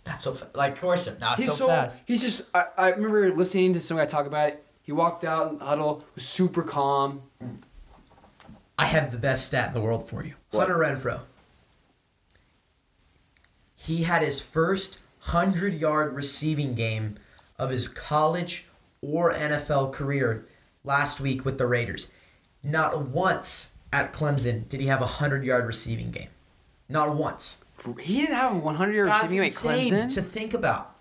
"Not 0.06 0.21
so 0.21 0.34
fast." 0.34 0.56
like, 0.56 0.73
of 0.73 0.82
course, 0.82 1.19
not 1.19 1.39
he's 1.39 1.54
so, 1.54 1.67
fast." 1.67 2.04
He's 2.06 2.21
just. 2.21 2.54
I, 2.54 2.65
I 2.78 2.88
remember 2.89 3.34
listening 3.34 3.71
to 3.73 3.80
some 3.80 3.95
guy 3.95 4.06
talk 4.06 4.26
about 4.26 4.49
it. 4.49 4.65
He 4.82 4.91
walked 4.91 5.23
out 5.23 5.54
in 5.54 5.60
the 5.60 5.65
huddle, 5.65 6.04
was 6.13 6.26
super 6.26 6.63
calm. 6.63 7.21
I 8.78 8.86
have 8.88 9.13
the 9.13 9.17
best 9.17 9.47
stat 9.47 9.69
in 9.69 9.73
the 9.73 9.80
world 9.82 10.10
for 10.10 10.26
you. 10.26 10.34
What? 10.52 10.67
Hunter 10.67 10.84
Renfrow. 10.84 11.21
He 13.76 14.04
had 14.04 14.21
his 14.21 14.41
first 14.41 14.99
100 15.31 15.73
yard 15.73 16.13
receiving 16.13 16.73
game 16.73 17.15
of 17.57 17.69
his 17.69 17.88
college 17.88 18.67
or 19.01 19.33
NFL 19.33 19.93
career 19.93 20.45
last 20.83 21.19
week 21.19 21.45
with 21.45 21.57
the 21.57 21.65
Raiders. 21.65 22.12
Not 22.62 23.07
once 23.07 23.73
at 23.91 24.12
Clemson 24.12 24.67
did 24.67 24.81
he 24.81 24.88
have 24.88 24.99
a 24.99 25.05
100 25.05 25.45
yard 25.45 25.65
receiving 25.65 26.12
game. 26.12 26.29
Not 26.89 27.15
once. 27.15 27.63
He 27.99 28.21
didn't 28.21 28.36
have 28.36 28.53
a 28.53 28.57
100 28.57 28.93
yard 28.93 29.09
That's 29.09 29.23
receiving 29.23 29.43
game 29.43 29.99
at 29.99 30.09
Clemson. 30.09 30.13
to 30.15 30.21
think 30.21 30.53
about. 30.53 30.95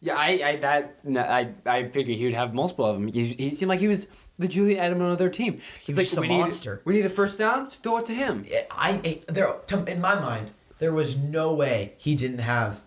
Yeah, 0.00 0.16
I, 0.16 0.28
I 0.44 0.56
that 0.56 1.04
no, 1.04 1.20
I, 1.22 1.48
I 1.64 1.88
figured 1.88 2.18
he 2.18 2.24
would 2.24 2.34
have 2.34 2.52
multiple 2.52 2.84
of 2.84 2.96
them. 2.96 3.08
He, 3.08 3.28
he 3.28 3.50
seemed 3.52 3.70
like 3.70 3.80
he 3.80 3.88
was 3.88 4.08
the 4.38 4.48
Julian 4.48 4.80
Edelman 4.80 5.12
of 5.12 5.18
their 5.18 5.30
team. 5.30 5.60
He's 5.80 5.96
like, 5.96 6.12
a 6.14 6.20
we 6.20 6.28
monster." 6.28 6.74
Need, 6.74 6.82
we 6.84 6.94
need 6.94 7.06
a 7.06 7.08
first 7.08 7.38
down. 7.38 7.70
Just 7.70 7.82
throw 7.82 7.98
it 7.98 8.06
to 8.06 8.14
him. 8.14 8.44
I, 8.70 9.00
I 9.02 9.32
there 9.32 9.54
to, 9.68 9.84
in 9.84 10.02
my 10.02 10.14
mind 10.20 10.50
there 10.78 10.92
was 10.92 11.18
no 11.18 11.52
way 11.52 11.94
he 11.98 12.14
didn't 12.14 12.38
have 12.38 12.80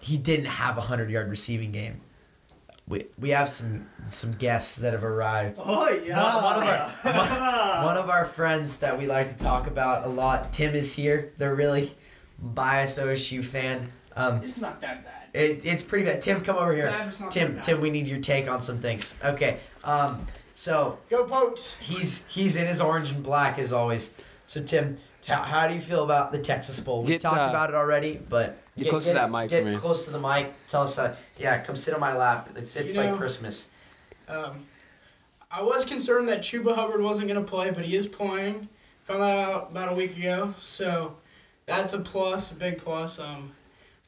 he 0.00 0.16
didn't 0.16 0.46
have 0.46 0.76
a 0.76 0.80
100 0.80 1.10
yard 1.10 1.28
receiving 1.28 1.72
game. 1.72 2.00
We, 2.88 3.06
we 3.18 3.30
have 3.30 3.48
some 3.48 3.88
some 4.10 4.32
guests 4.34 4.76
that 4.76 4.92
have 4.92 5.02
arrived. 5.02 5.58
Oh 5.62 5.88
yeah. 5.90 6.22
One, 6.34 6.44
one 6.44 6.56
of 6.62 6.68
our 6.68 6.88
one, 7.80 7.84
one 7.86 7.96
of 7.96 8.10
our 8.10 8.24
friends 8.24 8.78
that 8.80 8.96
we 8.98 9.06
like 9.06 9.28
to 9.28 9.36
talk 9.36 9.66
about 9.66 10.04
a 10.06 10.08
lot. 10.08 10.52
Tim 10.52 10.74
is 10.74 10.94
here. 10.94 11.32
They're 11.38 11.54
really 11.56 11.90
biased 12.38 12.98
OSU 13.00 13.44
fan. 13.44 13.90
Um, 14.14 14.40
It's 14.44 14.56
not 14.58 14.80
that 14.82 15.04
bad. 15.04 15.12
it, 15.34 15.66
it's 15.66 15.84
pretty 15.84 16.04
bad. 16.04 16.20
Tim, 16.20 16.40
come 16.42 16.56
over 16.56 16.72
here. 16.72 17.10
Tim. 17.30 17.58
Tim, 17.60 17.80
we 17.80 17.90
need 17.90 18.06
your 18.06 18.20
take 18.20 18.48
on 18.48 18.60
some 18.60 18.78
things. 18.78 19.16
Okay. 19.24 19.56
Um, 19.82 20.24
so 20.54 20.98
Go 21.10 21.24
Pokes. 21.24 21.78
he's 21.80 22.24
he's 22.28 22.54
in 22.54 22.68
his 22.68 22.80
orange 22.80 23.10
and 23.10 23.22
black 23.24 23.58
as 23.58 23.72
always. 23.72 24.14
So 24.46 24.62
Tim, 24.62 24.96
how, 25.26 25.42
how 25.42 25.68
do 25.68 25.74
you 25.74 25.80
feel 25.80 26.04
about 26.04 26.32
the 26.32 26.38
Texas 26.38 26.78
Bowl? 26.80 27.02
We 27.02 27.08
Get, 27.08 27.20
talked 27.20 27.46
uh, 27.46 27.50
about 27.50 27.70
it 27.70 27.76
already, 27.76 28.18
but 28.28 28.58
get 28.76 28.88
close 28.88 29.06
to 29.08 29.14
that 29.14 29.30
mic 29.30 29.50
Get 29.50 29.62
for 29.64 29.70
me. 29.70 29.76
close 29.76 30.04
to 30.06 30.10
the 30.10 30.20
mic. 30.20 30.52
Tell 30.68 30.82
us 30.82 30.96
that. 30.96 31.18
Yeah, 31.38 31.60
come 31.62 31.76
sit 31.76 31.94
on 31.94 32.00
my 32.00 32.16
lap. 32.16 32.50
It's 32.56 32.76
it's 32.76 32.94
You 32.94 33.00
like 33.00 33.10
know- 33.10 33.16
Christmas. 33.16 33.68
Um, 34.28 34.64
I 35.50 35.62
was 35.62 35.84
concerned 35.84 36.28
that 36.28 36.40
Chuba 36.40 36.74
Hubbard 36.74 37.00
wasn't 37.00 37.28
going 37.28 37.42
to 37.42 37.48
play, 37.48 37.70
but 37.70 37.84
he 37.84 37.94
is 37.96 38.06
playing. 38.06 38.68
Found 39.04 39.22
that 39.22 39.38
out 39.38 39.68
about 39.70 39.92
a 39.92 39.94
week 39.94 40.16
ago, 40.18 40.52
so 40.60 41.16
that's 41.66 41.94
a 41.94 42.00
plus, 42.00 42.50
a 42.50 42.54
big 42.56 42.78
plus. 42.78 43.20
Um, 43.20 43.52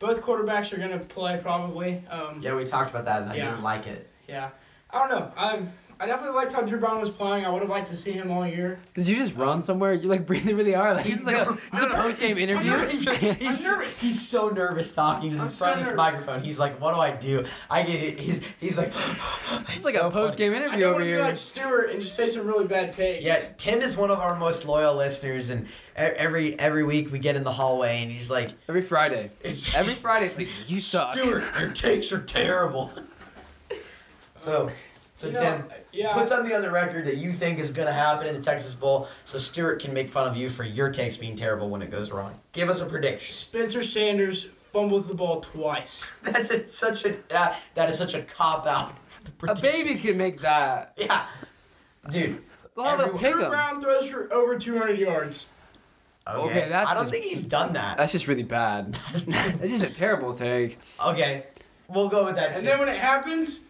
both 0.00 0.20
quarterbacks 0.22 0.72
are 0.72 0.76
going 0.76 0.98
to 0.98 1.04
play 1.07 1.38
probably. 1.40 2.02
Um, 2.11 2.40
Yeah, 2.42 2.54
we 2.57 2.64
talked 2.64 2.90
about 2.90 3.04
that, 3.04 3.22
and 3.22 3.31
I 3.31 3.37
Yeah. 3.37 3.50
didn't 3.50 3.62
like 3.62 3.87
it. 3.87 4.09
yeah. 4.26 4.50
I 4.90 4.98
don't 5.07 5.11
know. 5.11 5.33
I 5.37 5.61
I 6.00 6.06
definitely 6.06 6.37
liked 6.37 6.52
how 6.52 6.62
Dru 6.62 6.78
Brown 6.78 7.00
was 7.00 7.11
playing. 7.11 7.44
I 7.44 7.48
would 7.50 7.61
have 7.61 7.68
liked 7.70 7.88
to 7.88 7.96
see 7.96 8.12
him 8.12 8.30
all 8.30 8.46
year. 8.46 8.78
Did 8.94 9.08
you 9.08 9.16
just 9.16 9.34
run 9.34 9.64
somewhere? 9.64 9.94
You 9.94 10.08
like 10.08 10.26
breathing 10.26 10.56
really 10.56 10.72
hard. 10.72 10.96
Like 10.96 11.06
it's 11.06 11.24
like 11.26 11.34
a, 11.37 11.58
it's 11.72 11.80
a 11.80 11.82
no, 11.88 11.88
no, 11.88 11.94
post 12.02 12.20
game 12.20 12.37
he's- 12.37 12.50
interview. 12.64 13.34
He's, 13.37 13.66
I'm 13.66 13.78
nervous. 13.78 14.00
He's 14.00 14.28
so 14.28 14.48
nervous 14.50 14.94
talking 14.94 15.32
to 15.32 15.37
the 15.37 15.48
front 15.48 15.72
of 15.72 15.78
this 15.80 15.88
nervous. 15.88 15.96
microphone. 15.96 16.40
He's 16.42 16.58
like, 16.61 16.80
"What 16.80 16.94
do 16.94 17.00
I 17.00 17.11
do?" 17.11 17.44
I 17.68 17.82
get 17.82 18.00
it. 18.00 18.20
He's 18.20 18.46
he's 18.61 18.78
like, 18.78 18.92
It's 19.70 19.84
like 19.84 19.96
a 19.96 20.08
post 20.11 20.38
game 20.38 20.52
interview 20.52 20.78
don't 20.80 20.82
over 20.84 20.92
want 20.92 21.00
to 21.00 21.04
be 21.06 21.11
here. 21.11 21.20
like 21.22 21.37
Stewart 21.37 21.90
and 21.90 22.00
just 22.00 22.14
say 22.14 22.28
some 22.28 22.46
really 22.46 22.66
bad 22.68 22.92
takes. 22.92 23.24
Yeah, 23.24 23.37
Tim 23.56 23.80
is 23.80 23.96
one 23.96 24.11
of 24.12 24.18
our 24.20 24.37
most 24.38 24.66
loyal 24.66 24.94
listeners, 24.94 25.50
and 25.50 25.66
e- 25.66 25.68
every 25.96 26.56
every 26.61 26.84
week 26.84 27.11
we 27.11 27.18
get 27.18 27.34
in 27.34 27.42
the 27.42 27.52
hallway, 27.52 28.02
and 28.02 28.12
he's 28.12 28.30
like, 28.30 28.50
Every 28.68 28.82
Friday. 28.82 29.30
"It's 29.42 29.74
Every 29.76 29.94
Friday, 29.94 30.26
it's 30.26 30.38
like 30.38 30.70
you 30.70 30.78
suck. 30.78 31.14
Stuart, 31.16 31.42
your 31.58 31.72
takes 31.72 32.12
are 32.12 32.22
terrible." 32.22 32.92
so, 34.34 34.70
so 35.14 35.26
You 35.28 35.32
know, 35.34 35.40
Tim, 35.40 35.64
yeah. 35.98 36.12
put 36.14 36.28
something 36.28 36.54
on 36.54 36.62
the 36.62 36.70
record 36.70 37.04
that 37.06 37.16
you 37.16 37.32
think 37.32 37.58
is 37.58 37.70
going 37.70 37.88
to 37.88 37.92
happen 37.94 38.26
in 38.26 38.34
the 38.34 38.40
Texas 38.40 38.74
Bowl, 38.74 39.08
so 39.24 39.38
Stewart 39.38 39.80
can 39.80 39.92
make 39.92 40.08
fun 40.08 40.28
of 40.28 40.37
you 40.37 40.48
for 40.48 40.64
your 40.64 40.90
takes 40.90 41.16
being 41.16 41.37
terrible 41.37 41.68
when 41.68 41.82
it 41.82 41.90
goes 41.90 42.11
wrong. 42.11 42.38
Give 42.52 42.68
us 42.68 42.80
a 42.80 42.87
prediction. 42.87 43.26
Spencer 43.26 43.82
Sanders 43.82 44.44
fumbles 44.72 45.06
the 45.08 45.14
ball 45.14 45.40
twice. 45.40 46.08
That's 46.22 46.50
a, 46.50 46.66
such 46.66 47.04
a 47.04 47.16
uh, 47.34 47.54
that 47.74 47.88
is 47.88 47.98
such 47.98 48.14
a 48.14 48.22
cop 48.22 48.66
out. 48.66 48.92
A 49.48 49.54
baby 49.61 49.96
can 49.96 50.16
make 50.16 50.40
that. 50.40 50.92
Yeah, 50.96 51.26
dude. 52.08 52.42
They'll 52.74 52.84
have 52.87 53.00
a 53.00 53.02
Everyone- 53.02 53.20
pick 53.20 53.32
Dru 53.34 53.42
'em. 53.44 53.50
Brown 53.50 53.80
throws 53.80 54.08
for 54.08 54.32
over 54.32 54.58
200 54.58 54.96
yards. 54.98 55.48
Okay, 56.26 56.38
Okay, 56.61 56.68
that's 56.68 56.90
I 56.90 56.94
don't 56.94 57.02
just- 57.02 57.11
think 57.12 57.24
he's 57.24 57.44
done 57.44 57.72
that. 57.74 57.96
That's 57.98 58.12
just 58.12 58.26
really 58.28 58.42
bad. 58.44 58.92
That's 59.26 59.70
just 59.70 59.84
a 59.84 59.90
terrible 59.90 60.32
take. 60.32 60.78
Okay, 61.04 61.44
we'll 61.88 62.08
go 62.08 62.24
with 62.26 62.37
that. 62.37 62.50
And 62.52 62.61
too. 62.61 62.66
then 62.66 62.78
when 62.78 62.88
it 62.88 62.96
happens, 62.96 63.61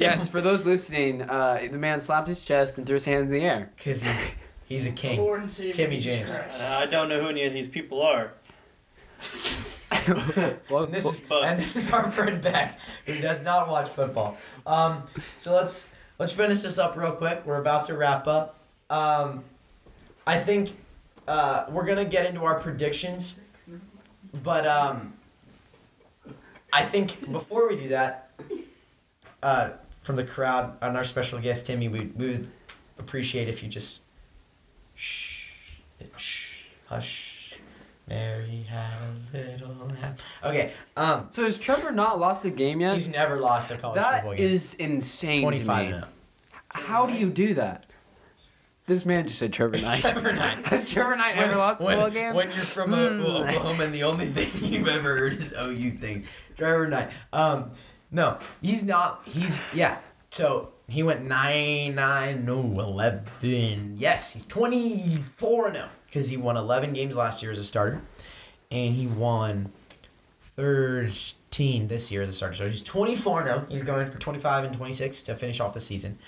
Yes, 0.00 0.28
for 0.28 0.40
those 0.40 0.64
listening, 0.66 1.22
uh, 1.22 1.60
the 1.70 1.78
man 1.78 2.00
slapped 2.00 2.26
his 2.28 2.44
chest 2.44 2.78
and 2.78 2.86
threw 2.86 2.94
his 2.94 3.04
hands 3.04 3.26
in 3.26 3.32
the 3.32 3.40
air. 3.44 3.70
because 3.76 4.02
he's 4.02 4.38
he's 4.66 4.86
a 4.86 4.92
king. 4.92 5.20
Lord 5.20 5.40
and 5.42 5.50
Savior 5.50 5.72
Timmy 5.72 5.96
Jesus 6.00 6.36
James. 6.36 6.38
Christ. 6.38 6.62
Uh, 6.62 6.78
I 6.78 6.86
don't 6.86 7.08
know 7.08 7.20
who 7.22 7.28
any 7.28 7.44
of 7.44 7.52
these 7.52 7.68
people 7.68 8.00
are. 8.02 8.32
Well, 10.70 10.84
And 10.84 10.92
this 10.94 11.04
is 11.04 11.20
But- 11.20 11.44
and 11.44 11.58
this 11.58 11.76
is 11.76 11.90
our 11.92 12.10
friend 12.10 12.40
Beck, 12.40 12.78
who 13.06 13.20
does 13.20 13.44
not 13.44 13.68
watch 13.68 13.88
football. 13.90 14.36
Um, 14.66 15.02
so 15.36 15.54
let's 15.54 15.90
let's 16.18 16.32
finish 16.32 16.60
this 16.62 16.78
up 16.78 16.96
real 16.96 17.12
quick. 17.12 17.44
We're 17.44 17.60
about 17.60 17.84
to 17.86 17.94
wrap 17.96 18.26
up. 18.26 18.58
Um, 18.88 19.44
I 20.26 20.36
think 20.38 20.76
uh, 21.28 21.66
we're 21.68 21.84
gonna 21.84 22.04
get 22.06 22.26
into 22.26 22.44
our 22.44 22.58
predictions, 22.58 23.40
but 24.42 24.66
um, 24.66 25.12
I 26.72 26.82
think 26.82 27.30
before 27.30 27.68
we 27.68 27.76
do 27.76 27.88
that, 27.88 28.30
uh, 29.42 29.70
from 30.00 30.16
the 30.16 30.24
crowd 30.24 30.76
and 30.80 30.96
our 30.96 31.04
special 31.04 31.38
guest 31.38 31.66
Timmy, 31.66 31.88
we 31.88 32.00
we 32.16 32.28
would 32.30 32.48
appreciate 32.98 33.48
if 33.48 33.62
you 33.62 33.68
just 33.68 34.04
shh, 34.94 35.50
shh, 36.16 36.64
hush. 36.88 37.54
Mary 38.08 38.66
had 38.68 38.92
a 39.32 39.38
little 39.68 39.86
lamb. 40.02 40.16
Okay, 40.44 40.72
um, 40.96 41.28
so 41.30 41.44
has 41.44 41.58
Trevor 41.58 41.92
not 41.92 42.18
lost 42.18 42.44
a 42.44 42.50
game 42.50 42.80
yet? 42.80 42.94
he's 42.94 43.08
never 43.08 43.36
lost 43.36 43.70
a 43.70 43.76
college 43.76 44.00
That 44.00 44.14
football 44.22 44.34
game. 44.34 44.46
is 44.50 44.74
insane. 44.74 45.30
He's 45.32 45.40
25 45.42 45.86
to 45.86 45.92
me. 45.94 45.98
now. 46.00 46.08
How 46.70 47.06
do 47.06 47.12
you 47.12 47.30
do 47.30 47.54
that? 47.54 47.86
This 48.86 49.06
man 49.06 49.28
just 49.28 49.38
said 49.38 49.52
Trevor 49.52 49.78
Knight. 49.82 50.00
Trevor 50.00 50.32
Knight. 50.32 50.56
Has 50.66 50.90
Trevor 50.90 51.14
Knight 51.14 51.36
ever 51.36 51.54
lost 51.54 51.80
a 51.82 51.84
when, 51.84 51.98
football 51.98 52.10
game? 52.10 52.34
when 52.34 52.48
you're 52.48 52.56
from 52.56 52.92
uh, 52.92 53.10
Hmm. 53.10 53.20
Oklahoma 53.22 53.84
and 53.84 53.94
the 53.94 54.02
only 54.02 54.26
thing 54.34 54.72
you've 54.72 54.88
ever 54.88 55.16
heard 55.16 55.34
is 55.34 55.52
OU 55.56 55.92
thing. 55.92 56.24
Trevor 56.56 56.88
Knight. 56.88 57.10
Um, 57.32 57.70
no, 58.10 58.38
he's 58.60 58.84
not. 58.84 59.22
He's 59.24 59.62
yeah. 59.72 59.98
So 60.30 60.72
he 60.88 61.02
went 61.02 61.26
nine 61.26 61.94
nine 61.94 62.44
no 62.44 62.60
eleven. 62.60 63.96
Yes, 63.98 64.42
twenty 64.48 65.16
four 65.16 65.70
now 65.72 65.88
because 66.06 66.30
he 66.30 66.36
won 66.36 66.56
eleven 66.56 66.92
games 66.92 67.16
last 67.16 67.42
year 67.42 67.52
as 67.52 67.58
a 67.58 67.64
starter, 67.64 68.00
and 68.70 68.94
he 68.94 69.06
won 69.06 69.72
thirteen 70.56 71.88
this 71.88 72.10
year 72.10 72.22
as 72.22 72.28
a 72.28 72.32
starter. 72.32 72.56
So 72.56 72.68
he's 72.68 72.82
twenty 72.82 73.14
four 73.14 73.44
now. 73.44 73.64
He's 73.68 73.82
going 73.82 74.10
for 74.10 74.18
twenty 74.18 74.38
five 74.38 74.64
and 74.64 74.74
twenty 74.76 74.92
six 74.92 75.22
to 75.24 75.34
finish 75.34 75.60
off 75.60 75.74
the 75.74 75.80
season. 75.80 76.18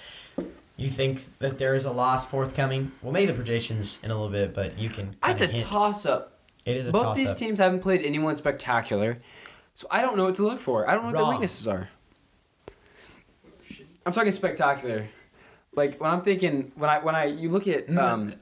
You 0.77 0.89
think 0.89 1.39
that 1.39 1.59
there 1.59 1.75
is 1.75 1.85
a 1.85 1.93
loss 1.93 2.27
forthcoming? 2.27 2.93
We'll 3.03 3.13
make 3.13 3.27
the 3.29 3.35
predictions 3.35 4.01
in 4.03 4.11
a 4.11 4.15
little 4.15 4.31
bit, 4.31 4.55
but 4.55 4.79
you 4.79 4.89
can. 4.89 5.17
That's 5.23 5.43
a 5.43 5.47
hint. 5.47 5.65
toss 5.65 6.07
up. 6.07 6.39
It 6.65 6.77
is 6.77 6.89
a 6.89 6.93
Both 6.93 7.03
toss 7.03 7.19
these 7.19 7.35
teams 7.35 7.59
haven't 7.59 7.81
played 7.81 8.03
anyone 8.03 8.37
spectacular, 8.37 9.19
so 9.75 9.87
I 9.91 10.03
don't 10.03 10.17
know 10.17 10.25
what 10.25 10.35
to 10.37 10.43
look 10.43 10.59
for. 10.61 10.89
I 10.89 10.95
don't 10.95 11.05
know 11.05 11.11
what 11.13 11.19
their 11.19 11.31
weaknesses 11.31 11.67
are. 11.69 11.89
I'm 14.05 14.13
talking 14.13 14.33
spectacular. 14.33 15.09
Like 15.75 16.01
when 16.01 16.11
I'm 16.11 16.23
thinking 16.23 16.73
when 16.75 16.91
I 16.91 16.99
when 16.99 17.15
I 17.15 17.27
you 17.27 17.49
look 17.49 17.67
at 17.69 17.89
um 17.97 18.35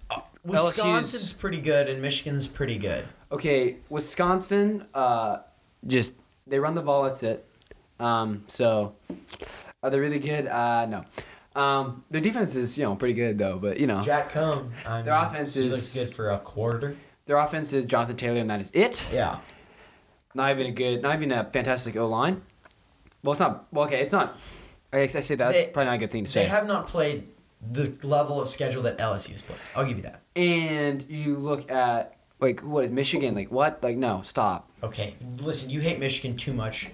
Wisconsin's 0.45 1.33
pretty 1.33 1.61
good 1.61 1.89
and 1.89 2.01
Michigan's 2.03 2.47
pretty 2.49 2.79
good. 2.79 3.05
okay 3.31 3.77
Wisconsin 3.91 4.87
uh 4.95 5.39
just 5.87 6.15
they 6.47 6.59
run 6.59 6.75
the 6.75 6.83
ball 6.83 7.05
that's 7.05 7.23
it 7.23 7.47
um 8.01 8.43
so 8.49 8.95
are 9.83 9.91
they 9.91 10.01
really 10.01 10.19
good 10.19 10.47
uh 10.49 10.87
no 10.87 11.05
um 11.55 12.03
their 12.11 12.21
defense 12.21 12.57
is 12.57 12.77
you 12.79 12.85
know 12.85 12.97
pretty 12.97 13.15
good 13.15 13.39
though 13.39 13.59
but 13.59 13.79
you 13.79 13.87
know 13.87 14.01
Jack 14.01 14.33
Coan. 14.33 14.71
I 14.87 15.03
Their 15.03 15.15
offense 15.15 15.57
is- 15.57 15.97
good 15.99 16.13
for 16.13 16.31
a 16.31 16.39
quarter. 16.39 16.97
their 17.27 17.37
offense 17.37 17.73
is 17.73 17.87
Jonathan 17.87 18.17
Taylor 18.17 18.41
and 18.41 18.51
that 18.51 18.61
is 18.61 18.71
it 18.75 19.09
Yeah. 19.13 19.39
Not 20.35 20.51
even 20.51 20.67
a 20.67 20.71
good 20.71 21.03
not 21.03 21.17
even 21.17 21.33
a 21.33 21.45
fantastic 21.45 21.97
O 21.97 22.07
line 22.07 22.43
well 23.23 23.33
it's 23.33 23.41
not 23.41 23.67
well 23.73 23.87
okay 23.87 24.01
it's 24.01 24.13
not 24.13 24.39
I 24.93 25.01
I 25.03 25.07
say 25.07 25.35
that's 25.35 25.57
They- 25.57 25.71
probably 25.73 25.87
not 25.87 25.95
a 25.95 25.99
good 25.99 26.11
thing 26.11 26.25
to 26.25 26.31
say. 26.31 26.43
They 26.43 26.49
have 26.49 26.67
not 26.67 26.89
played 26.89 27.29
the 27.71 27.93
level 28.03 28.41
of 28.41 28.49
schedule 28.49 28.83
that 28.83 28.99
LSU's 28.99 29.43
played. 29.43 29.59
I'll 29.77 29.85
give 29.85 29.99
you 29.99 30.03
that. 30.05 30.23
And 30.35 31.05
you 31.09 31.37
look 31.37 31.71
at 31.71 32.17
like 32.41 32.61
what 32.61 32.85
is 32.85 32.91
Michigan? 32.91 33.35
Like 33.35 33.51
what? 33.51 33.83
Like 33.83 33.97
no, 33.97 34.23
stop. 34.23 34.69
Okay, 34.83 35.15
listen, 35.41 35.71
you 35.71 35.81
hate 35.81 35.99
Michigan 35.99 36.37
too 36.37 36.53
much. 36.53 36.89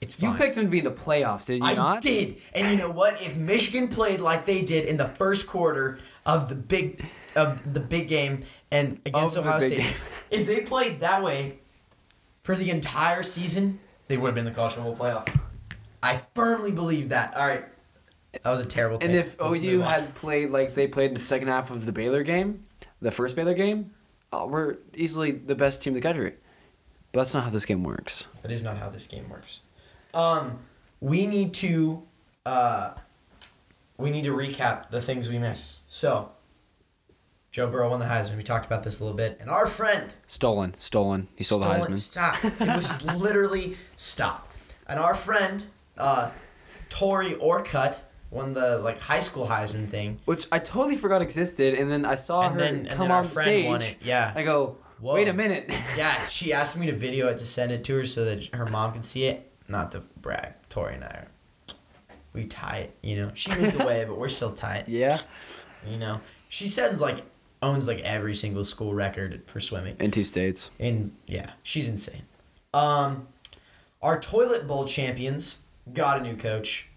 It's 0.00 0.14
fine. 0.14 0.30
You 0.32 0.36
picked 0.38 0.54
them 0.54 0.64
to 0.64 0.70
be 0.70 0.78
in 0.78 0.84
the 0.84 0.90
playoffs, 0.90 1.44
did 1.44 1.62
you 1.62 1.68
I 1.68 1.74
not? 1.74 1.98
I 1.98 2.00
did, 2.00 2.38
and 2.54 2.66
you 2.68 2.76
know 2.78 2.90
what? 2.90 3.20
If 3.22 3.36
Michigan 3.36 3.88
played 3.88 4.20
like 4.20 4.46
they 4.46 4.62
did 4.62 4.86
in 4.86 4.96
the 4.96 5.08
first 5.08 5.46
quarter 5.46 5.98
of 6.24 6.48
the 6.48 6.54
big 6.54 7.04
of 7.36 7.74
the 7.74 7.80
big 7.80 8.08
game 8.08 8.42
and 8.72 9.00
against 9.04 9.36
Ohio 9.36 9.60
State, 9.60 9.80
game. 9.80 9.94
if 10.30 10.46
they 10.46 10.62
played 10.62 11.00
that 11.00 11.22
way 11.22 11.59
for 12.40 12.56
the 12.56 12.70
entire 12.70 13.22
season, 13.22 13.78
they 14.08 14.16
would 14.16 14.28
have 14.28 14.34
been 14.34 14.44
the 14.44 14.50
college 14.50 14.74
football 14.74 14.96
playoff. 14.96 15.40
I 16.02 16.22
firmly 16.34 16.72
believe 16.72 17.10
that. 17.10 17.36
All 17.36 17.46
right, 17.46 17.64
that 18.32 18.50
was 18.50 18.64
a 18.64 18.68
terrible. 18.68 18.98
And 19.00 19.14
if 19.14 19.40
Let's 19.40 19.62
OU 19.62 19.80
had 19.80 20.14
played 20.14 20.50
like 20.50 20.74
they 20.74 20.86
played 20.86 21.08
in 21.08 21.14
the 21.14 21.20
second 21.20 21.48
half 21.48 21.70
of 21.70 21.86
the 21.86 21.92
Baylor 21.92 22.22
game, 22.22 22.64
the 23.00 23.10
first 23.10 23.36
Baylor 23.36 23.54
game, 23.54 23.92
oh, 24.32 24.46
we're 24.46 24.76
easily 24.94 25.32
the 25.32 25.54
best 25.54 25.82
team 25.82 25.92
in 25.92 26.00
the 26.00 26.00
country. 26.00 26.34
But 27.12 27.20
that's 27.20 27.34
not 27.34 27.44
how 27.44 27.50
this 27.50 27.64
game 27.64 27.82
works. 27.82 28.28
That 28.42 28.52
is 28.52 28.62
not 28.62 28.78
how 28.78 28.88
this 28.88 29.06
game 29.06 29.28
works. 29.28 29.60
Um, 30.14 30.60
we 31.00 31.26
need 31.26 31.54
to, 31.54 32.02
uh, 32.46 32.92
we 33.96 34.10
need 34.10 34.24
to 34.24 34.32
recap 34.32 34.90
the 34.90 35.00
things 35.00 35.28
we 35.28 35.38
missed. 35.38 35.90
So, 35.90 36.30
Joe 37.50 37.66
Burrow 37.66 37.90
won 37.90 37.98
the 37.98 38.06
Heisman. 38.06 38.36
We 38.36 38.42
talked 38.44 38.66
about 38.66 38.84
this 38.84 39.00
a 39.00 39.04
little 39.04 39.16
bit, 39.16 39.38
and 39.40 39.50
our 39.50 39.66
friend 39.66 40.12
Stolen, 40.26 40.74
stolen. 40.74 41.28
He 41.34 41.42
stole 41.44 41.58
the 41.58 41.66
Heisman. 41.66 41.98
Stop! 41.98 42.36
It 42.44 42.60
was 42.76 43.04
literally 43.04 43.76
stop. 43.96 44.48
And 44.88 45.00
our 45.00 45.14
friend, 45.16 45.66
uh, 45.98 46.30
Tori 46.90 47.34
Orcutt 47.34 47.96
won 48.30 48.54
the 48.54 48.78
like 48.78 49.00
high 49.00 49.18
school 49.20 49.46
Heisman 49.46 49.88
thing, 49.88 50.18
Which 50.26 50.46
I 50.52 50.60
totally 50.60 50.96
forgot 50.96 51.22
existed, 51.22 51.74
and 51.74 51.90
then 51.90 52.04
I 52.04 52.14
saw 52.14 52.42
and 52.42 52.54
her 52.54 52.60
then 52.60 52.74
and 52.80 52.88
come 52.88 52.98
then 52.98 53.10
on 53.10 53.16
our 53.18 53.22
the 53.24 53.28
friend 53.28 53.48
stage. 53.48 53.66
won 53.66 53.82
it. 53.82 53.96
Yeah. 54.02 54.32
I 54.36 54.42
go, 54.44 54.76
Whoa. 55.00 55.14
wait 55.14 55.26
a 55.28 55.32
minute. 55.32 55.72
Yeah, 55.96 56.24
she 56.28 56.52
asked 56.52 56.78
me 56.78 56.86
to 56.86 56.92
video 56.92 57.26
it 57.28 57.38
to 57.38 57.44
send 57.44 57.72
it 57.72 57.82
to 57.84 57.96
her 57.96 58.04
so 58.06 58.24
that 58.26 58.44
her 58.54 58.66
mom 58.66 58.92
can 58.92 59.02
see 59.02 59.24
it. 59.24 59.50
Not 59.66 59.90
to 59.92 60.00
brag, 60.20 60.54
Tori 60.68 60.94
and 60.94 61.04
I 61.04 61.08
are 61.08 61.28
we 62.32 62.44
tight, 62.44 62.92
you 63.02 63.16
know. 63.16 63.32
She 63.34 63.50
moved 63.50 63.80
away, 63.80 64.04
but 64.08 64.16
we're 64.16 64.28
still 64.28 64.52
tight. 64.52 64.84
yeah. 64.88 65.18
You 65.84 65.96
know. 65.96 66.20
She 66.48 66.68
sends 66.68 67.00
like 67.00 67.16
owns 67.62 67.86
like 67.88 68.00
every 68.00 68.34
single 68.34 68.64
school 68.64 68.94
record 68.94 69.42
for 69.46 69.60
swimming. 69.60 69.96
In 70.00 70.10
two 70.10 70.24
states. 70.24 70.70
And 70.80 71.12
yeah, 71.26 71.50
she's 71.62 71.88
insane. 71.88 72.22
Um 72.74 73.28
our 74.02 74.18
toilet 74.20 74.66
bowl 74.66 74.86
champions 74.86 75.58
got 75.92 76.20
a 76.20 76.22
new 76.22 76.36
coach. 76.36 76.88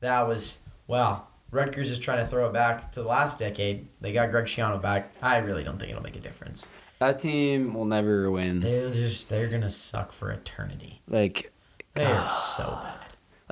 That 0.00 0.26
was 0.26 0.60
wow. 0.86 1.26
Rutgers 1.50 1.90
is 1.90 1.98
trying 1.98 2.18
to 2.18 2.26
throw 2.26 2.46
it 2.46 2.52
back 2.54 2.92
to 2.92 3.02
the 3.02 3.06
last 3.08 3.38
decade. 3.38 3.86
They 4.00 4.12
got 4.12 4.30
Greg 4.30 4.46
Schiano 4.46 4.80
back. 4.80 5.12
I 5.22 5.36
really 5.38 5.62
don't 5.62 5.78
think 5.78 5.90
it'll 5.90 6.02
make 6.02 6.16
a 6.16 6.20
difference. 6.20 6.66
That 6.98 7.20
team 7.20 7.74
will 7.74 7.84
never 7.84 8.30
win. 8.30 8.60
They're 8.60 8.90
just 8.90 9.28
they're 9.28 9.48
gonna 9.48 9.68
suck 9.70 10.12
for 10.12 10.30
eternity. 10.30 11.02
Like, 11.08 11.52
They 11.94 12.06
are 12.06 12.30
so 12.30 12.64
bad. 12.82 12.98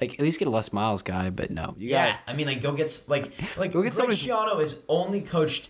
like 0.00 0.14
at 0.14 0.20
least 0.20 0.38
get 0.38 0.48
a 0.48 0.50
Les 0.50 0.72
Miles 0.72 1.02
guy, 1.02 1.28
but 1.30 1.50
no, 1.50 1.74
you 1.78 1.90
Yeah, 1.90 2.12
got 2.12 2.20
I 2.28 2.32
mean, 2.32 2.46
like, 2.46 2.62
go 2.62 2.72
get 2.72 3.04
like 3.06 3.32
like 3.58 3.72
Go 3.72 3.80
Greg 3.82 3.90
get 3.92 3.96
somebody- 3.96 4.16
Schiano 4.16 4.60
is 4.62 4.80
only 4.88 5.20
coached 5.20 5.68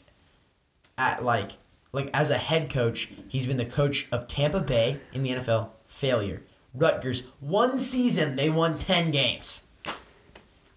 at 1.01 1.25
like 1.25 1.53
like 1.93 2.11
as 2.15 2.31
a 2.31 2.37
head 2.39 2.71
coach. 2.71 3.11
He's 3.27 3.47
been 3.47 3.57
the 3.57 3.65
coach 3.65 4.07
of 4.13 4.29
Tampa 4.29 4.61
Bay 4.61 5.01
in 5.13 5.23
the 5.25 5.31
NFL. 5.31 5.71
Failure. 5.87 6.43
Rutgers 6.73 7.25
one 7.41 7.79
season 7.79 8.37
they 8.37 8.49
won 8.51 8.79
ten 8.79 9.11
games. 9.11 9.67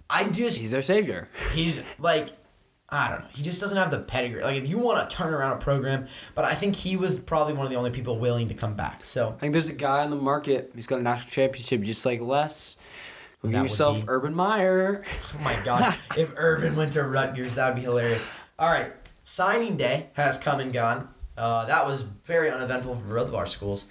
I 0.09 0.23
just 0.29 0.59
he's 0.59 0.71
their 0.71 0.81
savior. 0.81 1.27
he's 1.53 1.83
like 1.99 2.29
I 2.89 3.09
don't 3.09 3.21
know. 3.21 3.27
He 3.33 3.41
just 3.41 3.59
doesn't 3.59 3.77
have 3.77 3.89
the 3.91 3.99
pedigree. 3.99 4.43
Like 4.43 4.61
if 4.61 4.67
you 4.69 4.77
want 4.77 5.07
to 5.09 5.15
turn 5.15 5.33
around 5.33 5.53
a 5.53 5.59
program, 5.59 6.07
but 6.35 6.45
I 6.45 6.53
think 6.53 6.75
he 6.75 6.95
was 6.95 7.19
probably 7.19 7.53
one 7.53 7.65
of 7.65 7.71
the 7.71 7.77
only 7.77 7.89
people 7.91 8.17
willing 8.19 8.47
to 8.49 8.53
come 8.53 8.75
back. 8.75 9.03
So 9.03 9.29
I 9.29 9.39
think 9.39 9.53
there's 9.53 9.69
a 9.69 9.73
guy 9.73 10.03
on 10.03 10.09
the 10.11 10.15
market 10.15 10.71
He's 10.75 10.87
got 10.87 10.99
a 10.99 11.03
national 11.03 11.31
championship 11.31 11.81
just 11.81 12.05
like 12.05 12.21
Les. 12.21 12.77
Go 13.41 13.49
get 13.49 13.63
yourself 13.63 14.01
be- 14.01 14.05
Urban 14.09 14.33
Meyer. 14.33 15.03
Oh 15.35 15.39
my 15.43 15.57
god, 15.65 15.95
if 16.17 16.31
Urban 16.37 16.75
went 16.75 16.93
to 16.93 17.03
Rutgers, 17.03 17.55
that 17.55 17.67
would 17.69 17.75
be 17.75 17.81
hilarious. 17.81 18.25
All 18.57 18.69
right, 18.69 18.93
signing 19.23 19.77
day 19.77 20.07
has 20.13 20.37
come 20.37 20.59
and 20.59 20.71
gone. 20.73 21.09
Uh, 21.37 21.65
that 21.65 21.85
was 21.85 22.03
very 22.03 22.51
uneventful 22.51 22.95
for 22.95 23.01
both 23.15 23.27
of 23.29 23.35
our 23.35 23.45
schools. 23.45 23.89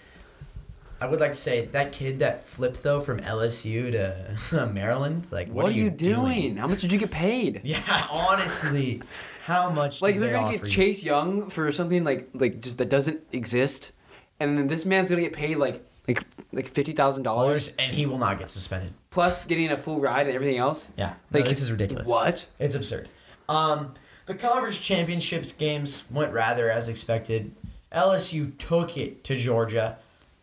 I 1.00 1.06
would 1.06 1.18
like 1.18 1.32
to 1.32 1.38
say 1.38 1.64
that 1.66 1.92
kid 1.92 2.20
that 2.20 2.44
flipped 2.46 2.82
though 2.84 3.00
from 3.00 3.18
LSU 3.20 3.90
to 3.90 4.66
Maryland, 4.72 5.26
like 5.32 5.48
what, 5.48 5.64
What, 5.64 5.72
are 5.72 5.74
you 5.74 5.90
doing? 5.90 6.58
How 6.58 6.68
much 6.68 6.80
did 6.82 6.92
you 6.92 6.98
get 6.98 7.10
paid? 7.10 7.60
Yeah, 7.64 8.06
honestly, 8.08 9.02
how 9.44 9.70
much? 9.70 10.00
Like 10.00 10.20
they're 10.20 10.30
they 10.30 10.32
gonna 10.38 10.52
get 10.52 10.62
you? 10.62 10.70
Chase 10.70 11.02
Young 11.02 11.50
for 11.50 11.72
something 11.72 12.04
like 12.04 12.28
like 12.34 12.60
just 12.60 12.78
that 12.78 12.88
doesn't 12.88 13.20
exist, 13.32 13.92
and 14.38 14.56
then 14.56 14.68
this 14.68 14.86
man's 14.86 15.10
gonna 15.10 15.22
get 15.22 15.32
paid 15.32 15.56
like 15.56 15.84
like 16.06 16.22
like 16.52 16.68
fifty 16.68 16.92
thousand 16.92 17.24
dollars 17.24 17.72
and 17.80 17.92
he 17.92 18.06
will 18.06 18.18
not 18.18 18.38
get 18.38 18.48
suspended. 18.50 18.92
plus 19.10 19.44
getting 19.46 19.72
a 19.72 19.76
full 19.76 19.98
ride 20.00 20.26
and 20.26 20.34
everything 20.36 20.58
else. 20.58 20.92
Yeah, 20.96 21.14
no, 21.32 21.40
Like 21.40 21.48
this 21.48 21.60
is 21.60 21.72
ridiculous. 21.72 22.06
What? 22.06 22.46
It's 22.60 22.76
absurd. 22.76 23.08
Um, 23.48 23.94
the 24.26 24.34
conference 24.34 24.78
championships 24.78 25.52
games 25.52 26.04
went 26.10 26.32
rather 26.32 26.70
as 26.70 26.88
expected. 26.88 27.52
LSU 27.92 28.56
took 28.58 28.96
it 28.96 29.22
to 29.24 29.34
Georgia. 29.34 29.98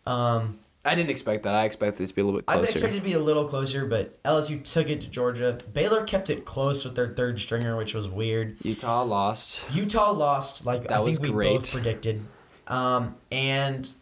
Um, 0.06 0.58
I 0.84 0.94
didn't 0.94 1.10
expect 1.10 1.42
that. 1.42 1.54
I 1.54 1.64
expected 1.64 2.04
it 2.04 2.06
to 2.08 2.14
be 2.14 2.22
a 2.22 2.24
little 2.24 2.40
bit 2.40 2.44
I 2.48 2.54
closer. 2.54 2.70
expected 2.70 2.96
it 2.96 3.00
to 3.00 3.04
be 3.04 3.12
a 3.12 3.18
little 3.18 3.44
closer, 3.46 3.84
but 3.84 4.22
LSU 4.22 4.62
took 4.64 4.88
it 4.88 5.00
to 5.02 5.08
Georgia. 5.08 5.58
Baylor 5.74 6.04
kept 6.04 6.30
it 6.30 6.44
close 6.46 6.84
with 6.84 6.94
their 6.94 7.08
third 7.08 7.38
stringer, 7.38 7.76
which 7.76 7.94
was 7.94 8.08
weird. 8.08 8.56
Utah 8.62 9.02
lost. 9.02 9.64
Utah 9.74 10.10
lost, 10.12 10.64
like 10.64 10.82
That 10.84 10.92
I 11.00 11.04
think 11.04 11.20
we 11.20 11.30
great. 11.30 11.52
both 11.52 11.70
predicted. 11.70 12.24
Um, 12.66 13.16
and 13.30 13.92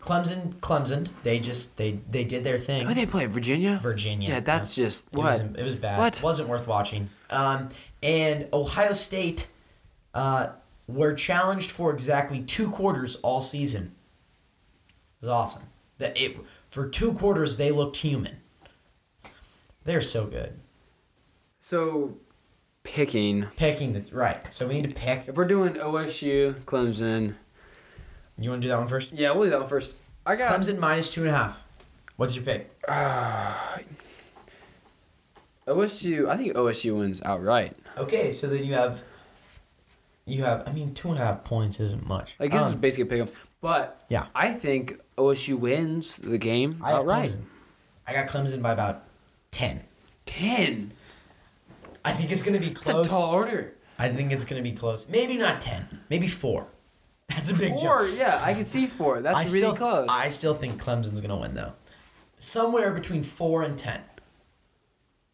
Clemson, 0.00 0.54
Clemson, 0.56 1.08
they 1.22 1.38
just 1.38 1.76
they 1.76 1.98
they 2.10 2.24
did 2.24 2.44
their 2.44 2.58
thing. 2.58 2.86
Who 2.86 2.94
they 2.94 3.06
play? 3.06 3.26
Virginia. 3.26 3.78
Virginia. 3.82 4.28
Yeah, 4.28 4.40
that's 4.40 4.74
just 4.74 5.08
It 5.08 5.16
what. 5.16 5.24
was, 5.26 5.40
it 5.40 5.62
was 5.62 5.76
bad. 5.76 5.98
What? 5.98 6.16
It 6.18 6.22
wasn't 6.22 6.48
worth 6.48 6.66
watching. 6.66 7.08
Um, 7.30 7.68
and 8.02 8.48
Ohio 8.52 8.92
State 8.92 9.48
uh, 10.14 10.48
were 10.86 11.14
challenged 11.14 11.70
for 11.70 11.92
exactly 11.92 12.40
two 12.40 12.70
quarters 12.70 13.16
all 13.16 13.42
season. 13.42 13.94
It 14.88 15.26
was 15.26 15.28
awesome. 15.28 15.64
That 15.98 16.20
it 16.20 16.36
for 16.70 16.88
two 16.88 17.12
quarters 17.12 17.56
they 17.56 17.70
looked 17.70 17.98
human. 17.98 18.36
They're 19.84 20.00
so 20.00 20.26
good. 20.26 20.58
So, 21.60 22.18
picking. 22.82 23.46
Picking 23.56 23.94
the 23.94 24.08
right. 24.14 24.52
So 24.52 24.66
we 24.66 24.74
need 24.74 24.88
to 24.88 24.94
pick. 24.94 25.28
If 25.28 25.34
we're 25.34 25.46
doing 25.46 25.74
OSU, 25.74 26.54
Clemson. 26.64 27.34
You 28.38 28.50
want 28.50 28.62
to 28.62 28.66
do 28.66 28.70
that 28.70 28.78
one 28.78 28.86
first? 28.86 29.12
Yeah, 29.14 29.32
we'll 29.32 29.44
do 29.44 29.50
that 29.50 29.60
one 29.60 29.68
first. 29.68 29.94
I 30.24 30.36
got 30.36 30.52
Clemson 30.52 30.78
minus 30.78 31.10
two 31.10 31.22
and 31.22 31.30
a 31.30 31.36
half. 31.36 31.64
What's 32.16 32.36
your 32.36 32.44
pick? 32.44 32.70
OSU. 35.66 36.28
I 36.28 36.36
think 36.36 36.54
OSU 36.54 36.98
wins 36.98 37.22
outright. 37.22 37.76
Okay, 37.98 38.32
so 38.32 38.46
then 38.46 38.64
you 38.64 38.74
have. 38.74 39.02
You 40.26 40.44
have. 40.44 40.66
I 40.68 40.72
mean, 40.72 40.94
two 40.94 41.08
and 41.08 41.18
a 41.18 41.24
half 41.24 41.44
points 41.44 41.80
isn't 41.80 42.06
much. 42.06 42.36
Like 42.38 42.50
this 42.50 42.66
is 42.66 42.74
Um, 42.74 42.80
basically 42.80 43.20
a 43.20 43.24
pick 43.24 43.28
'em. 43.34 43.40
But 43.60 44.04
Yeah. 44.08 44.26
I 44.34 44.52
think 44.52 45.00
OSU 45.16 45.56
wins 45.58 46.16
the 46.16 46.38
game 46.38 46.78
I 46.82 46.90
have 46.90 47.00
outright. 47.00 47.30
Clemson. 47.30 47.42
I 48.06 48.12
got 48.12 48.26
Clemson 48.28 48.62
by 48.62 48.72
about 48.72 49.04
ten. 49.50 49.82
Ten. 50.26 50.92
I 52.04 52.12
think 52.12 52.30
it's 52.30 52.42
gonna 52.42 52.60
be 52.60 52.68
That's 52.68 52.82
close. 52.82 53.06
a 53.06 53.10
tall 53.10 53.30
order. 53.32 53.74
I 53.98 54.08
think 54.10 54.30
it's 54.32 54.44
gonna 54.44 54.62
be 54.62 54.72
close. 54.72 55.08
Maybe 55.08 55.36
not 55.36 55.60
ten. 55.60 56.02
Maybe 56.08 56.28
four. 56.28 56.66
That's 57.28 57.50
a 57.50 57.54
big 57.54 57.74
Four. 57.78 58.04
jump. 58.04 58.18
Yeah, 58.18 58.40
I 58.44 58.54
can 58.54 58.64
see 58.64 58.86
four. 58.86 59.20
That's 59.20 59.36
I 59.36 59.44
really 59.44 59.58
still, 59.58 59.76
close. 59.76 60.08
I 60.10 60.28
still 60.28 60.54
think 60.54 60.80
Clemson's 60.82 61.20
gonna 61.20 61.36
win 61.36 61.54
though. 61.54 61.72
Somewhere 62.38 62.92
between 62.92 63.22
four 63.24 63.62
and 63.62 63.76
ten. 63.78 64.00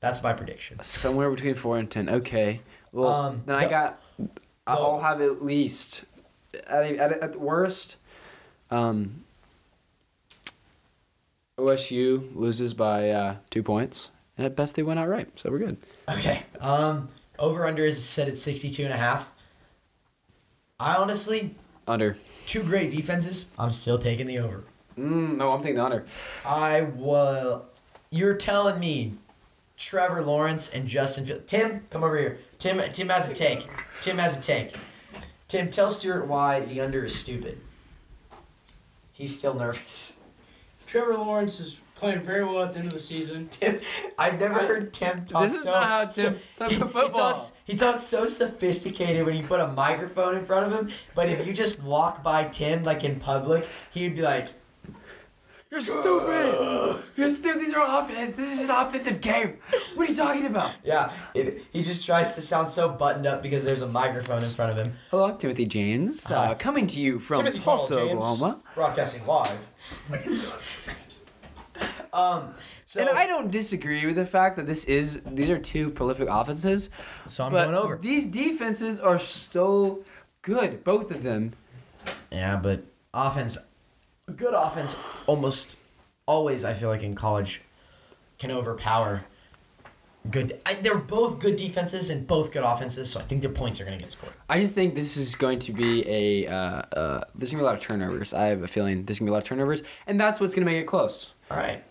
That's 0.05 0.23
my 0.23 0.35
prediction. 0.35 0.83
Somewhere 0.83 1.31
between 1.31 1.55
four 1.55 1.79
and 1.79 1.91
ten. 1.91 2.11
Okay. 2.11 2.61
Well, 2.93 3.09
Um, 3.09 3.43
then 3.47 3.57
I 3.57 3.67
got. 3.67 4.03
I'll 4.67 5.01
have 5.01 5.23
at 5.23 5.43
least, 5.43 6.05
at, 6.67 6.85
at, 6.85 7.13
at 7.23 7.33
the 7.33 7.39
worst, 7.39 7.97
um, 8.71 9.25
OSU 11.59 12.35
loses 12.37 12.75
by 12.75 13.11
uh, 13.11 13.37
two 13.49 13.63
points, 13.63 14.11
and 14.37 14.47
at 14.47 14.55
best 14.57 14.77
they 14.77 14.83
win 14.83 14.99
outright. 14.99 15.39
So 15.39 15.51
we're 15.51 15.59
good. 15.61 15.77
Okay. 16.09 16.43
Um, 16.61 17.09
over 17.39 17.67
under 17.67 17.85
is 17.85 18.05
set 18.05 18.29
at 18.29 18.37
62 18.37 18.85
and 18.85 18.93
a 18.93 18.97
half. 18.99 19.31
I 20.79 20.97
honestly, 20.97 21.55
Under. 21.87 22.17
two 22.47 22.63
great 22.63 22.91
defenses. 22.91 23.51
I'm 23.59 23.73
still 23.73 23.99
taking 23.99 24.27
the 24.27 24.39
over. 24.39 24.65
Mm, 24.99 25.37
no, 25.39 25.53
I'm 25.53 25.63
taking 25.63 25.77
the 25.77 25.85
under. 25.85 26.05
I 26.45 26.83
will. 26.83 27.65
You're 28.11 28.35
telling 28.35 28.79
me, 28.79 29.15
Trevor 29.77 30.23
Lawrence 30.23 30.71
and 30.71 30.87
Justin 30.89 31.27
Fields. 31.27 31.43
Tim, 31.47 31.81
come 31.91 32.05
over 32.05 32.17
here. 32.17 32.39
Tim, 32.59 32.81
Tim 32.93 33.09
has 33.09 33.29
a 33.29 33.33
take. 33.33 33.67
Tim 34.01 34.19
has 34.19 34.37
a 34.39 34.41
take. 34.41 34.75
Tim, 35.49 35.69
tell 35.69 35.91
Stuart 35.91 36.27
why 36.27 36.61
the 36.61 36.81
under 36.81 37.05
is 37.05 37.15
stupid. 37.19 37.61
He's 39.13 39.37
still 39.39 39.55
nervous. 39.55 40.21
Trevor 40.87 41.15
Lawrence 41.15 41.61
is 41.61 41.81
playing 41.95 42.23
very 42.23 42.45
well 42.45 42.63
at 42.65 42.73
the 42.73 42.79
end 42.79 42.89
of 42.89 42.93
the 42.93 42.99
season. 42.99 43.49
Tim, 43.51 43.79
I've 44.19 44.39
never 44.41 44.55
heard 44.61 44.93
Tim 44.93 45.25
talk 45.25 45.43
This 45.43 45.55
is 45.55 45.63
so. 45.63 45.71
not 45.71 45.85
how 45.89 46.09
so- 46.09 46.23
Tim 46.31 46.39
talks 46.59 46.73
he, 46.73 46.77
about 46.77 46.87
he 46.89 46.93
football. 46.93 47.31
talks. 47.33 47.53
He 47.65 47.77
talks 47.77 48.03
so 48.03 48.27
sophisticated 48.27 49.25
when 49.27 49.37
you 49.37 49.43
put 49.45 49.61
a 49.61 49.69
microphone 49.69 50.37
in 50.37 50.45
front 50.45 50.73
of 50.73 50.79
him. 50.79 50.91
But 51.15 51.29
if 51.29 51.47
you 51.47 51.53
just 51.53 51.83
walk 51.83 52.23
by 52.23 52.45
Tim 52.45 52.83
like 52.85 53.05
in 53.05 53.19
public, 53.21 53.69
he'd 53.93 54.17
be 54.17 54.23
like, 54.23 54.49
You're 55.75 55.81
stupid. 55.81 57.03
You're 57.17 57.31
stupid. 57.33 57.61
These 57.61 57.75
are 57.75 58.01
offense. 58.01 58.37
This 58.37 58.61
is 58.61 58.69
an 58.69 58.71
offensive 58.71 59.21
game. 59.21 59.59
What 59.97 60.07
are 60.07 60.11
you 60.11 60.15
talking 60.15 60.47
about? 60.47 60.71
yeah. 60.85 61.11
It, 61.35 61.65
he 61.73 61.83
just 61.83 62.07
tries 62.07 62.37
to 62.37 62.41
sound 62.41 62.71
so 62.71 62.91
buttoned 62.91 63.27
up 63.27 63.43
because 63.43 63.65
there's 63.65 63.81
a 63.81 63.89
microphone 63.89 64.45
in 64.45 64.51
front 64.51 64.71
of 64.71 64.87
him. 64.87 64.95
Hello, 65.11 65.35
Timothy 65.35 65.67
James. 65.67 66.29
Hi. 66.29 66.53
Uh, 66.53 66.55
coming 66.55 66.87
to 66.87 67.01
you 67.01 67.19
from 67.19 67.39
Timothy 67.39 67.59
Paul 67.59 67.79
Tulsa, 67.79 67.95
James, 67.97 68.25
Oklahoma. 68.25 68.63
broadcasting 68.77 69.27
live. 69.27 69.59
um. 72.13 72.55
So, 72.85 73.01
and 73.01 73.09
I 73.19 73.27
don't 73.27 73.51
disagree 73.51 74.07
with 74.07 74.15
the 74.15 74.27
fact 74.27 74.55
that 74.55 74.69
this 74.69 74.85
is 74.85 75.25
these 75.25 75.51
are 75.51 75.59
two 75.59 75.91
prolific 75.91 76.29
offenses. 76.31 76.91
so 77.27 77.47
I'm 77.47 77.51
but 77.51 77.65
going 77.65 77.77
over. 77.77 77.97
these 77.97 78.29
defenses 78.29 79.01
are 79.01 79.19
so 79.19 80.05
good, 80.43 80.85
both 80.85 81.11
of 81.11 81.25
them. 81.25 81.55
Yeah, 82.31 82.61
but 82.63 82.85
offense, 83.13 83.59
good 84.37 84.55
offense, 84.55 84.97
almost 85.27 85.77
always 86.27 86.65
I 86.65 86.73
feel 86.73 86.89
like 86.89 87.03
in 87.03 87.15
college, 87.15 87.61
can 88.39 88.51
overpower 88.51 89.25
good. 90.31 90.59
I, 90.65 90.75
they're 90.75 90.99
both 90.99 91.39
good 91.39 91.57
defenses 91.57 92.11
and 92.11 92.27
both 92.27 92.53
good 92.53 92.63
offenses, 92.63 93.11
so 93.11 93.21
I 93.21 93.25
think 93.25 93.43
their 93.43 93.51
points 93.51 93.81
are 93.81 93.85
gonna 93.85 93.99
get 93.99 94.11
scored. 94.11 94.33
I 94.49 94.61
just 94.61 94.75
think 94.75 94.95
this 94.95 95.17
is 95.17 95.35
going 95.37 95.59
to 95.61 95.73
be 95.73 96.09
a 96.09 96.47
uh, 96.51 96.55
uh, 96.57 97.25
there's 97.35 97.51
gonna 97.51 97.63
be 97.63 97.65
a 97.65 97.67
lot 97.67 97.75
of 97.75 97.81
turnovers. 97.81 98.35
I 98.35 98.47
have 98.47 98.63
a 98.63 98.69
feeling 98.69 99.05
there's 99.05 99.19
gonna 99.19 99.29
be 99.29 99.31
a 99.31 99.35
lot 99.35 99.43
of 99.43 99.49
turnovers, 99.49 99.83
and 100.07 100.19
that's 100.21 100.41
what's 100.41 100.55
gonna 100.55 100.67
make 100.67 100.81
it 100.81 100.87
close. 100.87 101.33
All 101.51 101.57
right. 101.57 101.83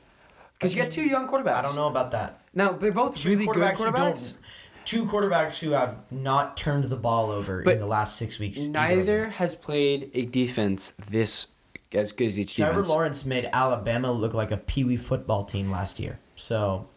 Because 0.57 0.75
you 0.75 0.81
got 0.81 0.91
two 0.91 1.03
young 1.03 1.27
quarterbacks. 1.27 1.55
I 1.55 1.61
don't 1.63 1.75
know 1.75 1.88
about 1.89 2.11
that. 2.11 2.39
Now 2.53 2.71
they're 2.71 2.91
both 2.91 3.17
Two 3.17 3.29
really 3.29 3.45
good 3.45 3.55
quarterbacks 3.55 3.77
who 3.79 3.91
quarterbacks. 3.91 4.34
don't. 4.34 4.38
Two 4.86 5.05
quarterbacks 5.05 5.59
who 5.61 5.71
have 5.71 5.97
not 6.11 6.57
turned 6.57 6.86
the 6.86 6.97
ball 6.97 7.31
over 7.31 7.63
But 7.63 7.75
in 7.75 7.79
the 7.79 7.86
last 7.86 8.17
six 8.17 8.38
weeks. 8.38 8.65
Neither 8.65 9.27
has 9.29 9.55
played 9.55 10.11
a 10.13 10.25
defense 10.25 10.91
this 11.09 11.47
as 11.96 12.12
good 12.12 12.28
as 12.28 12.39
each 12.39 12.56
Trevor 12.56 12.72
defense. 12.74 12.89
Lawrence 12.89 13.26
made 13.26 13.50
Alabama 13.54 14.12
look 14.12 14.34
like 14.34 14.52
a 14.52 14.58
pee 14.58 14.84
wee 14.84 14.98
football 14.98 15.44
team 15.44 15.72
last 15.72 16.00
year, 16.00 16.20
so 16.36 16.88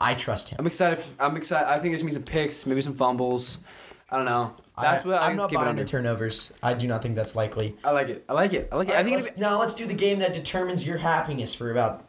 I 0.00 0.14
trust 0.14 0.50
him. 0.50 0.56
I'm 0.58 0.66
excited. 0.66 1.04
I'm 1.18 1.36
excited. 1.36 1.68
I 1.68 1.78
think 1.78 1.92
there's 1.92 2.02
gonna 2.02 2.10
be 2.10 2.14
some 2.14 2.22
picks, 2.24 2.66
maybe 2.66 2.82
some 2.82 2.94
fumbles. 2.94 3.60
I 4.10 4.16
don't 4.16 4.26
know. 4.26 4.54
That's 4.80 5.04
I, 5.04 5.08
what 5.08 5.22
I 5.22 5.26
I'm 5.26 5.30
can 5.30 5.36
not 5.36 5.52
it 5.52 5.54
buying 5.54 5.76
the 5.76 5.84
turnovers. 5.84 6.52
I 6.62 6.74
do 6.74 6.86
not 6.86 7.02
think 7.02 7.14
that's 7.16 7.36
likely. 7.36 7.76
I 7.84 7.90
like 7.92 8.08
it. 8.08 8.24
I 8.28 8.32
like 8.32 8.52
it. 8.52 8.68
I 8.72 8.76
like 8.76 8.88
it. 8.88 8.96
I 8.96 9.02
think 9.02 9.16
let's, 9.16 9.30
be- 9.34 9.40
now 9.40 9.60
let's 9.60 9.74
do 9.74 9.86
the 9.86 9.94
game 9.94 10.18
that 10.18 10.32
determines 10.32 10.86
your 10.86 10.98
happiness 10.98 11.54
for 11.54 11.70
about 11.70 12.04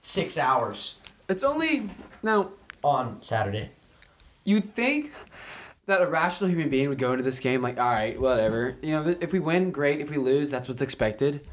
six 0.00 0.36
hours 0.38 1.00
it's 1.28 1.42
only 1.44 1.88
now. 2.22 2.50
on 2.82 3.22
Saturday. 3.22 3.70
You'd 4.44 4.64
think 4.64 5.12
that 5.92 6.02
a 6.02 6.06
rational 6.10 6.50
human 6.50 6.68
being 6.68 6.88
would 6.88 6.98
go 6.98 7.12
into 7.12 7.22
this 7.24 7.38
game 7.40 7.62
like, 7.62 7.78
all 7.78 7.88
right, 7.90 8.18
whatever. 8.20 8.76
You 8.82 8.92
know, 8.92 9.16
if 9.20 9.32
we 9.32 9.38
win, 9.40 9.70
great. 9.70 10.00
If 10.00 10.10
we 10.10 10.16
lose, 10.16 10.50
that's 10.50 10.68
what's 10.68 10.82
expected. 10.82 11.46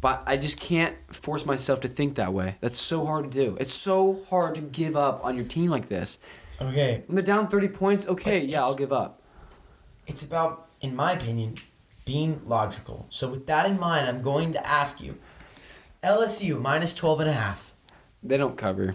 But 0.00 0.22
I 0.26 0.36
just 0.36 0.60
can't 0.60 0.94
force 1.12 1.44
myself 1.44 1.80
to 1.82 1.88
think 1.88 2.14
that 2.16 2.32
way. 2.32 2.56
That's 2.60 2.78
so 2.78 3.04
hard 3.04 3.30
to 3.32 3.38
do. 3.44 3.56
It's 3.60 3.72
so 3.72 4.22
hard 4.30 4.54
to 4.54 4.60
give 4.60 4.96
up 4.96 5.24
on 5.24 5.36
your 5.36 5.44
team 5.44 5.70
like 5.70 5.88
this. 5.88 6.18
Okay, 6.60 7.02
When 7.06 7.16
they're 7.16 7.24
down 7.24 7.48
30 7.48 7.68
points, 7.68 8.08
okay, 8.08 8.40
But 8.40 8.48
yeah, 8.48 8.62
I'll 8.62 8.74
give 8.76 8.92
up. 8.92 9.20
it's 10.06 10.22
about, 10.22 10.68
in 10.80 10.96
my 10.96 11.12
opinion, 11.12 11.56
being 12.06 12.40
logical. 12.46 13.06
So 13.10 13.28
with 13.28 13.46
that 13.46 13.66
in 13.66 13.78
mind, 13.78 14.06
I'm 14.06 14.22
going 14.22 14.52
to 14.54 14.66
ask 14.66 15.02
you, 15.02 15.18
LSU 16.02 16.60
minus 16.60 16.94
12 16.94 17.20
and 17.20 17.30
a 17.30 17.32
half. 17.34 17.72
They 18.22 18.36
don't 18.38 18.56
cover. 18.56 18.94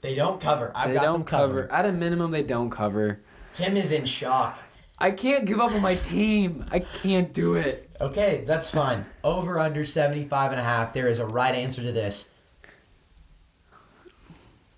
They 0.00 0.14
don't 0.14 0.40
cover. 0.40 0.72
I've 0.74 0.88
they 0.88 0.94
got 0.94 1.02
don't 1.04 1.12
them 1.20 1.24
cover. 1.24 1.62
covered. 1.64 1.70
At 1.70 1.86
a 1.86 1.92
minimum, 1.92 2.30
they 2.30 2.42
don't 2.42 2.70
cover. 2.70 3.20
Tim 3.52 3.76
is 3.76 3.92
in 3.92 4.04
shock. 4.04 4.58
I 4.98 5.10
can't 5.10 5.46
give 5.46 5.60
up 5.60 5.72
on 5.72 5.82
my 5.82 5.94
team. 5.96 6.64
I 6.70 6.78
can't 6.78 7.32
do 7.32 7.54
it. 7.54 7.88
Okay, 8.00 8.44
that's 8.46 8.70
fine. 8.70 9.04
Over 9.24 9.58
under 9.58 9.84
75 9.84 10.52
and 10.52 10.60
a 10.60 10.64
half. 10.64 10.92
There 10.92 11.08
is 11.08 11.18
a 11.18 11.26
right 11.26 11.54
answer 11.54 11.82
to 11.82 11.92
this. 11.92 12.32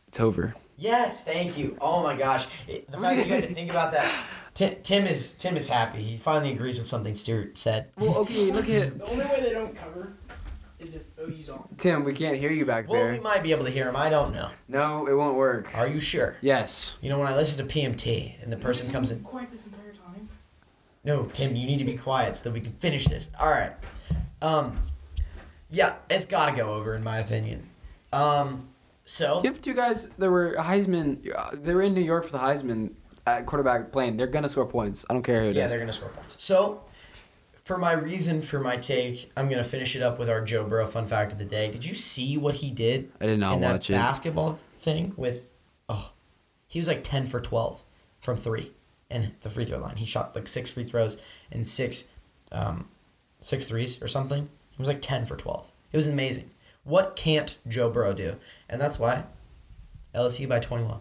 It's 0.08 0.20
over. 0.20 0.54
Yes, 0.76 1.24
thank 1.24 1.58
you. 1.58 1.76
Oh 1.80 2.02
my 2.02 2.16
gosh, 2.16 2.46
the 2.66 2.98
fact 2.98 3.16
that 3.18 3.26
you 3.26 3.34
had 3.34 3.44
to 3.44 3.54
think 3.54 3.70
about 3.70 3.92
that. 3.92 4.12
Tim, 4.54 4.76
Tim 4.82 5.06
is 5.06 5.32
Tim 5.32 5.56
is 5.56 5.68
happy. 5.68 6.00
He 6.00 6.16
finally 6.16 6.52
agrees 6.52 6.78
with 6.78 6.86
something 6.86 7.14
Stuart 7.14 7.58
said. 7.58 7.90
Well, 7.98 8.16
okay, 8.18 8.50
look 8.52 8.68
at 8.68 8.98
The 8.98 9.10
only 9.10 9.24
way 9.26 9.40
they 9.40 9.52
don't 9.52 9.74
cover 9.74 10.12
is 10.84 10.96
if 10.96 11.02
OU's 11.20 11.48
on. 11.50 11.68
Tim. 11.76 12.04
We 12.04 12.12
can't 12.12 12.36
hear 12.38 12.50
you 12.52 12.64
back 12.64 12.86
there. 12.86 12.92
Well, 12.96 13.04
there. 13.04 13.12
we 13.14 13.20
might 13.20 13.42
be 13.42 13.52
able 13.52 13.64
to 13.64 13.70
hear 13.70 13.88
him. 13.88 13.96
I 13.96 14.08
don't 14.10 14.34
know. 14.34 14.50
No, 14.68 15.06
it 15.06 15.14
won't 15.14 15.36
work. 15.36 15.74
Are 15.76 15.86
you 15.88 16.00
sure? 16.00 16.36
Yes. 16.40 16.96
You 17.00 17.08
know, 17.10 17.18
when 17.18 17.26
I 17.28 17.34
listen 17.36 17.66
to 17.66 17.72
PMT 17.74 18.42
and 18.42 18.52
the 18.52 18.56
person 18.56 18.90
comes 18.90 19.10
in, 19.10 19.20
Quiet 19.20 19.50
this 19.50 19.66
entire 19.66 19.92
time. 19.92 20.28
no, 21.04 21.24
Tim, 21.32 21.56
you 21.56 21.66
need 21.66 21.78
to 21.78 21.84
be 21.84 21.96
quiet 21.96 22.36
so 22.36 22.44
that 22.44 22.52
we 22.52 22.60
can 22.60 22.72
finish 22.74 23.06
this. 23.06 23.30
All 23.40 23.48
right. 23.50 23.72
Um, 24.42 24.76
yeah, 25.70 25.96
it's 26.10 26.26
got 26.26 26.50
to 26.50 26.56
go 26.56 26.72
over 26.74 26.94
in 26.94 27.02
my 27.02 27.18
opinion. 27.18 27.66
Um, 28.12 28.68
so 29.06 29.40
You 29.42 29.50
have 29.50 29.60
two 29.60 29.74
guys 29.74 30.10
that 30.10 30.30
were 30.30 30.54
Heisman. 30.58 31.30
uh, 31.36 31.50
They 31.52 31.74
were 31.74 31.82
in 31.82 31.94
New 31.94 32.00
York 32.02 32.24
for 32.24 32.32
the 32.32 32.38
Heisman 32.38 32.92
at 33.26 33.46
quarterback 33.46 33.90
playing. 33.90 34.16
They're 34.16 34.26
gonna 34.26 34.48
score 34.48 34.66
points. 34.66 35.04
I 35.08 35.14
don't 35.14 35.22
care 35.22 35.40
who 35.42 35.48
it 35.48 35.56
yeah, 35.56 35.64
is. 35.64 35.70
they're 35.70 35.80
gonna 35.80 35.92
score 35.92 36.10
points. 36.10 36.42
So, 36.42 36.82
for 37.64 37.78
my 37.78 37.92
reason 37.92 38.42
for 38.42 38.60
my 38.60 38.76
take, 38.76 39.32
I'm 39.36 39.48
gonna 39.48 39.64
finish 39.64 39.96
it 39.96 40.02
up 40.02 40.18
with 40.18 40.28
our 40.28 40.40
Joe 40.42 40.64
Burrow 40.64 40.86
fun 40.86 41.06
fact 41.06 41.32
of 41.32 41.38
the 41.38 41.44
day. 41.44 41.70
Did 41.70 41.84
you 41.84 41.94
see 41.94 42.36
what 42.36 42.56
he 42.56 42.70
did 42.70 43.10
I 43.20 43.26
did 43.26 43.38
not 43.38 43.54
in 43.54 43.60
watch 43.62 43.88
that 43.88 43.94
it. 43.94 43.96
basketball 43.96 44.58
thing 44.76 45.14
with? 45.16 45.46
Oh, 45.88 46.12
he 46.66 46.78
was 46.78 46.88
like 46.88 47.02
ten 47.02 47.26
for 47.26 47.40
twelve 47.40 47.82
from 48.20 48.36
three, 48.36 48.72
and 49.10 49.32
the 49.40 49.50
free 49.50 49.64
throw 49.64 49.78
line. 49.78 49.96
He 49.96 50.06
shot 50.06 50.34
like 50.34 50.46
six 50.46 50.70
free 50.70 50.84
throws 50.84 51.20
and 51.50 51.66
six, 51.66 52.08
um, 52.52 52.88
six 53.40 53.66
threes 53.66 54.00
or 54.02 54.08
something. 54.08 54.48
He 54.70 54.78
was 54.78 54.88
like 54.88 55.00
ten 55.00 55.24
for 55.24 55.36
twelve. 55.36 55.72
It 55.90 55.96
was 55.96 56.08
amazing. 56.08 56.50
What 56.84 57.16
can't 57.16 57.56
Joe 57.66 57.88
Burrow 57.88 58.12
do? 58.12 58.36
And 58.68 58.78
that's 58.80 58.98
why 58.98 59.24
LSU 60.14 60.46
by 60.48 60.58
twenty 60.60 60.84
one. 60.84 61.00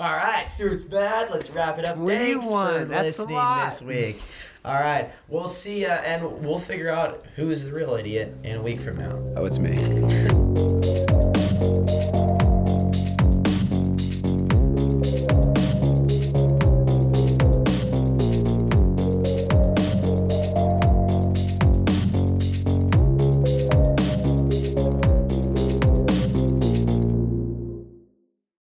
All 0.00 0.12
right, 0.12 0.50
Stuart's 0.50 0.82
bad. 0.82 1.30
Let's 1.30 1.50
wrap 1.50 1.78
it 1.78 1.86
up. 1.86 1.96
Thanks 1.96 2.48
for 2.48 2.84
that's 2.84 3.16
listening 3.20 3.38
this 3.64 3.80
week. 3.80 4.20
All 4.64 4.74
right, 4.74 5.12
we'll 5.28 5.46
see 5.46 5.82
ya, 5.82 6.00
and 6.04 6.44
we'll 6.44 6.58
figure 6.58 6.90
out 6.90 7.24
who 7.36 7.52
is 7.52 7.64
the 7.66 7.72
real 7.72 7.94
idiot 7.94 8.34
in 8.42 8.56
a 8.56 8.62
week 8.62 8.80
from 8.80 8.96
now. 8.96 9.22
Oh, 9.36 9.44
it's 9.44 9.60
me. 9.60 9.76